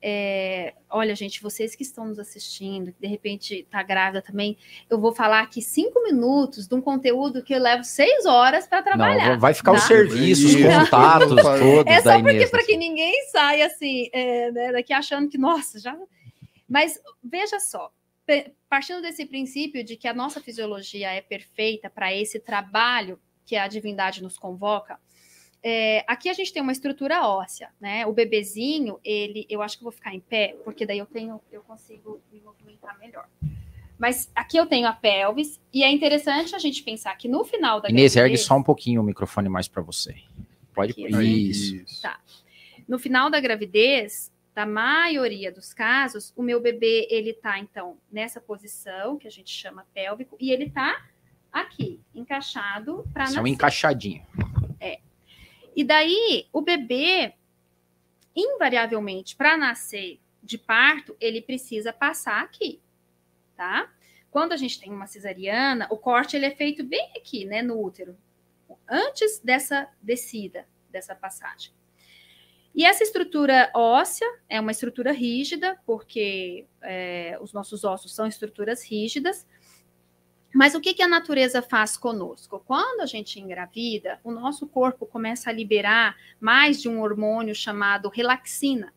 [0.00, 4.56] é, olha, gente, vocês que estão nos assistindo, que de repente está grávida também,
[4.88, 8.82] eu vou falar aqui cinco minutos de um conteúdo que eu levo seis horas para
[8.82, 9.32] trabalhar.
[9.32, 9.78] Não, vai ficar tá?
[9.78, 14.72] os serviços, os contatos todos É só porque para que ninguém saia assim, é, né,
[14.72, 15.94] daqui achando que, nossa, já.
[16.66, 17.92] Mas veja só,
[18.68, 23.68] partindo desse princípio de que a nossa fisiologia é perfeita para esse trabalho que a
[23.68, 24.98] divindade nos convoca,
[25.62, 28.04] é, aqui a gente tem uma estrutura óssea, né?
[28.06, 31.40] O bebezinho, ele, eu acho que eu vou ficar em pé, porque daí eu tenho,
[31.50, 33.26] eu consigo me movimentar melhor.
[33.98, 37.80] Mas aqui eu tenho a pelvis, e é interessante a gente pensar que no final
[37.80, 40.14] da Inês, ergue gravidez- só um pouquinho o microfone mais para você.
[40.74, 40.92] Pode.
[40.92, 42.02] Aqui, Aí, Isso.
[42.02, 42.20] Tá.
[42.86, 48.40] no final da gravidez, da maioria dos casos, o meu bebê ele tá então nessa
[48.40, 51.06] posição que a gente chama pélvico e ele tá
[51.52, 53.34] aqui, encaixado para nascer.
[53.34, 54.24] São encaixadinho.
[55.76, 57.34] E daí, o bebê,
[58.34, 62.80] invariavelmente, para nascer de parto, ele precisa passar aqui,
[63.56, 63.90] tá?
[64.30, 67.80] Quando a gente tem uma cesariana, o corte ele é feito bem aqui, né, no
[67.82, 68.16] útero,
[68.88, 71.72] antes dessa descida, dessa passagem.
[72.74, 78.82] E essa estrutura óssea é uma estrutura rígida, porque é, os nossos ossos são estruturas
[78.82, 79.46] rígidas.
[80.52, 82.62] Mas o que, que a natureza faz conosco?
[82.66, 88.08] Quando a gente engravida, o nosso corpo começa a liberar mais de um hormônio chamado
[88.08, 88.92] relaxina,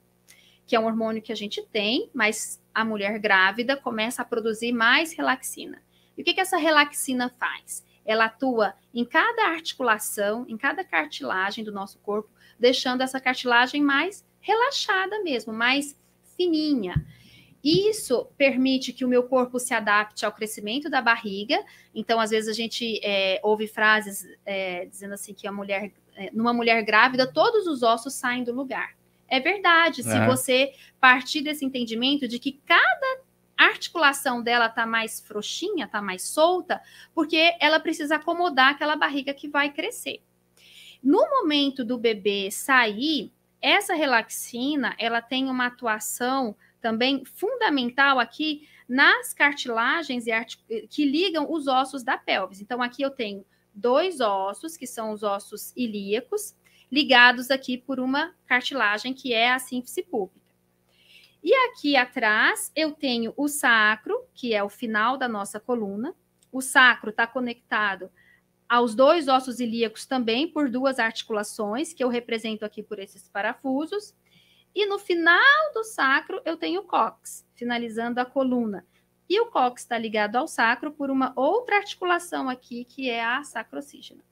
[0.66, 4.72] que é um hormônio que a gente tem, mas a mulher grávida começa a produzir
[4.72, 5.82] mais relaxina.
[6.18, 7.86] E o que, que essa relaxina faz?
[8.06, 12.30] Ela atua em cada articulação, em cada cartilagem do nosso corpo,
[12.60, 15.98] deixando essa cartilagem mais relaxada mesmo, mais
[16.36, 17.06] fininha.
[17.64, 21.62] Isso permite que o meu corpo se adapte ao crescimento da barriga.
[21.94, 26.30] Então, às vezes, a gente é, ouve frases é, dizendo assim que a mulher, é,
[26.32, 28.96] numa mulher grávida, todos os ossos saem do lugar.
[29.28, 33.22] É verdade, se você partir desse entendimento de que cada
[33.58, 36.82] articulação dela tá mais frouxinha, tá mais solta,
[37.14, 40.22] porque ela precisa acomodar aquela barriga que vai crescer.
[41.04, 43.32] No momento do bebê sair,
[43.62, 50.26] essa relaxina, ela tem uma atuação também fundamental aqui nas cartilagens
[50.90, 52.62] que ligam os ossos da pelvis.
[52.62, 56.56] Então, aqui eu tenho dois ossos, que são os ossos ilíacos,
[56.92, 60.48] ligados aqui por uma cartilagem que é a sínfise pública.
[61.44, 66.16] E aqui atrás eu tenho o sacro, que é o final da nossa coluna.
[66.52, 68.10] O sacro está conectado
[68.68, 74.14] aos dois ossos ilíacos também por duas articulações, que eu represento aqui por esses parafusos.
[74.76, 78.86] E no final do sacro eu tenho o cox, finalizando a coluna.
[79.30, 83.44] E o cox está ligado ao sacro por uma outra articulação aqui, que é a
[83.44, 84.24] sacrocígena.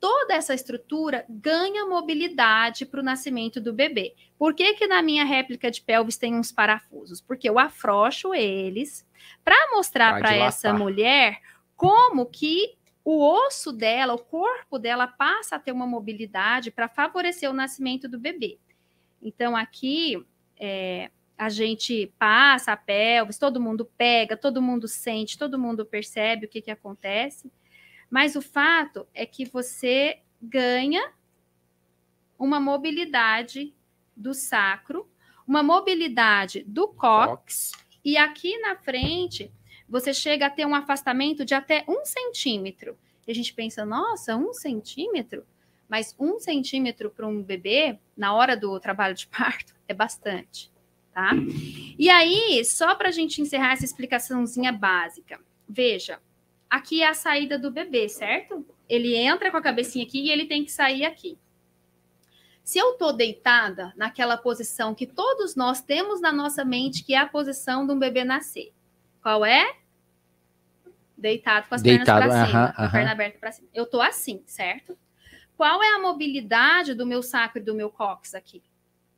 [0.00, 4.14] Toda essa estrutura ganha mobilidade para o nascimento do bebê.
[4.38, 7.20] Por que, que na minha réplica de pelvis tem uns parafusos?
[7.22, 9.06] Porque eu afrouxo eles
[9.42, 11.40] para mostrar para essa mulher
[11.74, 17.50] como que o osso dela, o corpo dela passa a ter uma mobilidade para favorecer
[17.50, 18.58] o nascimento do bebê.
[19.20, 20.24] Então, aqui
[20.58, 26.46] é, a gente passa a pelvis, todo mundo pega, todo mundo sente, todo mundo percebe
[26.46, 27.52] o que, que acontece.
[28.08, 31.12] Mas o fato é que você ganha
[32.38, 33.74] uma mobilidade
[34.16, 35.10] do sacro,
[35.46, 37.72] uma mobilidade do cox,
[38.04, 39.52] e aqui na frente
[39.94, 42.98] você chega a ter um afastamento de até um centímetro.
[43.28, 45.46] E a gente pensa, nossa, um centímetro?
[45.88, 50.68] Mas um centímetro para um bebê, na hora do trabalho de parto, é bastante,
[51.12, 51.30] tá?
[51.96, 56.18] E aí, só para a gente encerrar essa explicaçãozinha básica, veja,
[56.68, 58.66] aqui é a saída do bebê, certo?
[58.88, 61.38] Ele entra com a cabecinha aqui e ele tem que sair aqui.
[62.64, 67.18] Se eu estou deitada naquela posição que todos nós temos na nossa mente, que é
[67.18, 68.72] a posição de um bebê nascer,
[69.22, 69.83] qual é?
[71.24, 73.68] Deitado com as Deitado, pernas para cima, uh -huh, a perna aberta para cima.
[73.72, 74.94] Eu estou assim, certo?
[75.56, 78.62] Qual é a mobilidade do meu sacro e do meu cóccix aqui?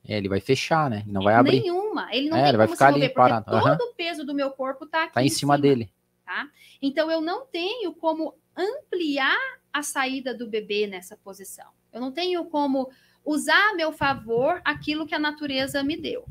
[0.07, 1.03] É, ele vai fechar, né?
[1.05, 1.63] Não vai abrir.
[1.63, 2.09] Nenhuma.
[2.15, 3.47] Ele não é, ele vai ficar ali parado.
[3.51, 3.91] todo uhum.
[3.91, 5.09] o peso do meu corpo está aqui.
[5.09, 5.93] Está em, em cima, cima dele.
[6.25, 6.49] Tá?
[6.81, 9.37] Então eu não tenho como ampliar
[9.73, 11.67] a saída do bebê nessa posição.
[11.93, 12.89] Eu não tenho como
[13.25, 16.25] usar a meu favor aquilo que a natureza me deu.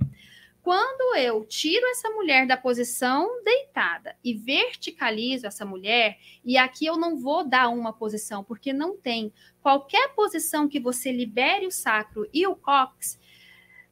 [0.66, 6.98] Quando eu tiro essa mulher da posição deitada e verticalizo essa mulher, e aqui eu
[6.98, 9.32] não vou dar uma posição, porque não tem.
[9.62, 13.20] Qualquer posição que você libere o sacro e o cox,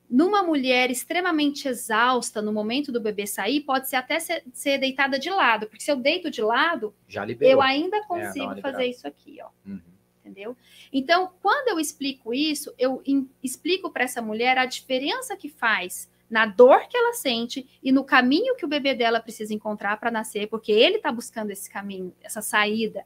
[0.10, 5.20] numa mulher extremamente exausta no momento do bebê sair, pode ser até ser, ser deitada
[5.20, 6.92] de lado, porque se eu deito de lado,
[7.40, 9.50] eu ainda é, consigo é, fazer isso aqui, ó.
[9.64, 9.80] Uhum.
[10.22, 10.58] Entendeu?
[10.92, 13.04] Então, quando eu explico isso, eu
[13.44, 18.04] explico para essa mulher a diferença que faz na dor que ela sente e no
[18.04, 22.14] caminho que o bebê dela precisa encontrar para nascer, porque ele está buscando esse caminho,
[22.22, 23.06] essa saída.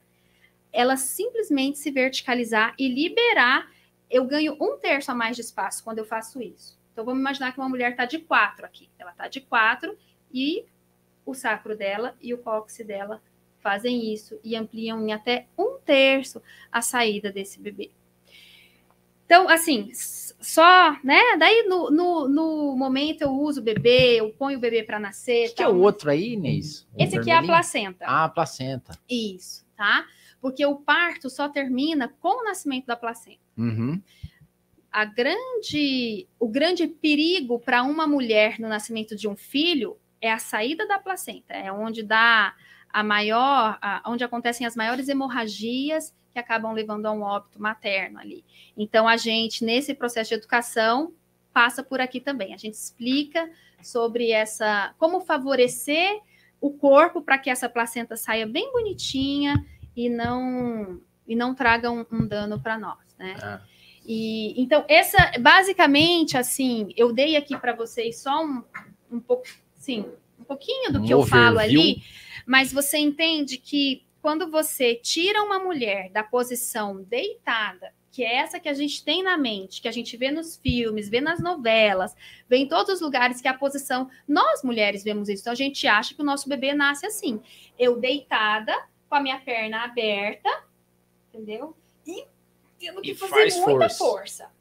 [0.72, 3.70] Ela simplesmente se verticalizar e liberar.
[4.10, 6.80] Eu ganho um terço a mais de espaço quando eu faço isso.
[6.94, 8.90] Então vamos imaginar que uma mulher está de quatro aqui.
[8.98, 9.98] Ela está de quatro
[10.32, 10.66] e
[11.26, 13.22] o sacro dela e o cóccix dela
[13.60, 16.42] fazem isso e ampliam em até um terço
[16.72, 17.92] a saída desse bebê.
[19.28, 19.92] Então, assim,
[20.40, 21.20] só, né?
[21.38, 25.54] Daí no, no, no, momento eu uso o bebê, eu ponho o bebê para nascer.
[25.54, 26.88] Que é o outro aí, Inês?
[26.98, 28.06] Esse aqui é a placenta.
[28.08, 28.98] Ah, a placenta.
[29.10, 30.06] Isso, tá?
[30.40, 33.42] Porque o parto só termina com o nascimento da placenta.
[33.58, 34.02] Uhum.
[34.90, 40.40] A grande, o grande perigo para uma mulher no nascimento de um filho é a
[40.40, 42.56] saída da placenta, é onde dá
[42.90, 48.20] a maior, a, onde acontecem as maiores hemorragias que acabam levando a um óbito materno
[48.20, 48.46] ali.
[48.78, 51.12] Então, a gente, nesse processo de educação,
[51.52, 52.54] passa por aqui também.
[52.54, 53.50] A gente explica
[53.82, 56.20] sobre essa, como favorecer
[56.62, 59.66] o corpo para que essa placenta saia bem bonitinha
[59.96, 63.36] e não e não traga um, um dano para nós, né?
[63.42, 63.62] Ah.
[64.06, 68.64] E então essa basicamente assim, eu dei aqui para vocês só um,
[69.12, 69.44] um pouco,
[69.76, 70.06] sim,
[70.40, 72.02] um pouquinho do um que eu falo ali,
[72.46, 78.60] mas você entende que quando você tira uma mulher da posição deitada, que é essa
[78.60, 82.14] que a gente tem na mente, que a gente vê nos filmes, vê nas novelas,
[82.46, 85.88] vê em todos os lugares que a posição, nós mulheres vemos isso, então a gente
[85.88, 87.42] acha que o nosso bebê nasce assim,
[87.80, 88.76] eu deitada,
[89.08, 90.50] com a minha perna aberta,
[91.34, 91.74] entendeu?
[92.06, 92.28] E
[92.78, 93.98] tendo que e fazer muita força.
[93.98, 94.57] força.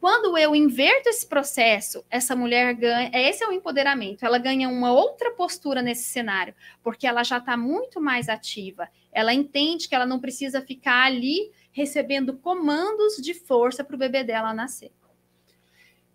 [0.00, 3.10] Quando eu inverto esse processo, essa mulher ganha.
[3.12, 4.24] Esse é o empoderamento.
[4.24, 8.88] Ela ganha uma outra postura nesse cenário, porque ela já está muito mais ativa.
[9.12, 14.22] Ela entende que ela não precisa ficar ali recebendo comandos de força para o bebê
[14.22, 14.92] dela nascer.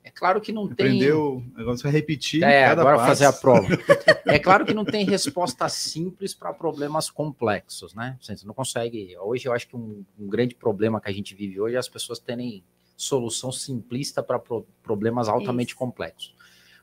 [0.03, 0.97] É claro que não Aprendeu, tem.
[0.97, 2.43] Aprendeu, agora você vai repetir.
[2.43, 3.07] É, agora passo.
[3.07, 3.67] fazer a prova.
[4.27, 8.17] é claro que não tem resposta simples para problemas complexos, né?
[8.19, 9.17] Você não consegue.
[9.17, 11.87] Hoje eu acho que um, um, grande problema que a gente vive hoje é as
[11.87, 12.63] pessoas terem
[12.95, 15.77] solução simplista para pro, problemas altamente Isso.
[15.77, 16.35] complexos.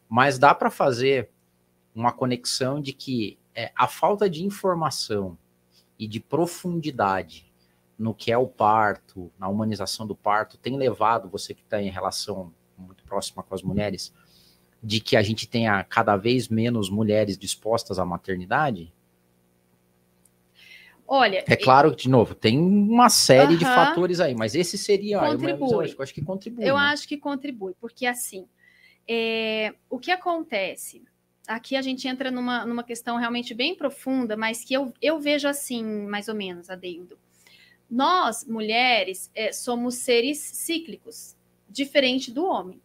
[0.08, 1.30] Mas dá para fazer
[1.94, 5.36] uma conexão de que é, a falta de informação
[5.98, 7.50] e de profundidade
[7.98, 11.90] no que é o parto, na humanização do parto, tem levado você que está em
[11.90, 14.10] relação muito próxima com as mulheres,
[14.82, 18.90] de que a gente tenha cada vez menos mulheres dispostas à maternidade?
[21.12, 24.54] Olha, é claro que, de novo, tem uma série uh -huh, de fatores aí, mas
[24.54, 25.18] esse seria.
[25.18, 25.74] Contribui.
[25.74, 26.64] Eu, eu acho que contribui.
[26.64, 26.82] Eu né?
[26.82, 28.46] acho que contribui, porque assim,
[29.08, 31.02] é, o que acontece?
[31.48, 35.48] Aqui a gente entra numa, numa questão realmente bem profunda, mas que eu, eu vejo
[35.48, 37.18] assim, mais ou menos, Adendo.
[37.90, 41.36] Nós, mulheres, é, somos seres cíclicos
[41.68, 42.80] diferente do homem.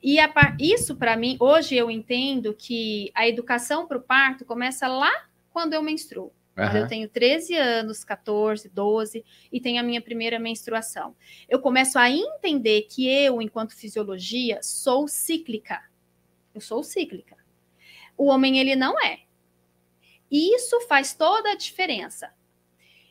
[0.00, 4.86] E a, isso, para mim, hoje eu entendo que a educação para o parto começa
[4.86, 5.10] lá
[5.50, 6.32] quando eu menstruo.
[6.66, 11.14] Quando eu tenho 13 anos, 14, 12 e tenho a minha primeira menstruação.
[11.48, 15.80] Eu começo a entender que eu, enquanto fisiologia, sou cíclica.
[16.52, 17.36] Eu sou cíclica.
[18.16, 19.20] O homem, ele não é.
[20.28, 22.32] E isso faz toda a diferença.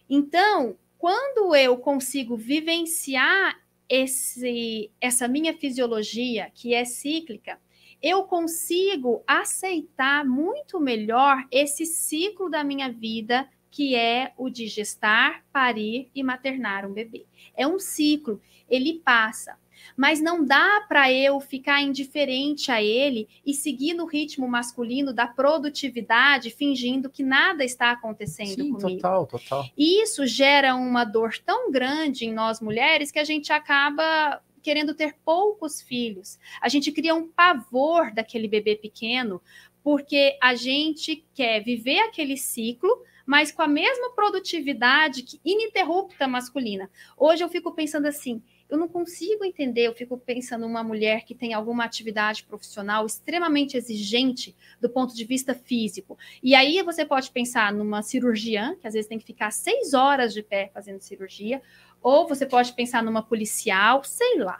[0.10, 7.60] Então, quando eu consigo vivenciar esse, essa minha fisiologia, que é cíclica,
[8.02, 15.44] eu consigo aceitar muito melhor esse ciclo da minha vida, que é o de gestar,
[15.52, 17.26] parir e maternar um bebê.
[17.56, 19.58] É um ciclo, ele passa
[19.96, 25.28] mas não dá para eu ficar indiferente a ele e seguir no ritmo masculino da
[25.28, 29.02] produtividade, fingindo que nada está acontecendo Sim, comigo.
[29.02, 29.70] Total, total.
[29.78, 34.94] E isso gera uma dor tão grande em nós mulheres que a gente acaba querendo
[34.94, 36.38] ter poucos filhos.
[36.60, 39.42] A gente cria um pavor daquele bebê pequeno,
[39.82, 46.92] porque a gente quer viver aquele ciclo, mas com a mesma produtividade que ininterrupta masculina.
[47.18, 51.34] Hoje eu fico pensando assim, eu não consigo entender, eu fico pensando numa mulher que
[51.34, 56.18] tem alguma atividade profissional extremamente exigente do ponto de vista físico.
[56.44, 60.34] E aí você pode pensar numa cirurgiã, que às vezes tem que ficar seis horas
[60.34, 61.62] de pé fazendo cirurgia,
[62.02, 64.60] ou você pode pensar numa policial, sei lá.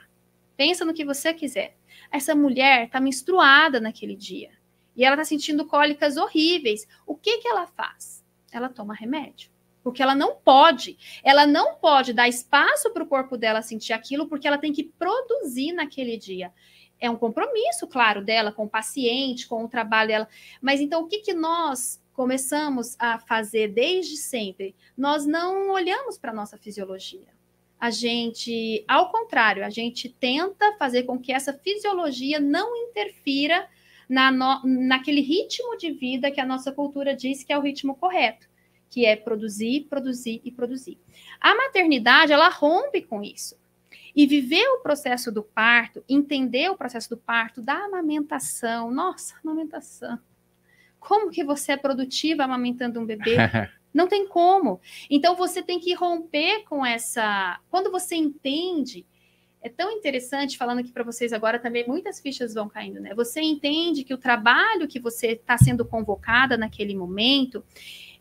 [0.56, 1.78] Pensa no que você quiser.
[2.12, 4.52] Essa mulher está menstruada naquele dia
[4.96, 6.88] e ela está sentindo cólicas horríveis.
[7.06, 8.26] O que, que ela faz?
[8.52, 9.52] Ela toma remédio
[9.88, 14.28] porque ela não pode, ela não pode dar espaço para o corpo dela sentir aquilo,
[14.28, 16.52] porque ela tem que produzir naquele dia.
[17.00, 20.28] É um compromisso, claro, dela com o paciente, com o trabalho dela.
[20.62, 24.76] Mas então, o que, que nós começamos a fazer desde sempre?
[24.98, 27.28] Nós não olhamos para a nossa fisiologia.
[27.80, 33.70] A gente, ao contrário, a gente tenta fazer com que essa fisiologia não interfira
[34.10, 37.94] na no, naquele ritmo de vida que a nossa cultura diz que é o ritmo
[37.94, 38.48] correto
[38.90, 40.98] que é produzir, produzir e produzir.
[41.42, 43.60] A maternidade, ela rompe com isso.
[44.16, 48.90] E viver o processo do parto, entender o processo do parto, da amamentação.
[48.90, 50.18] Nossa, amamentação.
[51.00, 53.36] Como que você é produtiva amamentando um bebê?
[53.94, 54.80] Não tem como.
[55.10, 57.60] Então você tem que romper com essa.
[57.70, 59.06] Quando você entende,
[59.62, 63.14] é tão interessante falando aqui para vocês agora também muitas fichas vão caindo, né?
[63.16, 67.64] Você entende que o trabalho que você está sendo convocada naquele momento,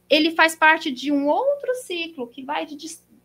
[0.09, 2.77] ele faz parte de um outro ciclo que vai te,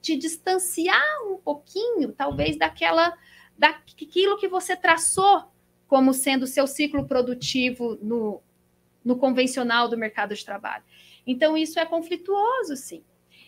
[0.01, 3.17] te distanciar um pouquinho, talvez, daquela
[3.57, 5.43] daquilo que você traçou
[5.87, 8.41] como sendo seu ciclo produtivo no,
[9.03, 10.83] no convencional do mercado de trabalho.
[11.25, 13.03] Então, isso é conflituoso, sim.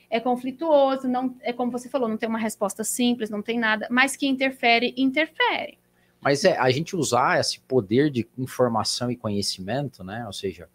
[0.09, 3.87] É conflituoso, não é como você falou, não tem uma resposta simples, não tem nada,
[3.89, 5.77] mas que interfere, interfere.
[6.21, 10.25] Mas é a gente usar esse poder de informação e conhecimento, né?
[10.25, 10.69] Ou seja,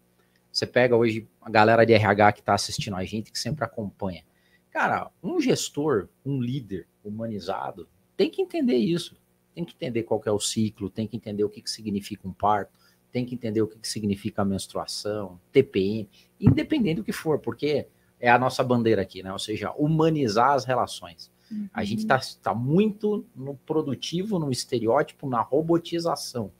[0.51, 4.23] você pega hoje a galera de RH que está assistindo a gente, que sempre acompanha.
[4.71, 9.17] Cara, um gestor, um líder humanizado, tem que entender isso.
[9.55, 12.27] Tem que entender qual que é o ciclo, tem que entender o que, que significa
[12.27, 12.71] um parto,
[13.11, 16.07] tem que entender o que, que significa a menstruação, TPM,
[16.39, 17.87] independente do que for, porque
[18.19, 19.31] é a nossa bandeira aqui, né?
[19.31, 21.31] Ou seja, humanizar as relações.
[21.51, 21.69] Uhum.
[21.73, 26.51] A gente está tá muito no produtivo, no estereótipo, na robotização.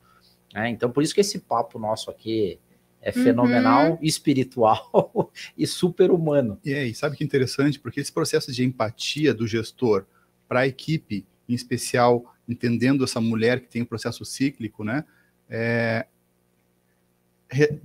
[0.53, 0.69] Né?
[0.69, 2.59] Então, por isso que esse papo nosso aqui
[3.01, 3.97] é fenomenal, uhum.
[4.01, 6.59] espiritual e super humano.
[6.65, 7.79] E sabe que interessante?
[7.79, 10.05] Porque esse processo de empatia do gestor
[10.47, 15.05] para a equipe, em especial entendendo essa mulher que tem um processo cíclico, né?
[15.47, 16.07] É,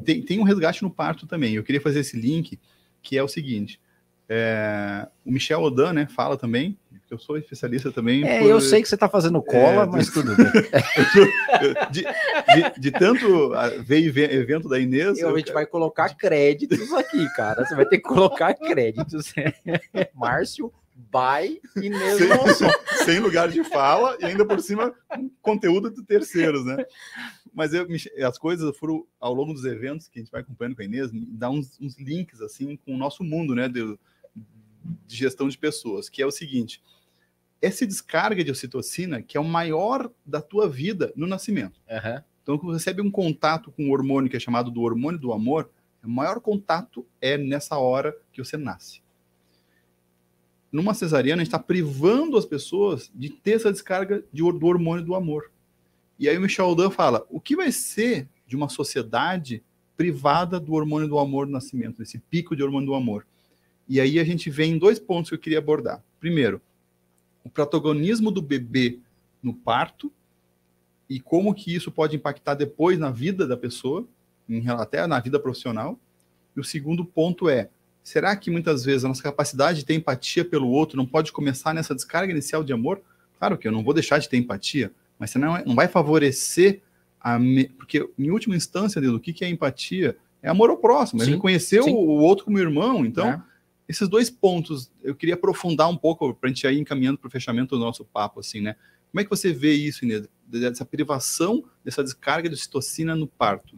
[0.05, 1.55] tem, tem, um resgate no parto também.
[1.55, 2.59] Eu queria fazer esse link,
[3.03, 3.81] que é o seguinte:
[4.29, 6.77] é, o Michel Odan, né, fala também,
[7.11, 8.27] eu sou especialista também.
[8.27, 8.51] É, por...
[8.51, 10.47] eu sei que você está fazendo cola, é, mas tudo bem.
[11.91, 13.53] de, de, de, tanto
[13.85, 15.19] ver evento da Inês.
[15.19, 17.65] Eu, a gente vai colocar créditos aqui, cara.
[17.65, 19.33] Você vai ter que colocar créditos.
[20.15, 22.19] Márcio by Inês
[22.57, 22.69] sem,
[23.05, 24.95] sem lugar de fala e ainda por cima
[25.43, 26.85] conteúdo de terceiros, né?
[27.53, 27.87] Mas eu,
[28.27, 31.11] as coisas foram ao longo dos eventos que a gente vai acompanhando com a Inês,
[31.13, 33.69] dá uns, uns links assim com o nosso mundo, né?
[33.69, 33.99] De,
[35.07, 36.83] de gestão de pessoas, que é o seguinte:
[37.61, 41.81] essa descarga de ocitocina, que é o maior da tua vida no nascimento.
[41.89, 42.23] Uhum.
[42.43, 45.33] Então, quando você recebe um contato com um hormônio que é chamado do hormônio do
[45.33, 45.71] amor,
[46.05, 49.04] o maior contato é nessa hora que você nasce.
[50.75, 55.05] Numa cesariana, a gente está privando as pessoas de ter essa descarga de, do hormônio
[55.05, 55.53] do amor.
[56.19, 59.63] E aí o Michel Aldan fala: o que vai ser de uma sociedade
[59.97, 63.25] privada do hormônio do amor no nascimento, esse pico de hormônio do amor?
[63.89, 66.03] E aí a gente vem em dois pontos que eu queria abordar.
[66.19, 66.61] Primeiro,
[67.45, 68.99] o protagonismo do bebê
[69.41, 70.11] no parto
[71.09, 74.09] e como que isso pode impactar depois na vida da pessoa,
[74.49, 75.97] em, até na vida profissional.
[76.57, 77.71] E o segundo ponto é,
[78.05, 81.75] será que muitas vezes a nossa capacidade de ter empatia pelo outro não pode começar
[81.75, 83.01] nessa descarga inicial de amor?
[83.39, 85.89] Claro que eu não vou deixar de ter empatia, mas você não, é, não vai
[85.89, 86.83] favorecer
[87.19, 87.39] a...
[87.39, 87.65] Me...
[87.65, 90.17] Porque, em última instância, o que é empatia?
[90.43, 93.05] É amor ao próximo, é reconhecer o, o, outro como irmão.
[93.07, 93.43] Então, é
[93.89, 97.31] esses dois pontos eu queria aprofundar um pouco para a gente ir encaminhando para o
[97.31, 98.77] fechamento do nosso papo, assim, né?
[99.11, 100.29] Como é que você vê isso, Inês?
[100.47, 103.77] Dessa privação, dessa descarga de citocina no parto?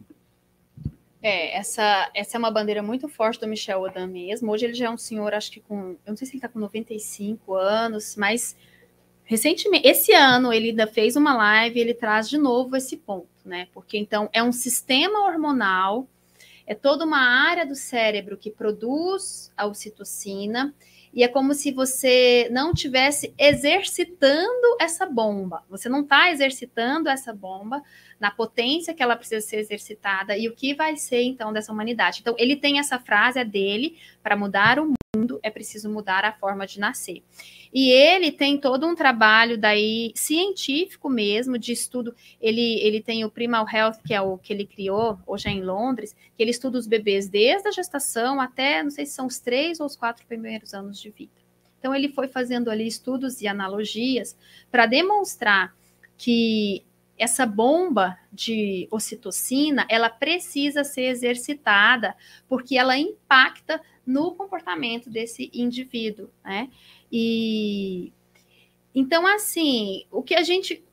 [1.27, 4.49] É, essa, essa é uma bandeira muito forte do Michel Odan mesmo.
[4.49, 5.97] Hoje ele já é um senhor, acho que com.
[6.05, 8.55] Eu não sei se ele está com 95 anos, mas
[9.25, 13.67] recentemente, esse ano, ele ainda fez uma live ele traz de novo esse ponto, né?
[13.73, 16.07] Porque então é um sistema hormonal
[16.65, 20.73] é toda uma área do cérebro que produz a ocitocina
[21.17, 25.63] e é como se você não tivesse exercitando essa bomba.
[25.67, 27.81] Você não está exercitando essa bomba
[28.19, 32.19] na potência que ela precisa ser exercitada e o que vai ser então dessa humanidade.
[32.21, 36.33] Então ele tem essa frase é dele para mudar o mundo é preciso mudar a
[36.33, 37.23] forma de nascer.
[37.73, 42.15] E ele tem todo um trabalho daí científico mesmo de estudo.
[42.41, 45.63] Ele, ele tem o Primal Health, que é o que ele criou hoje é em
[45.63, 49.39] Londres, que ele estuda os bebês desde a gestação até, não sei se são os
[49.39, 51.31] três ou os quatro primeiros anos de vida.
[51.79, 54.35] Então ele foi fazendo ali estudos e analogias
[54.71, 55.75] para demonstrar
[56.17, 56.83] que
[57.17, 62.15] essa bomba de ocitocina, ela precisa ser exercitada,
[62.47, 66.69] porque ela impacta no comportamento desse indivíduo, né?
[67.11, 68.13] E
[68.93, 70.83] então, assim, o que a gente,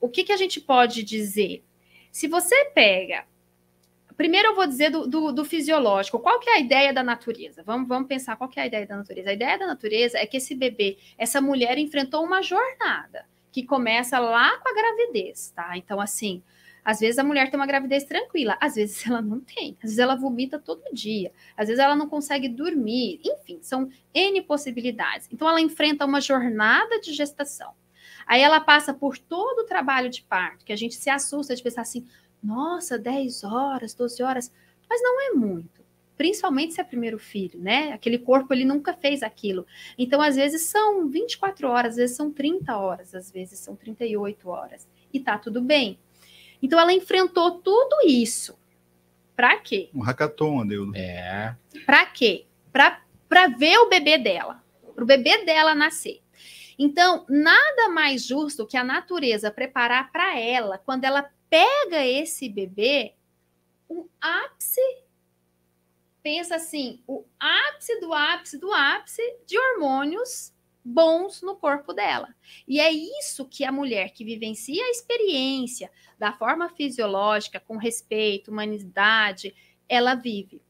[0.00, 1.62] o que, que a gente pode dizer?
[2.10, 3.24] Se você pega,
[4.16, 7.62] primeiro eu vou dizer do, do, do, fisiológico, qual que é a ideia da natureza?
[7.62, 9.30] Vamos, vamos pensar qual que é a ideia da natureza.
[9.30, 14.18] A ideia da natureza é que esse bebê, essa mulher enfrentou uma jornada que começa
[14.18, 15.76] lá com a gravidez, tá?
[15.76, 16.42] Então, assim,
[16.84, 19.98] às vezes a mulher tem uma gravidez tranquila, às vezes ela não tem, às vezes
[19.98, 25.28] ela vomita todo dia, às vezes ela não consegue dormir, enfim, são N possibilidades.
[25.30, 27.72] Então ela enfrenta uma jornada de gestação.
[28.26, 31.62] Aí ela passa por todo o trabalho de parto, que a gente se assusta de
[31.62, 32.06] pensar assim,
[32.42, 34.52] nossa, 10 horas, 12 horas,
[34.88, 35.81] mas não é muito.
[36.22, 37.90] Principalmente se é primeiro filho, né?
[37.90, 39.66] Aquele corpo ele nunca fez aquilo.
[39.98, 44.48] Então, às vezes são 24 horas, às vezes são 30 horas, às vezes são 38
[44.48, 44.88] horas.
[45.12, 45.98] E tá tudo bem.
[46.62, 48.56] Então ela enfrentou tudo isso.
[49.34, 49.90] Para quê?
[49.92, 50.96] Um hackathon, Adeudo.
[50.96, 51.56] É.
[51.84, 52.46] Para quê?
[52.72, 54.62] Para ver o bebê dela,
[54.94, 56.22] para o bebê dela nascer.
[56.78, 63.14] Então, nada mais justo que a natureza preparar para ela, quando ela pega esse bebê,
[63.90, 64.80] um ápice
[66.22, 70.52] pensa assim, o ápice do ápice do ápice de hormônios
[70.84, 72.34] bons no corpo dela.
[72.66, 78.50] E é isso que a mulher que vivencia a experiência da forma fisiológica, com respeito,
[78.50, 79.54] humanidade,
[79.88, 80.62] ela vive.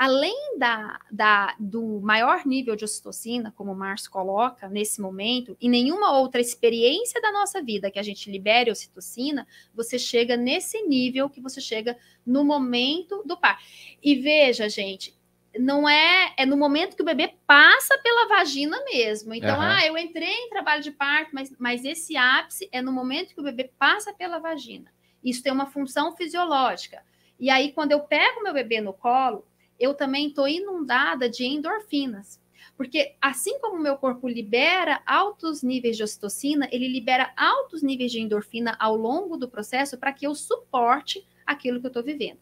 [0.00, 5.68] Além da, da, do maior nível de ocitocina, como o Márcio coloca nesse momento, e
[5.68, 11.28] nenhuma outra experiência da nossa vida que a gente libere ocitocina, você chega nesse nível
[11.28, 13.62] que você chega no momento do par.
[14.02, 15.14] E veja, gente,
[15.58, 19.34] não é é no momento que o bebê passa pela vagina mesmo.
[19.34, 19.62] Então, uhum.
[19.62, 23.40] ah, eu entrei em trabalho de parto, mas, mas esse ápice é no momento que
[23.42, 24.90] o bebê passa pela vagina.
[25.22, 27.02] Isso tem uma função fisiológica.
[27.38, 29.44] E aí, quando eu pego meu bebê no colo,
[29.80, 32.38] eu também estou inundada de endorfinas.
[32.76, 38.12] Porque assim como o meu corpo libera altos níveis de ocitocina, ele libera altos níveis
[38.12, 42.38] de endorfina ao longo do processo para que eu suporte aquilo que eu estou vivendo.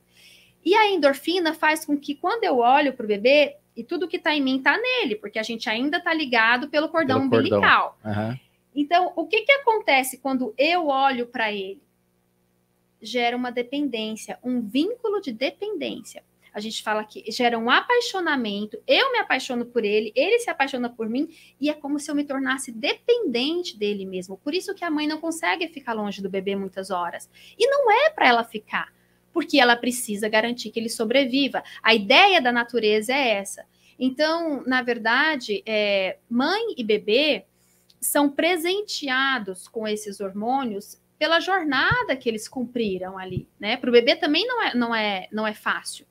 [0.65, 4.17] E a endorfina faz com que quando eu olho para o bebê, e tudo que
[4.17, 7.97] está em mim está nele, porque a gente ainda está ligado pelo cordão pelo umbilical.
[8.03, 8.31] Cordão.
[8.31, 8.39] Uhum.
[8.75, 11.81] Então, o que, que acontece quando eu olho para ele?
[13.01, 16.25] Gera uma dependência, um vínculo de dependência.
[16.59, 20.91] A gente fala que gera um apaixonamento, eu me apaixono por ele, ele se apaixona
[20.91, 21.29] por mim,
[21.61, 24.37] e é como se eu me tornasse dependente dele mesmo.
[24.39, 27.31] Por isso que a mãe não consegue ficar longe do bebê muitas horas.
[27.57, 28.93] E não é para ela ficar
[29.33, 31.63] porque ela precisa garantir que ele sobreviva.
[31.81, 33.65] A ideia da natureza é essa.
[33.97, 37.45] Então, na verdade, é, mãe e bebê
[38.01, 43.77] são presenteados com esses hormônios pela jornada que eles cumpriram ali, né?
[43.77, 46.05] Para o bebê também não é, não é, não é fácil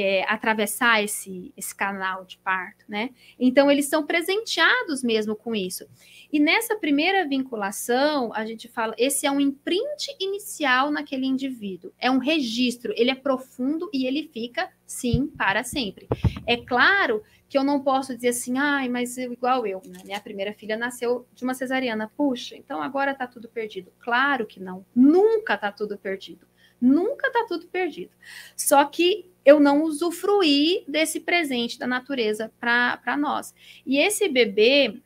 [0.00, 3.10] é, atravessar esse, esse canal de parto, né?
[3.36, 5.88] Então, eles são presenteados mesmo com isso.
[6.32, 12.08] E nessa primeira vinculação, a gente fala, esse é um imprint inicial naquele indivíduo, é
[12.08, 16.06] um registro, ele é profundo e ele fica, sim, para sempre.
[16.46, 19.98] É claro que eu não posso dizer assim, ai, mas eu, igual eu, né?
[20.04, 23.90] minha primeira filha nasceu de uma cesariana, puxa, então agora tá tudo perdido.
[23.98, 26.46] Claro que não, nunca tá tudo perdido.
[26.80, 28.12] Nunca tá tudo perdido.
[28.56, 33.54] Só que eu não usufruí desse presente da natureza para nós.
[33.86, 35.00] E esse bebê,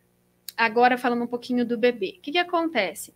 [0.56, 3.14] agora falando um pouquinho do bebê, o que, que acontece?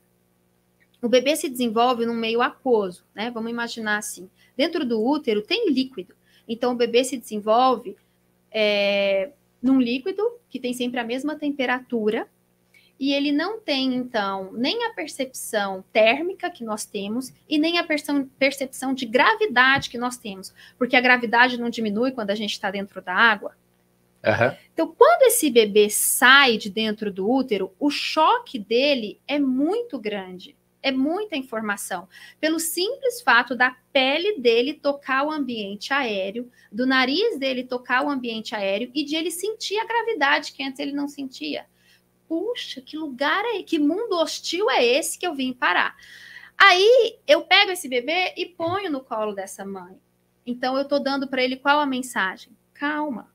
[1.03, 3.29] O bebê se desenvolve num meio aquoso, né?
[3.33, 4.31] Vamos imaginar assim.
[4.57, 6.14] Dentro do útero tem líquido.
[6.47, 7.97] Então, o bebê se desenvolve
[8.53, 12.29] é, num líquido que tem sempre a mesma temperatura,
[12.99, 17.85] e ele não tem, então, nem a percepção térmica que nós temos e nem a
[17.85, 22.71] percepção de gravidade que nós temos, porque a gravidade não diminui quando a gente está
[22.71, 23.55] dentro da água.
[24.25, 24.57] Uhum.
[24.73, 30.57] Então, quando esse bebê sai de dentro do útero, o choque dele é muito grande,
[30.83, 32.09] é muita informação,
[32.41, 38.11] pelo simples fato da pele dele tocar o ambiente aéreo, do nariz dele tocar o
[38.11, 41.67] ambiente aéreo e de ele sentir a gravidade que antes ele não sentia
[42.29, 45.97] puxa, que lugar é, que mundo hostil é esse que eu vim parar?
[46.57, 49.99] Aí eu pego esse bebê e ponho no colo dessa mãe.
[50.47, 52.57] Então eu estou dando para ele qual a mensagem?
[52.72, 53.35] Calma.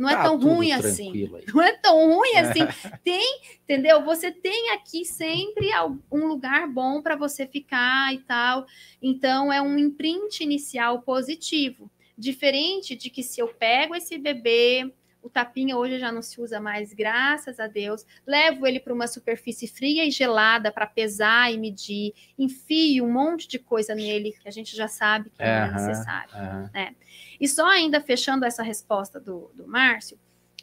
[0.00, 1.12] Não é tá tão ruim assim.
[1.12, 1.44] Aí.
[1.52, 2.60] Não é tão ruim assim.
[3.04, 4.02] Tem, entendeu?
[4.02, 5.68] Você tem aqui sempre
[6.10, 8.64] um lugar bom para você ficar e tal.
[9.02, 11.90] Então é um imprint inicial positivo.
[12.16, 14.90] Diferente de que se eu pego esse bebê,
[15.22, 18.06] o tapinha hoje já não se usa mais, graças a Deus.
[18.26, 22.14] Levo ele para uma superfície fria e gelada para pesar e medir.
[22.38, 26.70] Enfio um monte de coisa nele que a gente já sabe que não é necessário.
[26.72, 26.94] Né?
[27.40, 30.18] E só ainda fechando essa resposta do, do Márcio,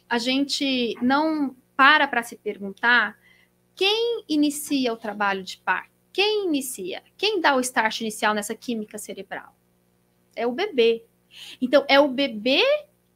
[0.08, 3.16] a gente não para para se perguntar
[3.74, 5.90] quem inicia o trabalho de parto.
[6.12, 7.02] Quem inicia?
[7.16, 9.54] Quem dá o start inicial nessa química cerebral?
[10.34, 11.04] É o bebê.
[11.60, 12.64] Então, é o bebê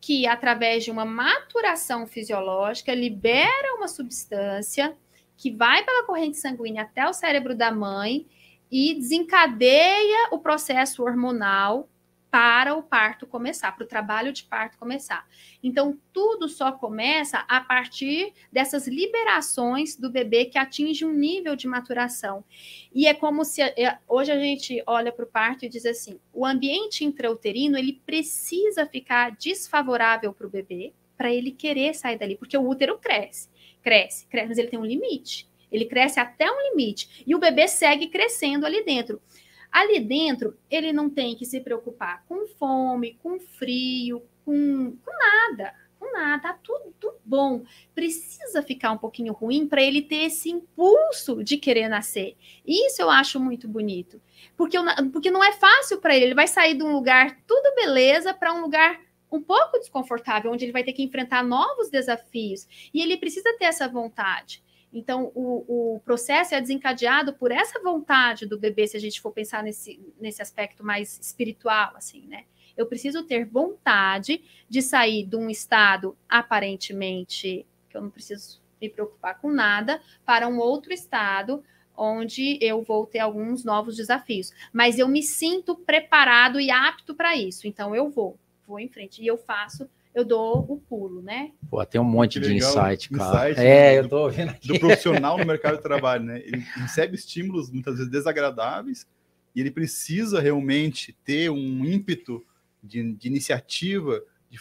[0.02, 4.96] que, através de uma maturação fisiológica, libera uma substância
[5.36, 8.26] que vai pela corrente sanguínea até o cérebro da mãe
[8.68, 11.88] e desencadeia o processo hormonal
[12.32, 15.28] para o parto começar, para o trabalho de parto começar.
[15.62, 21.68] Então, tudo só começa a partir dessas liberações do bebê que atinge um nível de
[21.68, 22.42] maturação.
[22.94, 26.18] E é como se é, hoje a gente olha para o parto e diz assim:
[26.32, 32.34] o ambiente intrauterino ele precisa ficar desfavorável para o bebê para ele querer sair dali,
[32.34, 33.50] porque o útero cresce,
[33.82, 35.46] cresce, cresce, mas ele tem um limite.
[35.70, 39.20] Ele cresce até um limite e o bebê segue crescendo ali dentro.
[39.72, 45.74] Ali dentro, ele não tem que se preocupar com fome, com frio, com, com nada,
[45.98, 46.92] com nada, tá tudo,
[47.24, 47.62] bom.
[47.94, 52.36] Precisa ficar um pouquinho ruim para ele ter esse impulso de querer nascer.
[52.66, 54.20] Isso eu acho muito bonito,
[54.56, 56.26] porque, eu, porque não é fácil para ele.
[56.26, 59.00] Ele vai sair de um lugar tudo beleza para um lugar
[59.30, 62.68] um pouco desconfortável, onde ele vai ter que enfrentar novos desafios.
[62.92, 64.62] E ele precisa ter essa vontade.
[64.92, 69.32] Então, o, o, processo é desencadeado por essa vontade do bebê, se a gente for
[69.32, 72.44] pensar nesse, nesse aspecto mais espiritual, assim, né?
[72.76, 78.88] Eu preciso ter vontade de sair de um estado aparentemente que eu não preciso me
[78.88, 81.62] preocupar com nada, para um outro estado
[81.96, 84.50] onde eu vou ter alguns novos desafios.
[84.72, 87.68] Mas eu me sinto preparado e apto para isso.
[87.68, 88.36] Então eu vou,
[88.66, 89.22] vou em frente.
[89.22, 91.52] E eu faço eu dou o pulo, né?
[91.70, 93.50] Pô, tem um monte de insight, cara.
[93.50, 94.68] Insight, é, do, eu tô vendo aqui.
[94.68, 96.40] Do profissional no mercado de trabalho, né?
[96.44, 99.06] Ele recebe estímulos muitas vezes desagradáveis
[99.54, 102.44] e ele precisa realmente ter um ímpeto
[102.82, 104.58] de, de iniciativa, de,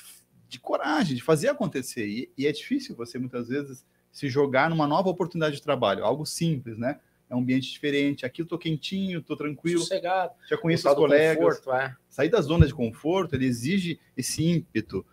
[0.47, 2.07] de, coragem, de fazer acontecer.
[2.07, 6.25] E, e é difícil você muitas vezes se jogar numa nova oportunidade de trabalho, algo
[6.25, 6.99] simples, né?
[7.29, 8.25] É um ambiente diferente.
[8.25, 9.79] Aqui eu tô quentinho, tô tranquilo.
[9.79, 10.33] Sossegado.
[10.49, 11.59] Já conheço os colegas.
[11.59, 11.95] Conforto, é.
[12.09, 15.05] Sair da zona de conforto, ele exige esse ímpeto.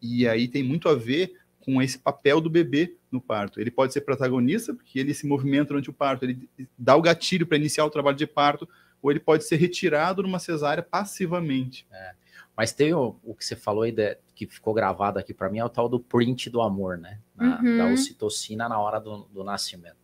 [0.00, 3.60] E aí tem muito a ver com esse papel do bebê no parto.
[3.60, 6.48] Ele pode ser protagonista, porque ele se movimenta durante o parto, ele
[6.78, 8.68] dá o gatilho para iniciar o trabalho de parto,
[9.02, 11.86] ou ele pode ser retirado numa cesárea passivamente.
[11.92, 12.14] É.
[12.56, 15.58] Mas tem o, o, que você falou aí, de, que ficou gravado aqui para mim,
[15.58, 17.18] é o tal do print do amor, né?
[17.36, 17.78] Na, uhum.
[17.78, 19.96] Da ocitocina na hora do, do nascimento.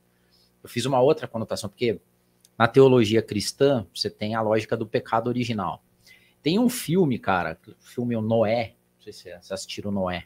[0.62, 2.00] Eu fiz uma outra conotação, porque
[2.58, 5.82] na teologia cristã, você tem a lógica do pecado original.
[6.42, 8.74] Tem um filme, cara, o filme Noé,
[9.06, 10.24] sei se vocês assistiram Noé.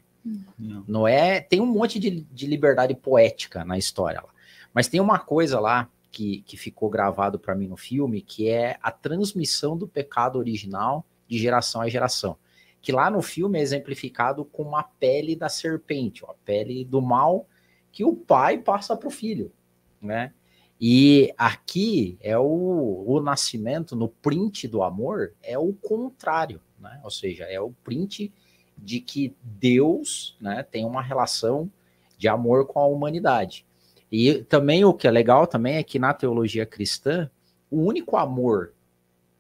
[0.59, 0.85] Não.
[0.87, 4.31] Noé tem um monte de, de liberdade poética na história lá.
[4.73, 8.79] Mas tem uma coisa lá que, que ficou gravado para mim no filme, que é
[8.83, 12.37] a transmissão do pecado original de geração a geração.
[12.83, 17.47] Que lá no filme é exemplificado com uma pele da serpente, a pele do mal
[17.93, 19.53] que o pai passa para o filho,
[20.01, 20.33] né?
[20.81, 27.01] E aqui é o, o nascimento, no print do amor, é o contrário, né?
[27.05, 28.33] Ou seja, é o print
[28.83, 31.71] de que Deus né, tem uma relação
[32.17, 33.65] de amor com a humanidade.
[34.11, 37.31] E também o que é legal também é que na teologia cristã,
[37.71, 38.73] o único amor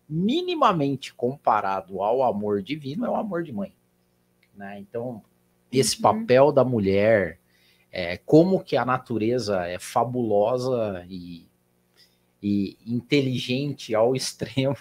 [0.08, 3.72] minimamente comparado ao amor divino é o amor de mãe.
[4.54, 4.78] Né?
[4.78, 5.22] Então,
[5.72, 6.02] esse uhum.
[6.02, 7.38] papel da mulher,
[7.90, 11.49] é, como que a natureza é fabulosa e
[12.42, 14.76] e inteligente ao extremo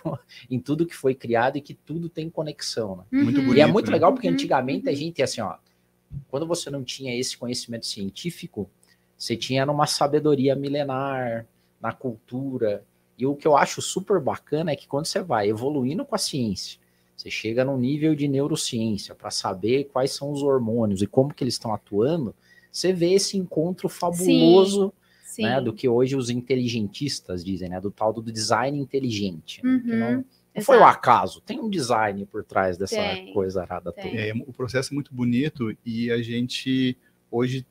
[0.50, 2.98] em tudo que foi criado e que tudo tem conexão.
[2.98, 3.04] Né?
[3.12, 3.24] Uhum.
[3.26, 3.94] Muito bonito, e é muito né?
[3.94, 4.34] legal porque uhum.
[4.34, 5.56] antigamente a gente, assim, ó,
[6.30, 8.70] quando você não tinha esse conhecimento científico,
[9.18, 11.46] você tinha numa sabedoria milenar,
[11.82, 12.84] na cultura.
[13.18, 16.18] E o que eu acho super bacana é que quando você vai evoluindo com a
[16.18, 16.80] ciência,
[17.16, 21.44] você chega num nível de neurociência para saber quais são os hormônios e como que
[21.44, 22.34] eles estão atuando,
[22.72, 24.99] você vê esse encontro fabuloso Sim
[25.44, 29.64] né, do que hoje os inteligentistas dizem, né, do tal do design inteligente.
[29.64, 30.26] Né, uhum, não,
[30.56, 34.12] não foi o acaso, tem um design por trás dessa tem, coisa arada tem.
[34.12, 34.22] toda.
[34.22, 36.98] É, o processo é muito bonito e a gente
[37.32, 37.66] hoje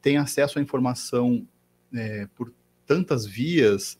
[0.00, 1.46] tem acesso à informação
[1.92, 2.52] é, por
[2.86, 3.98] tantas vias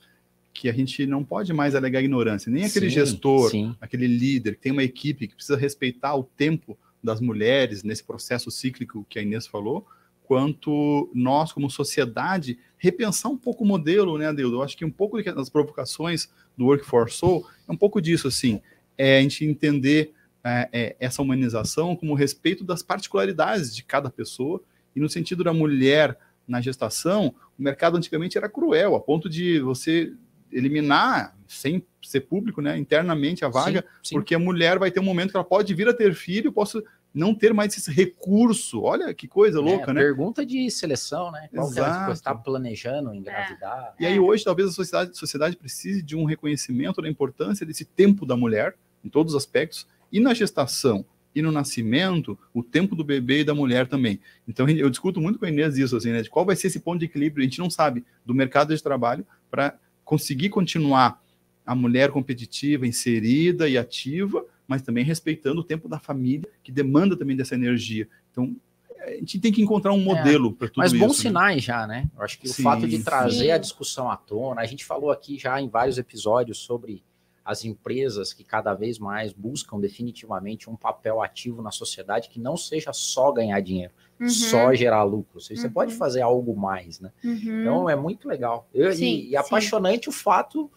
[0.52, 2.50] que a gente não pode mais alegar ignorância.
[2.50, 3.74] Nem aquele Sim, gestor, sim.
[3.80, 8.50] aquele líder que tem uma equipe que precisa respeitar o tempo das mulheres nesse processo
[8.50, 9.86] cíclico que a Inês falou,
[10.24, 14.56] quanto nós, como sociedade, repensar um pouco o modelo, né, Adeudo?
[14.56, 18.26] Eu acho que um pouco das provocações do Work for Soul é um pouco disso,
[18.28, 18.60] assim,
[18.96, 24.60] é a gente entender é, é, essa humanização como respeito das particularidades de cada pessoa,
[24.94, 29.60] e no sentido da mulher na gestação, o mercado antigamente era cruel, a ponto de
[29.60, 30.12] você
[30.52, 34.14] eliminar, sem ser público, né, internamente a vaga, Sim, sim.
[34.14, 36.82] porque a mulher vai ter um momento que ela pode vir a ter filho, posso
[37.14, 38.82] não ter mais esse recurso.
[38.82, 40.00] Olha que coisa louca, é, né?
[40.00, 41.48] Pergunta de seleção, né?
[41.54, 42.06] Qual que é Exato.
[42.06, 43.94] você está planejando engravidar?
[44.00, 47.84] E aí hoje talvez a sociedade, a sociedade precise de um reconhecimento da importância desse
[47.84, 48.74] tempo da mulher,
[49.04, 51.04] em todos os aspectos, e na gestação
[51.34, 54.20] e no nascimento, o tempo do bebê e da mulher também.
[54.46, 56.22] Então eu discuto muito com a Inês isso, assim, né?
[56.22, 57.42] De qual vai ser esse ponto de equilíbrio?
[57.42, 61.20] A gente não sabe do mercado de trabalho para conseguir continuar
[61.66, 67.16] a mulher competitiva, inserida e ativa, mas também respeitando o tempo da família, que demanda
[67.16, 68.08] também dessa energia.
[68.30, 68.54] Então,
[69.00, 71.00] a gente tem que encontrar um modelo para tudo Mas isso.
[71.04, 71.22] bons né?
[71.22, 72.08] sinais já, né?
[72.16, 73.50] Eu acho que Sim, o fato de trazer sim.
[73.50, 77.02] a discussão à tona, a gente falou aqui já em vários episódios sobre
[77.44, 82.56] as empresas que cada vez mais buscam definitivamente um papel ativo na sociedade que não
[82.56, 85.38] seja só ganhar dinheiro, Uhum, só gerar lucro.
[85.42, 85.72] Seja, Você Uhum.
[85.74, 87.12] pode fazer algo mais, né?
[87.22, 87.60] uhum.
[87.60, 88.66] Então é muito legal.
[88.72, 89.36] Eu- Sim, e, e sim.
[89.36, 90.70] apaixonante o fato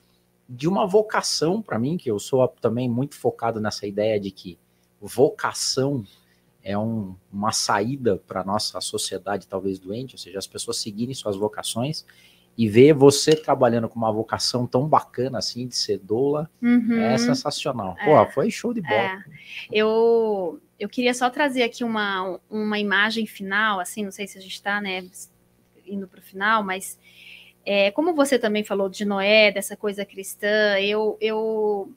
[0.50, 4.58] de uma vocação para mim, que eu sou também muito focado nessa ideia de que
[5.00, 6.06] vocação
[6.64, 11.36] é um- uma saída para nossa sociedade talvez doente, ou seja, as pessoas seguirem suas
[11.36, 12.06] vocações.
[12.60, 17.00] e ver você trabalhando com uma vocação tão bacana assim de ser doula Uhum.
[17.00, 17.96] é sensacional.
[18.04, 18.98] Pô, foi show de bola.
[19.04, 19.20] É,
[19.72, 24.42] eu, eu queria só trazer aqui uma, uma imagem final, assim, não sei se a
[24.42, 25.08] gente está né,
[25.86, 26.98] indo para o final, mas
[27.70, 31.92] é, como você também falou de Noé, dessa coisa cristã, eu, eu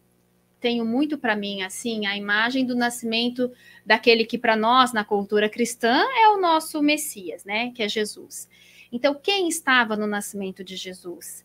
[0.58, 3.52] tenho muito para mim, assim, a imagem do nascimento
[3.86, 8.48] daquele que para nós, na cultura cristã, é o nosso Messias, né, que é Jesus.
[8.90, 11.44] Então, quem estava no nascimento de Jesus?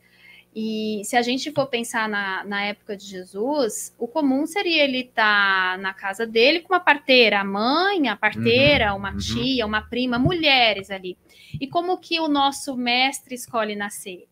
[0.55, 4.99] E se a gente for pensar na, na época de Jesus, o comum seria ele
[4.99, 9.17] estar tá na casa dele com uma parteira, a mãe, a parteira, uhum, uma uhum.
[9.17, 11.17] tia, uma prima, mulheres ali.
[11.59, 14.29] E como que o nosso mestre escolhe nascer?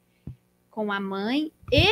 [0.71, 1.87] Com a mãe e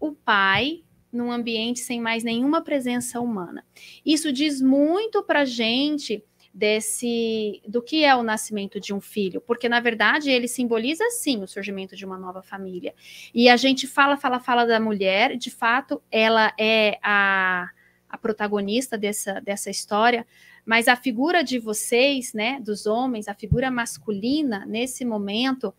[0.00, 0.82] o pai
[1.12, 3.64] num ambiente sem mais nenhuma presença humana.
[4.04, 6.24] Isso diz muito para gente
[6.60, 11.42] desse do que é o nascimento de um filho, porque na verdade ele simboliza sim
[11.42, 12.94] o surgimento de uma nova família.
[13.34, 17.70] E a gente fala, fala, fala da mulher, de fato, ela é a,
[18.06, 20.26] a protagonista dessa, dessa história,
[20.66, 25.72] mas a figura de vocês, né, dos homens, a figura masculina nesse momento,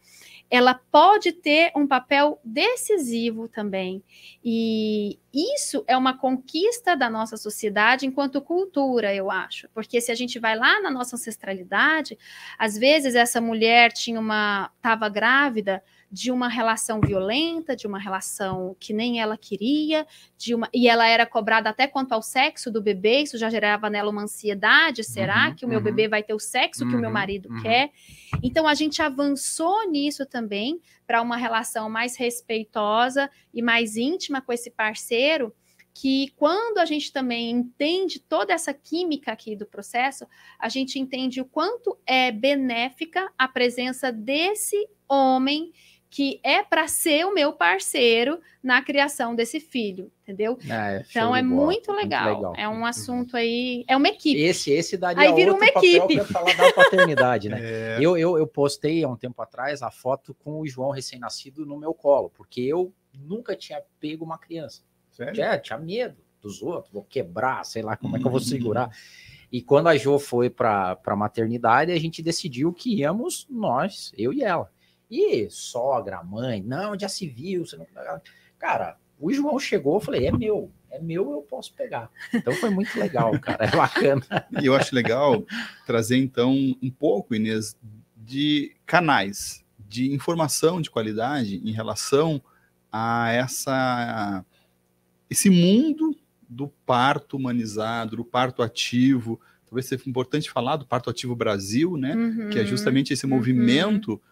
[0.52, 4.04] ela pode ter um papel decisivo também.
[4.44, 9.70] E isso é uma conquista da nossa sociedade enquanto cultura, eu acho.
[9.74, 12.20] Porque se a gente vai lá na nossa ancestralidade,
[12.60, 18.76] às vezes essa mulher tinha uma estava grávida, de uma relação violenta, de uma relação
[18.78, 20.06] que nem ela queria,
[20.38, 23.90] de uma e ela era cobrada até quanto ao sexo do bebê, isso já gerava
[23.90, 25.84] nela uma ansiedade, será uhum, que o meu uhum.
[25.86, 27.62] bebê vai ter o sexo uhum, que o meu uhum, marido uhum.
[27.62, 27.92] quer?
[28.44, 34.52] Então a gente avançou nisso também para uma relação mais respeitosa e mais íntima com
[34.52, 35.54] esse parceiro,
[35.94, 40.26] que quando a gente também entende toda essa química aqui do processo,
[40.60, 45.72] a gente entende o quanto é benéfica a presença desse homem
[46.12, 50.60] que é para ser o meu parceiro na criação desse filho, entendeu?
[50.70, 52.26] É, então é muito legal.
[52.26, 52.54] muito legal.
[52.58, 54.38] É um assunto aí, é uma equipe.
[54.38, 56.18] Esse, esse daria aí vira uma equipe.
[56.18, 57.62] para falar da paternidade, né?
[57.72, 57.98] É.
[58.02, 61.78] Eu, eu, eu postei há um tempo atrás a foto com o João recém-nascido no
[61.78, 64.82] meu colo, porque eu nunca tinha pego uma criança.
[65.12, 65.34] Sério?
[65.34, 68.92] Tinha, tinha medo dos outros, vou quebrar, sei lá como é que eu vou segurar.
[69.52, 74.34] E quando a Jo foi para a maternidade, a gente decidiu que íamos nós, eu
[74.34, 74.70] e ela.
[75.12, 77.66] E sogra, mãe, não, já se viu.
[77.66, 77.86] Você não...
[78.58, 82.10] Cara, o João chegou, eu falei, é meu, é meu, eu posso pegar.
[82.34, 84.24] Então foi muito legal, cara, é bacana.
[84.62, 85.44] E eu acho legal
[85.86, 87.76] trazer, então, um pouco, Inês,
[88.16, 92.42] de canais de informação de qualidade em relação
[92.90, 94.46] a essa
[95.30, 96.16] esse mundo
[96.48, 99.40] do parto humanizado, do parto ativo.
[99.66, 102.16] Talvez seja importante falar do parto ativo Brasil, né?
[102.16, 103.32] Uhum, que é justamente esse uhum.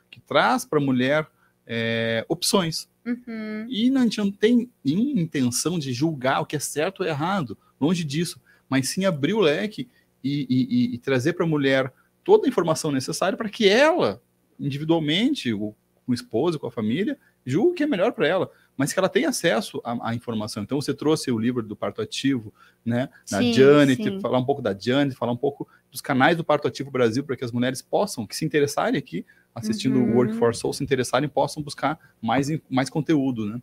[0.09, 1.27] Que traz para a mulher
[1.65, 2.89] é, opções.
[3.05, 3.65] Uhum.
[3.69, 7.57] E a gente não tem nenhuma intenção de julgar o que é certo ou errado,
[7.79, 9.87] longe disso, mas sim abrir o leque
[10.23, 14.21] e, e, e trazer para a mulher toda a informação necessária para que ela,
[14.59, 15.73] individualmente, o,
[16.05, 18.99] com o esposo, com a família, julgue o que é melhor para ela, mas que
[18.99, 20.63] ela tenha acesso à, à, informação.
[20.63, 22.53] Então, você trouxe o livro do parto ativo,
[22.85, 23.09] né?
[23.31, 26.91] Na Janet, falar um pouco da Janet, falar um pouco dos canais do parto ativo
[26.91, 30.15] Brasil, para que as mulheres possam, que se interessarem aqui, assistindo o uhum.
[30.15, 33.61] Work for Soul, se interessarem, possam buscar mais, mais conteúdo, né?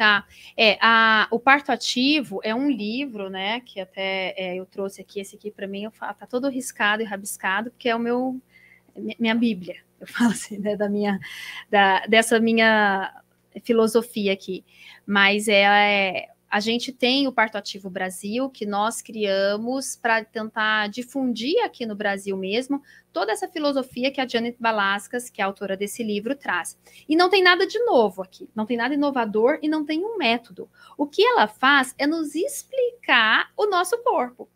[0.00, 0.26] Tá.
[0.56, 5.20] É, a, o Parto Ativo é um livro, né, que até é, eu trouxe aqui,
[5.20, 8.40] esse aqui para mim, eu falo, tá todo riscado e rabiscado, porque é o meu,
[9.18, 11.20] minha bíblia, eu falo assim, né, da minha,
[11.70, 13.12] da, dessa minha
[13.62, 14.64] filosofia aqui,
[15.06, 20.88] mas é, é a gente tem o Parto Ativo Brasil, que nós criamos para tentar
[20.88, 22.82] difundir aqui no Brasil mesmo
[23.12, 26.76] toda essa filosofia que a Janet Balascas, que é a autora desse livro, traz.
[27.08, 30.16] E não tem nada de novo aqui, não tem nada inovador e não tem um
[30.16, 30.68] método.
[30.98, 34.48] O que ela faz é nos explicar o nosso corpo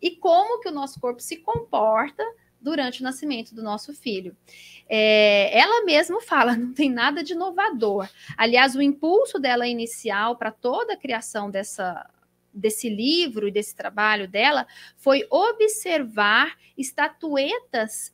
[0.00, 2.24] e como que o nosso corpo se comporta
[2.60, 4.36] durante o nascimento do nosso filho.
[4.88, 8.08] É, ela mesma fala, não tem nada de inovador.
[8.36, 12.08] Aliás, o impulso dela inicial para toda a criação dessa,
[12.52, 14.66] desse livro e desse trabalho dela
[14.96, 18.12] foi observar estatuetas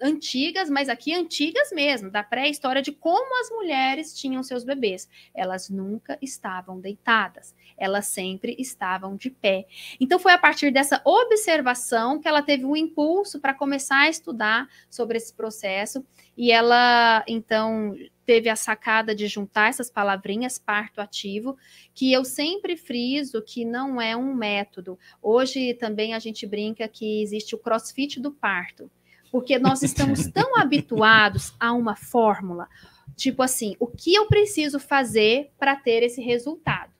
[0.00, 5.08] antigas, mas aqui antigas mesmo, da pré-história de como as mulheres tinham seus bebês.
[5.34, 9.66] Elas nunca estavam deitadas, elas sempre estavam de pé.
[10.00, 14.68] Então foi a partir dessa observação que ela teve um impulso para começar a estudar
[14.88, 16.04] sobre esse processo
[16.36, 17.94] e ela então
[18.24, 21.56] teve a sacada de juntar essas palavrinhas parto ativo,
[21.92, 24.96] que eu sempre friso que não é um método.
[25.20, 28.90] Hoje também a gente brinca que existe o crossfit do parto
[29.30, 32.68] porque nós estamos tão habituados a uma fórmula.
[33.16, 36.92] Tipo assim, o que eu preciso fazer para ter esse resultado?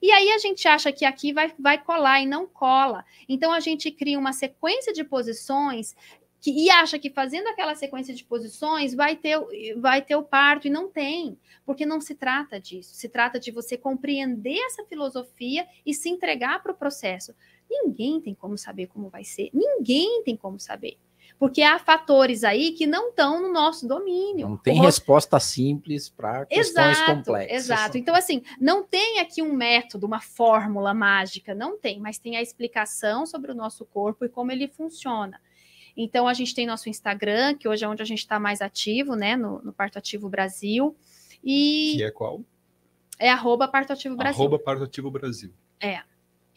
[0.00, 3.04] E aí a gente acha que aqui vai, vai colar e não cola.
[3.28, 5.96] Então a gente cria uma sequência de posições
[6.40, 9.36] que, e acha que fazendo aquela sequência de posições vai ter,
[9.76, 11.36] vai ter o parto, e não tem,
[11.66, 12.94] porque não se trata disso.
[12.94, 17.34] Se trata de você compreender essa filosofia e se entregar para o processo.
[17.68, 20.96] Ninguém tem como saber como vai ser, ninguém tem como saber.
[21.38, 24.48] Porque há fatores aí que não estão no nosso domínio.
[24.48, 27.56] Não tem resposta simples para questões exato, complexas.
[27.56, 27.98] Exato.
[27.98, 32.42] Então, assim, não tem aqui um método, uma fórmula mágica, não tem, mas tem a
[32.42, 35.40] explicação sobre o nosso corpo e como ele funciona.
[35.96, 39.14] Então, a gente tem nosso Instagram, que hoje é onde a gente está mais ativo,
[39.14, 39.36] né?
[39.36, 40.96] No, no Parto Ativo Brasil.
[41.42, 41.94] E.
[41.96, 42.42] Que é qual?
[43.16, 44.40] É arroba Parto Ativo Brasil.
[44.40, 45.52] Arroba Parto Ativo Brasil.
[45.80, 46.00] É.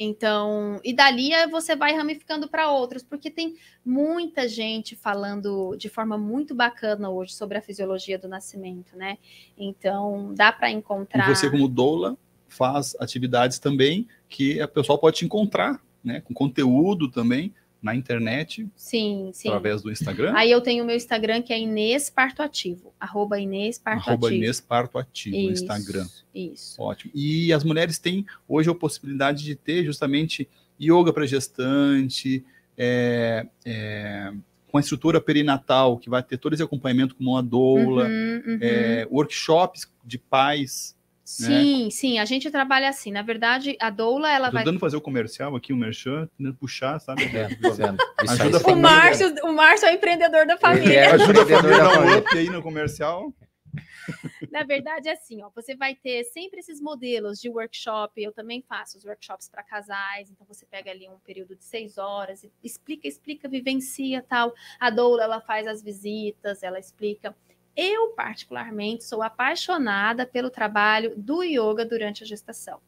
[0.03, 3.55] Então, e dali você vai ramificando para outros, porque tem
[3.85, 9.19] muita gente falando de forma muito bacana hoje sobre a fisiologia do nascimento, né?
[9.55, 11.29] Então, dá para encontrar.
[11.29, 12.17] E você, como doula,
[12.47, 16.19] faz atividades também que a pessoa pode te encontrar, né?
[16.21, 18.67] Com conteúdo também na internet.
[18.75, 19.47] Sim, sim.
[19.49, 20.33] Através do Instagram.
[20.35, 22.93] Aí eu tenho o meu Instagram que é Inês Parto Ativo.
[22.99, 24.43] Arroba Inês Parto arroba Ativo.
[24.43, 26.07] Inês Parto Ativo no Instagram.
[26.33, 26.81] Isso.
[26.81, 27.11] Ótimo.
[27.15, 30.47] E as mulheres têm hoje a possibilidade de ter justamente
[30.79, 32.43] yoga para gestante,
[32.77, 34.31] é, é,
[34.71, 38.59] com a estrutura perinatal, que vai ter todo esse acompanhamento com uma doula, Uhum, uhum.
[38.61, 40.95] é, workshops de pais.
[41.31, 43.11] Sim, sim, a gente trabalha assim.
[43.11, 44.63] Na verdade, a doula, ela Tô vai.
[44.63, 47.23] tentando fazer o comercial aqui, o merchan, tentando puxar, sabe?
[47.23, 47.47] É.
[47.51, 50.99] Isso Ajuda aí, O Márcio, o Márcio é o empreendedor da família.
[50.99, 51.11] é.
[51.11, 53.33] Ajuda a família a dar um up aí no comercial.
[54.51, 58.21] Na verdade, é assim, ó, você vai ter sempre esses modelos de workshop.
[58.21, 61.97] Eu também faço os workshops para casais, então você pega ali um período de seis
[61.97, 64.53] horas, e explica, explica, vivencia tal.
[64.79, 67.35] A doula ela faz as visitas, ela explica.
[67.75, 72.79] Eu, particularmente, sou apaixonada pelo trabalho do yoga durante a gestação.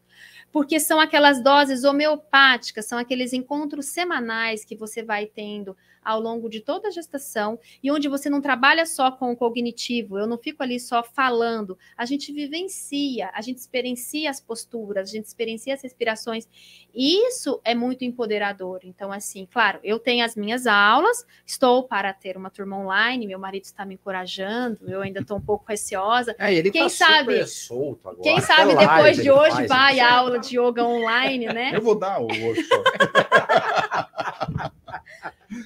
[0.53, 6.49] Porque são aquelas doses homeopáticas, são aqueles encontros semanais que você vai tendo ao longo
[6.49, 10.37] de toda a gestação e onde você não trabalha só com o cognitivo, eu não
[10.37, 15.73] fico ali só falando, a gente vivencia, a gente experiencia as posturas, a gente experiencia
[15.73, 16.47] as respirações.
[16.93, 18.81] E isso é muito empoderador.
[18.83, 23.39] Então, assim, claro, eu tenho as minhas aulas, estou para ter uma turma online, meu
[23.39, 26.35] marido está me encorajando, eu ainda estou um pouco receosa.
[26.37, 28.23] É, ele Quem tá sabe- solto agora.
[28.23, 31.71] Quem Até sabe depois de hoje faz, vai a aula de yoga online, né?
[31.75, 32.83] Eu vou dar o workshop.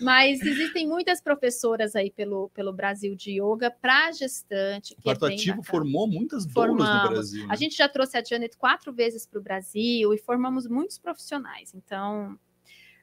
[0.02, 4.94] Mas existem muitas professoras aí pelo, pelo Brasil de yoga para gestante.
[4.94, 5.72] O Que é Parto bem Ativo bacana.
[5.72, 7.10] formou muitas doulas no.
[7.10, 7.48] Brasil.
[7.48, 7.50] né?
[7.50, 11.74] A gente já trouxe a Janet quatro vezes para o Brasil e formamos muitos profissionais.
[11.74, 12.38] Então,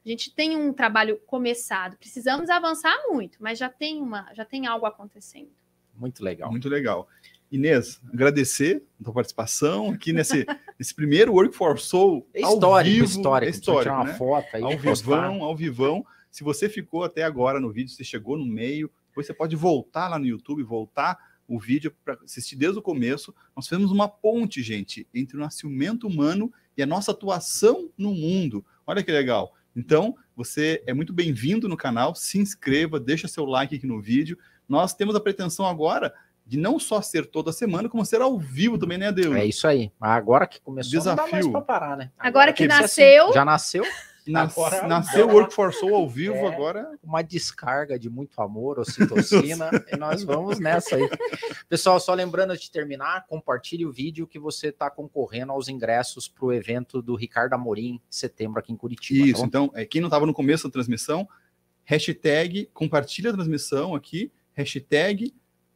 [0.05, 1.97] a gente tem um trabalho começado.
[1.97, 5.51] Precisamos avançar muito, mas já tem uma, já tem algo acontecendo.
[5.95, 6.51] Muito legal.
[6.51, 7.09] Muito legal.
[7.51, 10.45] Inês, agradecer a tua participação aqui nesse,
[10.79, 12.27] nesse primeiro Work for Soul.
[12.35, 13.47] É ao histórico, vivo, histórico.
[13.47, 14.15] É histórico, tirar uma né?
[14.15, 14.63] foto aí.
[14.63, 16.07] Ao vivão, ao vivão.
[16.31, 20.09] Se você ficou até agora no vídeo, você chegou no meio, depois você pode voltar
[20.09, 21.17] lá no YouTube, voltar
[21.47, 23.35] o vídeo para assistir desde o começo.
[23.55, 28.65] Nós fizemos uma ponte, gente, entre o nascimento humano e a nossa atuação no mundo.
[28.87, 29.55] Olha que legal.
[29.77, 34.39] Então, você é muito bem-vindo no canal, se inscreva, deixa seu like aqui no vídeo.
[34.69, 36.13] Nós temos a pretensão agora
[36.47, 39.35] de não só ser toda semana, como ser ao vivo também, né, Deus?
[39.35, 39.91] É isso aí.
[40.01, 41.53] Agora que começou, não dá mais Desafio.
[41.53, 42.11] pra parar, né?
[42.19, 43.85] Agora que precisa nasceu- ser- Já nasceu
[44.27, 46.47] Nas- Agora- nasceu o Work for Soul ao vivo É.
[46.47, 46.91] agora.
[47.03, 51.07] uma descarga de muito amor, ocitocina, e nós vamos nessa aí.
[51.69, 56.47] Pessoal, só lembrando de terminar, compartilhe o vídeo que você está concorrendo aos ingressos para
[56.47, 59.25] o evento do Ricardo Amorim, em setembro, aqui em Curitiba.
[59.27, 59.47] tá Isso, bom?
[59.47, 61.29] então, é, quem não estava no começo da transmissão,
[61.85, 65.35] hashtag compartilha a transmissão aqui, hashtag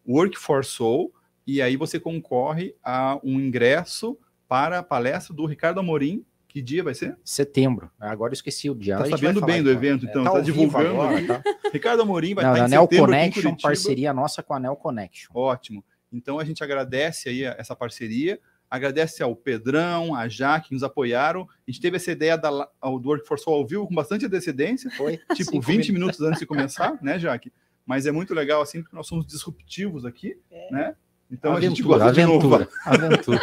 [0.09, 1.13] Work for Soul,
[1.47, 4.19] e aí você concorre a um ingresso
[4.49, 6.25] para a palestra do Ricardo Amorim.
[6.49, 7.15] Que dia vai ser?
[7.23, 7.91] Setembro.
[8.01, 8.97] Agora eu esqueci o dia.
[8.97, 9.83] Tá sabendo bem do então.
[9.83, 11.43] evento, É, então, tá tá vivo divulgando agora, tá?
[11.71, 14.75] Ricardo Amorim vai Não, estar da em Neo setembro Connection, parceria nossa com a Neo
[14.75, 15.31] Connection.
[15.35, 15.85] Ótimo.
[16.11, 18.41] Então a gente agradece aí essa parceria,
[18.71, 21.43] agradece ao Pedrão, a Jaque que nos apoiaram.
[21.43, 24.91] A gente teve essa ideia da, do Work for Soul ao vivo com bastante antecedência.
[24.91, 27.53] Foi tipo Cinco 20 minutos antes de começar, né, Jaque?
[27.89, 30.39] Mas é muito legal assim, porque nós somos disruptivos aqui,
[30.71, 30.95] né?
[31.31, 32.69] Então a gente aventura, gosta de aventura, inovar.
[32.85, 33.41] aventura.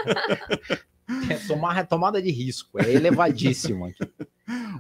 [1.32, 4.08] É tomar, tomada de risco, é elevadíssimo aqui.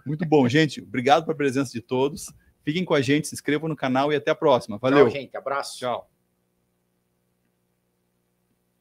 [0.06, 0.82] Muito bom, gente.
[0.82, 2.32] Obrigado pela presença de todos.
[2.64, 4.78] Fiquem com a gente, se inscrevam no canal e até a próxima.
[4.78, 5.06] Valeu.
[5.06, 5.36] Tchau, gente.
[5.36, 5.80] Abraço.
[5.80, 6.15] Tchau.